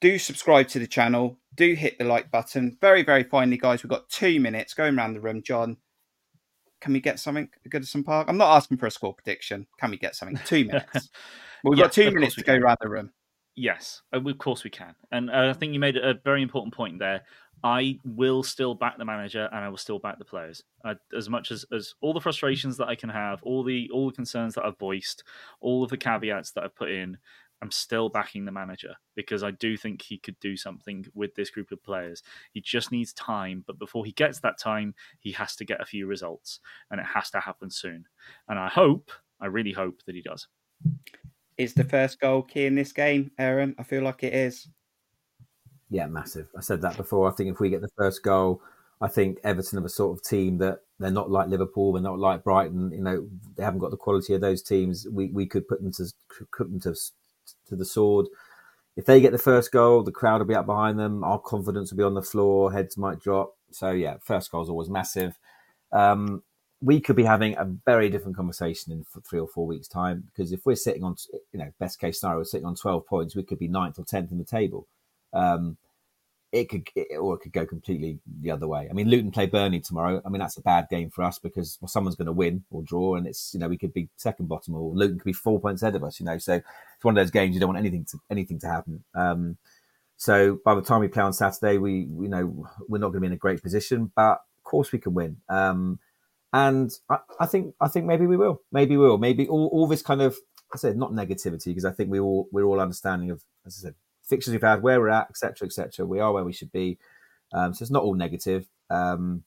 Do 0.00 0.18
subscribe 0.18 0.68
to 0.68 0.78
the 0.78 0.86
channel. 0.86 1.38
Do 1.54 1.74
hit 1.74 1.98
the 1.98 2.04
like 2.04 2.30
button. 2.30 2.76
Very, 2.80 3.02
very 3.02 3.24
finally, 3.24 3.56
guys, 3.56 3.82
we've 3.82 3.90
got 3.90 4.08
two 4.10 4.38
minutes 4.38 4.74
going 4.74 4.96
around 4.96 5.14
the 5.14 5.20
room. 5.20 5.42
John, 5.42 5.78
can 6.80 6.92
we 6.92 7.00
get 7.00 7.18
something 7.18 7.48
good 7.62 7.74
at 7.74 7.82
Goodison 7.82 8.04
Park? 8.04 8.28
I'm 8.28 8.36
not 8.36 8.54
asking 8.54 8.76
for 8.76 8.86
a 8.86 8.90
score 8.90 9.14
prediction. 9.14 9.66
Can 9.80 9.90
we 9.90 9.96
get 9.96 10.14
something? 10.14 10.38
Two 10.44 10.64
minutes. 10.66 11.08
well, 11.62 11.70
we've 11.70 11.78
got 11.78 11.92
two 11.92 12.10
minutes 12.10 12.34
to 12.34 12.44
go 12.44 12.54
around 12.54 12.76
the 12.82 12.90
room. 12.90 13.10
Yes, 13.56 14.02
of 14.12 14.26
course 14.38 14.64
we 14.64 14.70
can. 14.70 14.94
And 15.12 15.30
uh, 15.30 15.48
I 15.48 15.52
think 15.52 15.72
you 15.72 15.80
made 15.80 15.96
a 15.96 16.14
very 16.24 16.42
important 16.42 16.74
point 16.74 16.98
there. 16.98 17.22
I 17.64 17.98
will 18.04 18.42
still 18.42 18.74
back 18.74 18.98
the 18.98 19.06
manager 19.06 19.48
and 19.50 19.64
I 19.64 19.70
will 19.70 19.78
still 19.78 19.98
back 19.98 20.18
the 20.18 20.24
players. 20.24 20.62
Uh, 20.84 20.94
as 21.16 21.30
much 21.30 21.50
as, 21.50 21.64
as 21.72 21.94
all 22.02 22.12
the 22.12 22.20
frustrations 22.20 22.76
that 22.76 22.88
I 22.88 22.94
can 22.94 23.08
have, 23.08 23.42
all 23.42 23.64
the 23.64 23.88
all 23.90 24.10
the 24.10 24.14
concerns 24.14 24.54
that 24.54 24.66
I've 24.66 24.78
voiced, 24.78 25.24
all 25.62 25.82
of 25.82 25.88
the 25.88 25.96
caveats 25.96 26.52
that 26.52 26.64
I've 26.64 26.76
put 26.76 26.90
in, 26.90 27.16
I'm 27.62 27.70
still 27.70 28.10
backing 28.10 28.44
the 28.44 28.52
manager 28.52 28.94
because 29.16 29.42
I 29.42 29.50
do 29.52 29.78
think 29.78 30.02
he 30.02 30.18
could 30.18 30.38
do 30.40 30.58
something 30.58 31.06
with 31.14 31.34
this 31.34 31.48
group 31.48 31.72
of 31.72 31.82
players. 31.82 32.22
He 32.52 32.60
just 32.60 32.92
needs 32.92 33.14
time, 33.14 33.64
but 33.66 33.78
before 33.78 34.04
he 34.04 34.12
gets 34.12 34.40
that 34.40 34.58
time, 34.58 34.94
he 35.20 35.32
has 35.32 35.56
to 35.56 35.64
get 35.64 35.80
a 35.80 35.86
few 35.86 36.06
results 36.06 36.60
and 36.90 37.00
it 37.00 37.06
has 37.06 37.30
to 37.30 37.40
happen 37.40 37.70
soon. 37.70 38.04
And 38.48 38.58
I 38.58 38.68
hope, 38.68 39.10
I 39.40 39.46
really 39.46 39.72
hope 39.72 40.02
that 40.04 40.14
he 40.14 40.20
does. 40.20 40.46
Is 41.56 41.72
the 41.72 41.84
first 41.84 42.20
goal 42.20 42.42
key 42.42 42.66
in 42.66 42.74
this 42.74 42.92
game, 42.92 43.30
Aaron? 43.38 43.74
I 43.78 43.84
feel 43.84 44.02
like 44.02 44.22
it 44.22 44.34
is. 44.34 44.68
Yeah, 45.90 46.06
massive. 46.06 46.48
I 46.56 46.60
said 46.60 46.82
that 46.82 46.96
before. 46.96 47.28
I 47.28 47.32
think 47.34 47.50
if 47.50 47.60
we 47.60 47.70
get 47.70 47.80
the 47.82 47.90
first 47.96 48.22
goal, 48.22 48.62
I 49.00 49.08
think 49.08 49.38
Everton 49.44 49.78
are 49.78 49.84
a 49.86 49.88
sort 49.88 50.16
of 50.16 50.24
team 50.24 50.58
that 50.58 50.80
they're 50.98 51.10
not 51.10 51.30
like 51.30 51.48
Liverpool, 51.48 51.92
they're 51.92 52.02
not 52.02 52.18
like 52.18 52.44
Brighton. 52.44 52.90
You 52.92 53.02
know, 53.02 53.28
they 53.56 53.62
haven't 53.64 53.80
got 53.80 53.90
the 53.90 53.96
quality 53.96 54.34
of 54.34 54.40
those 54.40 54.62
teams. 54.62 55.06
We 55.10 55.28
we 55.28 55.46
could 55.46 55.68
put 55.68 55.82
them 55.82 55.92
to 55.92 56.04
put 56.56 56.70
them 56.70 56.80
to 56.80 56.94
to 57.68 57.76
the 57.76 57.84
sword. 57.84 58.26
If 58.96 59.06
they 59.06 59.20
get 59.20 59.32
the 59.32 59.38
first 59.38 59.72
goal, 59.72 60.02
the 60.02 60.12
crowd 60.12 60.40
will 60.40 60.46
be 60.46 60.54
up 60.54 60.66
behind 60.66 60.98
them. 60.98 61.24
Our 61.24 61.38
confidence 61.40 61.90
will 61.90 61.98
be 61.98 62.04
on 62.04 62.14
the 62.14 62.22
floor. 62.22 62.72
Heads 62.72 62.96
might 62.96 63.20
drop. 63.20 63.54
So 63.72 63.90
yeah, 63.90 64.16
first 64.22 64.50
goal 64.52 64.62
is 64.62 64.68
always 64.70 64.90
massive. 64.90 65.38
Um, 65.92 66.42
we 66.80 67.00
could 67.00 67.16
be 67.16 67.24
having 67.24 67.56
a 67.56 67.64
very 67.86 68.10
different 68.10 68.36
conversation 68.36 68.92
in 68.92 69.04
three 69.28 69.40
or 69.40 69.48
four 69.48 69.66
weeks' 69.66 69.88
time 69.88 70.24
because 70.32 70.52
if 70.52 70.66
we're 70.66 70.76
sitting 70.76 71.04
on, 71.04 71.16
you 71.52 71.58
know, 71.58 71.72
best 71.80 71.98
case 72.00 72.20
scenario, 72.20 72.40
we're 72.40 72.44
sitting 72.44 72.66
on 72.66 72.74
twelve 72.76 73.06
points, 73.06 73.36
we 73.36 73.42
could 73.42 73.58
be 73.58 73.68
ninth 73.68 73.98
or 73.98 74.04
tenth 74.04 74.32
in 74.32 74.38
the 74.38 74.44
table. 74.44 74.86
Um, 75.34 75.76
it 76.52 76.68
could, 76.68 76.88
or 77.18 77.34
it 77.34 77.38
could 77.38 77.52
go 77.52 77.66
completely 77.66 78.20
the 78.40 78.52
other 78.52 78.68
way. 78.68 78.86
I 78.88 78.92
mean, 78.92 79.08
Luton 79.08 79.32
play 79.32 79.46
Burnley 79.46 79.80
tomorrow. 79.80 80.22
I 80.24 80.28
mean, 80.28 80.38
that's 80.38 80.56
a 80.56 80.62
bad 80.62 80.86
game 80.88 81.10
for 81.10 81.24
us 81.24 81.36
because 81.40 81.78
well, 81.80 81.88
someone's 81.88 82.14
going 82.14 82.26
to 82.26 82.32
win 82.32 82.64
or 82.70 82.82
draw, 82.82 83.16
and 83.16 83.26
it's 83.26 83.52
you 83.52 83.58
know 83.58 83.68
we 83.68 83.76
could 83.76 83.92
be 83.92 84.08
second 84.16 84.48
bottom, 84.48 84.74
or 84.76 84.94
Luton 84.94 85.18
could 85.18 85.24
be 85.24 85.32
four 85.32 85.60
points 85.60 85.82
ahead 85.82 85.96
of 85.96 86.04
us. 86.04 86.20
You 86.20 86.26
know, 86.26 86.38
so 86.38 86.54
it's 86.54 87.04
one 87.04 87.18
of 87.18 87.22
those 87.22 87.32
games 87.32 87.54
you 87.54 87.60
don't 87.60 87.70
want 87.70 87.80
anything 87.80 88.04
to 88.04 88.18
anything 88.30 88.60
to 88.60 88.68
happen. 88.68 89.02
Um, 89.14 89.56
So 90.16 90.60
by 90.64 90.74
the 90.74 90.82
time 90.82 91.00
we 91.00 91.08
play 91.08 91.22
on 91.22 91.32
Saturday, 91.32 91.78
we 91.78 92.00
you 92.00 92.28
know 92.28 92.66
we're 92.88 92.98
not 92.98 93.08
going 93.08 93.14
to 93.14 93.20
be 93.20 93.26
in 93.26 93.32
a 93.32 93.36
great 93.36 93.62
position, 93.62 94.12
but 94.14 94.42
of 94.58 94.64
course 94.64 94.92
we 94.92 94.98
can 94.98 95.14
win. 95.14 95.38
Um, 95.48 95.98
and 96.52 96.96
I, 97.10 97.18
I, 97.40 97.46
think 97.46 97.74
I 97.80 97.88
think 97.88 98.06
maybe 98.06 98.26
we 98.26 98.36
will. 98.36 98.62
Maybe 98.70 98.96
we 98.96 99.04
will. 99.04 99.18
Maybe 99.18 99.48
all, 99.48 99.68
all 99.72 99.88
this 99.88 100.02
kind 100.02 100.22
of 100.22 100.36
I 100.72 100.76
said 100.76 100.96
not 100.96 101.12
negativity 101.12 101.66
because 101.66 101.84
I 101.84 101.90
think 101.90 102.10
we 102.10 102.20
all 102.20 102.48
we're 102.52 102.64
all 102.64 102.80
understanding 102.80 103.30
of 103.30 103.42
as 103.66 103.78
I 103.80 103.88
said 103.88 103.94
fixtures 104.24 104.52
we've 104.52 104.62
had, 104.62 104.82
where 104.82 105.00
we're 105.00 105.08
at, 105.08 105.28
etc., 105.30 105.66
etc. 105.66 106.06
We 106.06 106.20
are 106.20 106.32
where 106.32 106.44
we 106.44 106.52
should 106.52 106.72
be. 106.72 106.98
Um, 107.52 107.74
so 107.74 107.82
it's 107.82 107.90
not 107.90 108.02
all 108.02 108.14
negative. 108.14 108.66
Um, 108.90 109.44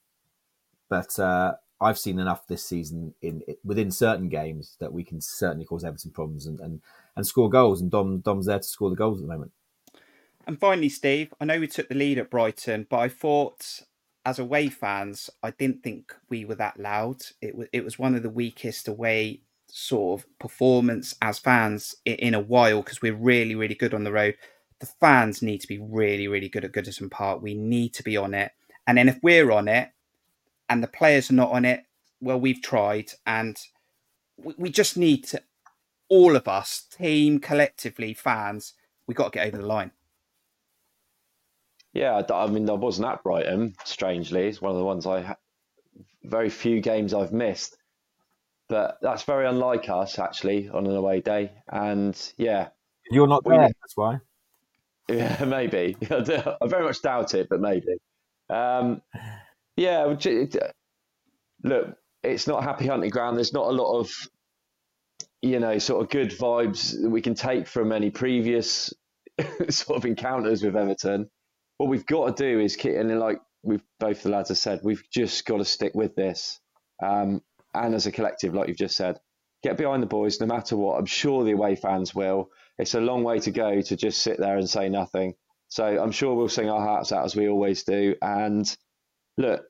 but 0.89 1.17
uh, 1.19 1.53
I've 1.80 1.99
seen 1.99 2.19
enough 2.19 2.47
this 2.47 2.63
season 2.63 3.13
in 3.21 3.41
within 3.63 3.91
certain 3.91 4.30
games 4.30 4.78
that 4.80 4.93
we 4.93 5.03
can 5.03 5.21
certainly 5.21 5.65
cause 5.65 5.84
Everton 5.84 6.11
problems 6.11 6.45
and, 6.45 6.59
and, 6.59 6.82
and 7.15 7.28
score 7.28 7.49
goals. 7.49 7.82
And 7.82 7.91
Dom 7.91 8.19
Dom's 8.19 8.45
there 8.45 8.59
to 8.59 8.63
score 8.63 8.89
the 8.89 8.95
goals 8.95 9.19
at 9.19 9.28
the 9.28 9.34
moment. 9.34 9.51
And 10.45 10.59
finally, 10.59 10.89
Steve, 10.89 11.34
I 11.41 11.45
know 11.45 11.59
we 11.59 11.67
took 11.67 11.89
the 11.89 11.95
lead 11.95 12.17
at 12.17 12.30
Brighton, 12.30 12.88
but 12.89 12.99
I 12.99 13.09
thought 13.09 13.82
as 14.25 14.39
away 14.39 14.69
fans, 14.69 15.30
I 15.43 15.51
didn't 15.51 15.84
think 15.84 16.15
we 16.30 16.45
were 16.45 16.55
that 16.55 16.80
loud. 16.80 17.21
It 17.41 17.55
was 17.55 17.67
it 17.73 17.84
was 17.84 17.99
one 17.99 18.15
of 18.15 18.23
the 18.23 18.30
weakest 18.30 18.88
away 18.88 19.41
sort 19.69 20.21
of 20.21 20.39
performance 20.39 21.15
as 21.21 21.38
fans 21.38 21.95
in, 22.05 22.15
in 22.15 22.34
a 22.34 22.39
while 22.39 22.82
because 22.82 23.01
we're 23.01 23.13
really 23.13 23.55
really 23.55 23.75
good 23.75 23.93
on 23.93 24.03
the 24.03 24.11
road. 24.11 24.36
The 24.80 24.86
fans 24.99 25.41
need 25.41 25.61
to 25.61 25.67
be 25.67 25.80
really 25.80 26.28
really 26.28 26.49
good 26.49 26.65
at 26.65 26.71
Goodison 26.71 27.09
Park. 27.09 27.41
We 27.41 27.55
need 27.55 27.93
to 27.95 28.03
be 28.03 28.17
on 28.17 28.34
it, 28.34 28.51
and 28.86 28.97
then 28.97 29.09
if 29.09 29.19
we're 29.21 29.51
on 29.51 29.67
it, 29.67 29.89
and 30.69 30.84
the 30.84 30.88
players 30.88 31.32
are 31.32 31.36
not 31.36 31.51
on 31.51 31.65
it, 31.65 31.84
well, 32.21 32.39
we've 32.39 32.61
tried, 32.61 33.11
and 33.25 33.57
we, 34.38 34.53
we 34.57 34.69
just 34.69 34.97
need 34.97 35.23
to 35.25 35.41
all 36.09 36.36
of 36.36 36.47
us, 36.47 36.86
team, 36.97 37.39
collectively, 37.39 38.13
fans, 38.13 38.73
we 39.07 39.13
got 39.13 39.32
to 39.32 39.39
get 39.39 39.47
over 39.47 39.57
the 39.57 39.67
line. 39.67 39.91
Yeah, 41.93 42.21
I 42.30 42.47
mean, 42.47 42.69
I 42.69 42.73
wasn't 42.73 43.07
at 43.07 43.23
Brighton. 43.23 43.75
Strangely, 43.84 44.47
it's 44.47 44.61
one 44.61 44.71
of 44.71 44.78
the 44.78 44.84
ones 44.84 45.05
I 45.05 45.21
ha- 45.21 45.38
very 46.23 46.49
few 46.49 46.80
games 46.80 47.13
I've 47.13 47.34
missed, 47.34 47.78
but 48.69 48.99
that's 49.01 49.23
very 49.23 49.47
unlike 49.47 49.89
us 49.89 50.19
actually 50.19 50.69
on 50.69 50.86
an 50.86 50.95
away 50.95 51.21
day. 51.21 51.51
And 51.67 52.15
yeah, 52.38 52.69
you're 53.09 53.28
not 53.28 53.43
there. 53.45 53.69
That's 53.82 53.95
why. 53.95 54.19
Yeah, 55.10 55.45
maybe. 55.47 55.97
I 56.12 56.68
very 56.68 56.86
much 56.86 57.01
doubt 57.01 57.34
it, 57.34 57.47
but 57.49 57.62
maybe. 57.62 57.97
Um, 58.49 59.01
yeah, 59.78 60.16
look, 61.64 61.95
it's 62.24 62.47
not 62.47 62.64
happy 62.64 62.88
hunting 62.88 63.10
ground. 63.10 63.38
There's 63.38 63.53
not 63.53 63.68
a 63.68 63.72
lot 63.72 63.99
of, 63.99 64.12
you 65.41 65.60
know, 65.60 65.78
sort 65.80 66.03
of 66.03 66.10
good 66.10 66.32
vibes 66.32 67.01
that 67.01 67.10
we 67.10 67.22
can 67.22 67.36
take 67.36 67.68
from 67.68 67.91
any 67.91 68.10
previous 68.12 68.93
sort 69.70 69.97
of 69.97 70.05
encounters 70.05 70.64
with 70.64 70.76
Everton 70.76 71.30
what 71.78 71.89
we've 71.89 72.05
got 72.05 72.38
to 72.38 72.43
do 72.43 72.60
is 72.60 72.78
and 72.86 73.20
like 73.20 73.39
we've 73.64 73.84
both 73.99 74.24
the 74.24 74.30
lads 74.30 74.49
have 74.49 74.58
said, 74.58 74.82
we've 74.84 75.03
just 75.12 75.45
got 75.45 75.58
to 75.58 75.66
stick 75.66 75.93
with 75.95 76.16
this. 76.16 76.60
Um, 77.03 77.41
and 77.74 77.93
as 77.95 78.08
a 78.08 78.12
collective, 78.12 78.53
like 78.53 78.68
you've 78.68 78.78
just 78.78 78.97
said, 78.97 79.20
get 79.64 79.78
behind 79.78 80.01
the 80.01 80.08
boys 80.08 80.39
no 80.39 80.47
matter 80.47 80.78
what. 80.78 80.97
I'm 80.97 81.05
sure 81.05 81.43
the 81.43 81.51
away 81.51 81.76
fans 81.76 82.16
will. 82.16 82.49
It's 82.80 82.93
a 82.93 83.01
long 83.01 83.23
way 83.23 83.39
to 83.39 83.51
go 83.51 83.82
to 83.82 83.95
just 83.95 84.21
sit 84.21 84.39
there 84.39 84.57
and 84.57 84.69
say 84.69 84.89
nothing. 84.89 85.34
So 85.69 85.86
I'm 85.86 86.11
sure 86.11 86.36
we'll 86.36 86.49
sing 86.49 86.69
our 86.69 86.82
hearts 86.82 87.11
out 87.11 87.25
as 87.25 87.36
we 87.36 87.49
always 87.49 87.84
do. 87.84 88.15
And 88.21 88.78
look, 89.38 89.63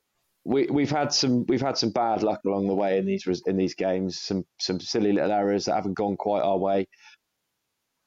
we, 0.44 0.66
we've 0.66 0.90
had 0.90 1.12
some 1.12 1.44
we've 1.46 1.60
had 1.60 1.76
some 1.76 1.90
bad 1.90 2.22
luck 2.22 2.40
along 2.46 2.68
the 2.68 2.74
way 2.74 2.98
in 2.98 3.06
these 3.06 3.26
in 3.46 3.56
these 3.56 3.74
games. 3.74 4.20
Some 4.20 4.44
some 4.60 4.80
silly 4.80 5.12
little 5.12 5.32
errors 5.32 5.64
that 5.64 5.74
haven't 5.74 5.96
gone 5.96 6.16
quite 6.16 6.42
our 6.42 6.58
way. 6.58 6.86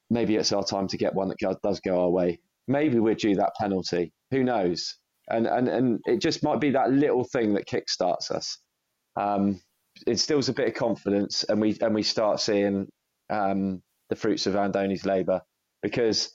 Maybe 0.10 0.36
it's 0.36 0.52
our 0.52 0.64
time 0.64 0.88
to 0.90 0.98
get 0.98 1.14
one 1.16 1.30
that 1.30 1.60
does 1.64 1.80
go 1.80 2.02
our 2.02 2.10
way 2.10 2.40
maybe 2.68 3.00
we're 3.00 3.16
due 3.16 3.36
that 3.36 3.54
penalty. 3.60 4.12
Who 4.32 4.44
knows? 4.44 4.98
And 5.30 5.48
and 5.48 5.68
and 5.68 6.00
it 6.06 6.20
just 6.20 6.44
might 6.44 6.60
be 6.60 6.72
that 6.72 6.92
little 6.92 7.24
thing 7.24 7.54
that 7.54 7.68
kickstarts 7.68 8.32
us. 8.32 8.58
Um, 9.16 9.62
instills 10.08 10.50
a 10.50 10.54
bit 10.54 10.70
of 10.70 10.74
confidence, 10.74 11.44
and 11.44 11.62
we 11.62 11.78
and 11.82 11.94
we 11.94 12.04
start 12.04 12.40
seeing 12.40 12.88
um, 13.30 13.82
the 14.12 14.16
fruits 14.16 14.46
of 14.46 14.54
Andoni's 14.54 15.08
labour. 15.08 15.42
Because, 15.82 16.32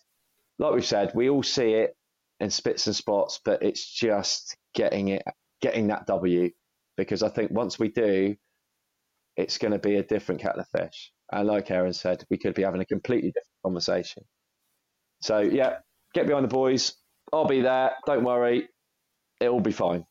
like 0.59 0.75
we've 0.75 0.85
said, 0.85 1.13
we 1.15 1.31
all 1.31 1.45
see 1.45 1.75
it 1.75 1.97
in 2.41 2.51
spits 2.51 2.89
and 2.89 2.97
spots, 2.97 3.41
but 3.45 3.63
it's 3.63 3.87
just 3.89 4.57
getting 4.75 5.09
it, 5.09 5.23
getting 5.63 5.87
that 5.89 6.07
W. 6.07 6.51
Because 6.97 7.23
I 7.23 7.29
think 7.29 7.53
once 7.53 7.79
we 7.79 7.91
do, 7.91 8.35
it's 9.37 9.59
going 9.59 9.73
to 9.73 9.79
be 9.79 9.97
a 9.97 10.03
different 10.03 10.41
kettle 10.41 10.63
of 10.63 10.69
fish. 10.69 11.13
And 11.31 11.47
like 11.47 11.71
Aaron 11.71 11.93
said, 11.93 12.25
we 12.31 12.39
could 12.39 12.55
be 12.55 12.63
having 12.65 12.81
a 12.81 12.87
completely 12.87 13.29
different 13.29 13.63
conversation. 13.63 14.25
So 15.21 15.39
yeah, 15.39 15.77
Get 16.17 16.27
behind 16.27 16.45
the 16.45 16.49
boys. 16.49 16.95
I'll 17.31 17.47
be 17.47 17.61
there. 17.61 17.93
Don't 18.07 18.25
worry. 18.25 18.71
It 19.39 19.53
will 19.53 19.61
be 19.61 19.71
fine. 19.71 20.07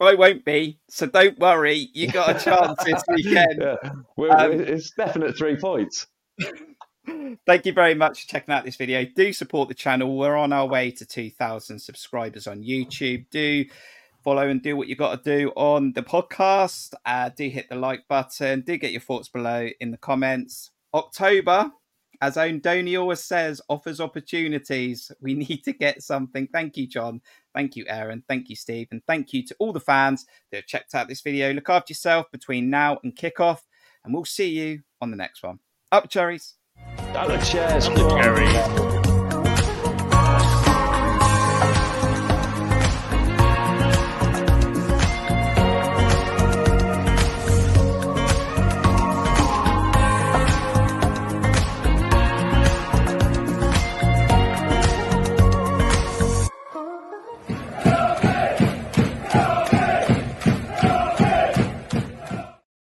I 0.00 0.14
won't 0.14 0.46
be, 0.46 0.80
so 0.88 1.04
don't 1.04 1.38
worry. 1.38 1.90
You 1.92 2.10
got 2.10 2.36
a 2.36 2.42
chance 2.42 2.82
this 2.84 3.02
weekend. 3.10 3.60
Yeah. 3.60 3.76
Um, 3.82 4.52
it's 4.52 4.92
definite 4.92 5.36
three 5.36 5.56
points. 5.56 6.06
Thank 7.46 7.66
you 7.66 7.72
very 7.72 7.94
much 7.94 8.22
for 8.22 8.28
checking 8.28 8.54
out 8.54 8.64
this 8.64 8.76
video. 8.76 9.04
Do 9.04 9.32
support 9.32 9.68
the 9.68 9.74
channel. 9.74 10.16
We're 10.16 10.36
on 10.36 10.52
our 10.52 10.66
way 10.66 10.90
to 10.92 11.06
2,000 11.06 11.78
subscribers 11.78 12.46
on 12.46 12.62
YouTube. 12.62 13.26
Do 13.30 13.64
follow 14.22 14.48
and 14.48 14.62
do 14.62 14.76
what 14.76 14.88
you 14.88 14.96
got 14.96 15.24
to 15.24 15.38
do 15.38 15.50
on 15.56 15.92
the 15.94 16.02
podcast. 16.02 16.94
Uh, 17.06 17.30
do 17.30 17.48
hit 17.48 17.68
the 17.68 17.76
like 17.76 18.06
button. 18.08 18.60
Do 18.60 18.76
get 18.76 18.92
your 18.92 19.00
thoughts 19.00 19.28
below 19.28 19.68
in 19.80 19.90
the 19.90 19.96
comments. 19.96 20.70
October 20.92 21.72
as 22.20 22.36
Andoni 22.36 22.98
always 22.98 23.22
says, 23.22 23.60
offers 23.68 24.00
opportunities. 24.00 25.12
We 25.20 25.34
need 25.48 25.62
to 25.64 25.72
get 25.72 26.02
something. 26.02 26.48
Thank 26.48 26.76
you, 26.76 26.86
John. 26.86 27.20
Thank 27.54 27.76
you, 27.76 27.84
Aaron. 27.88 28.22
Thank 28.28 28.48
you, 28.48 28.56
Steve. 28.56 28.88
And 28.90 29.02
thank 29.06 29.32
you 29.32 29.44
to 29.46 29.56
all 29.58 29.72
the 29.72 29.80
fans 29.80 30.26
that 30.50 30.58
have 30.58 30.66
checked 30.66 30.94
out 30.94 31.08
this 31.08 31.20
video. 31.20 31.52
Look 31.52 31.70
after 31.70 31.92
yourself 31.92 32.30
between 32.30 32.70
now 32.70 32.98
and 33.02 33.14
kickoff, 33.14 33.60
and 34.04 34.12
we'll 34.12 34.24
see 34.24 34.48
you 34.48 34.82
on 35.00 35.10
the 35.10 35.16
next 35.16 35.42
one. 35.42 35.60
Up, 35.90 36.10
cherries. 36.10 36.54
Up, 37.14 37.42
cherries. 37.44 37.88
Up, 37.88 37.96
cherries. 37.96 39.07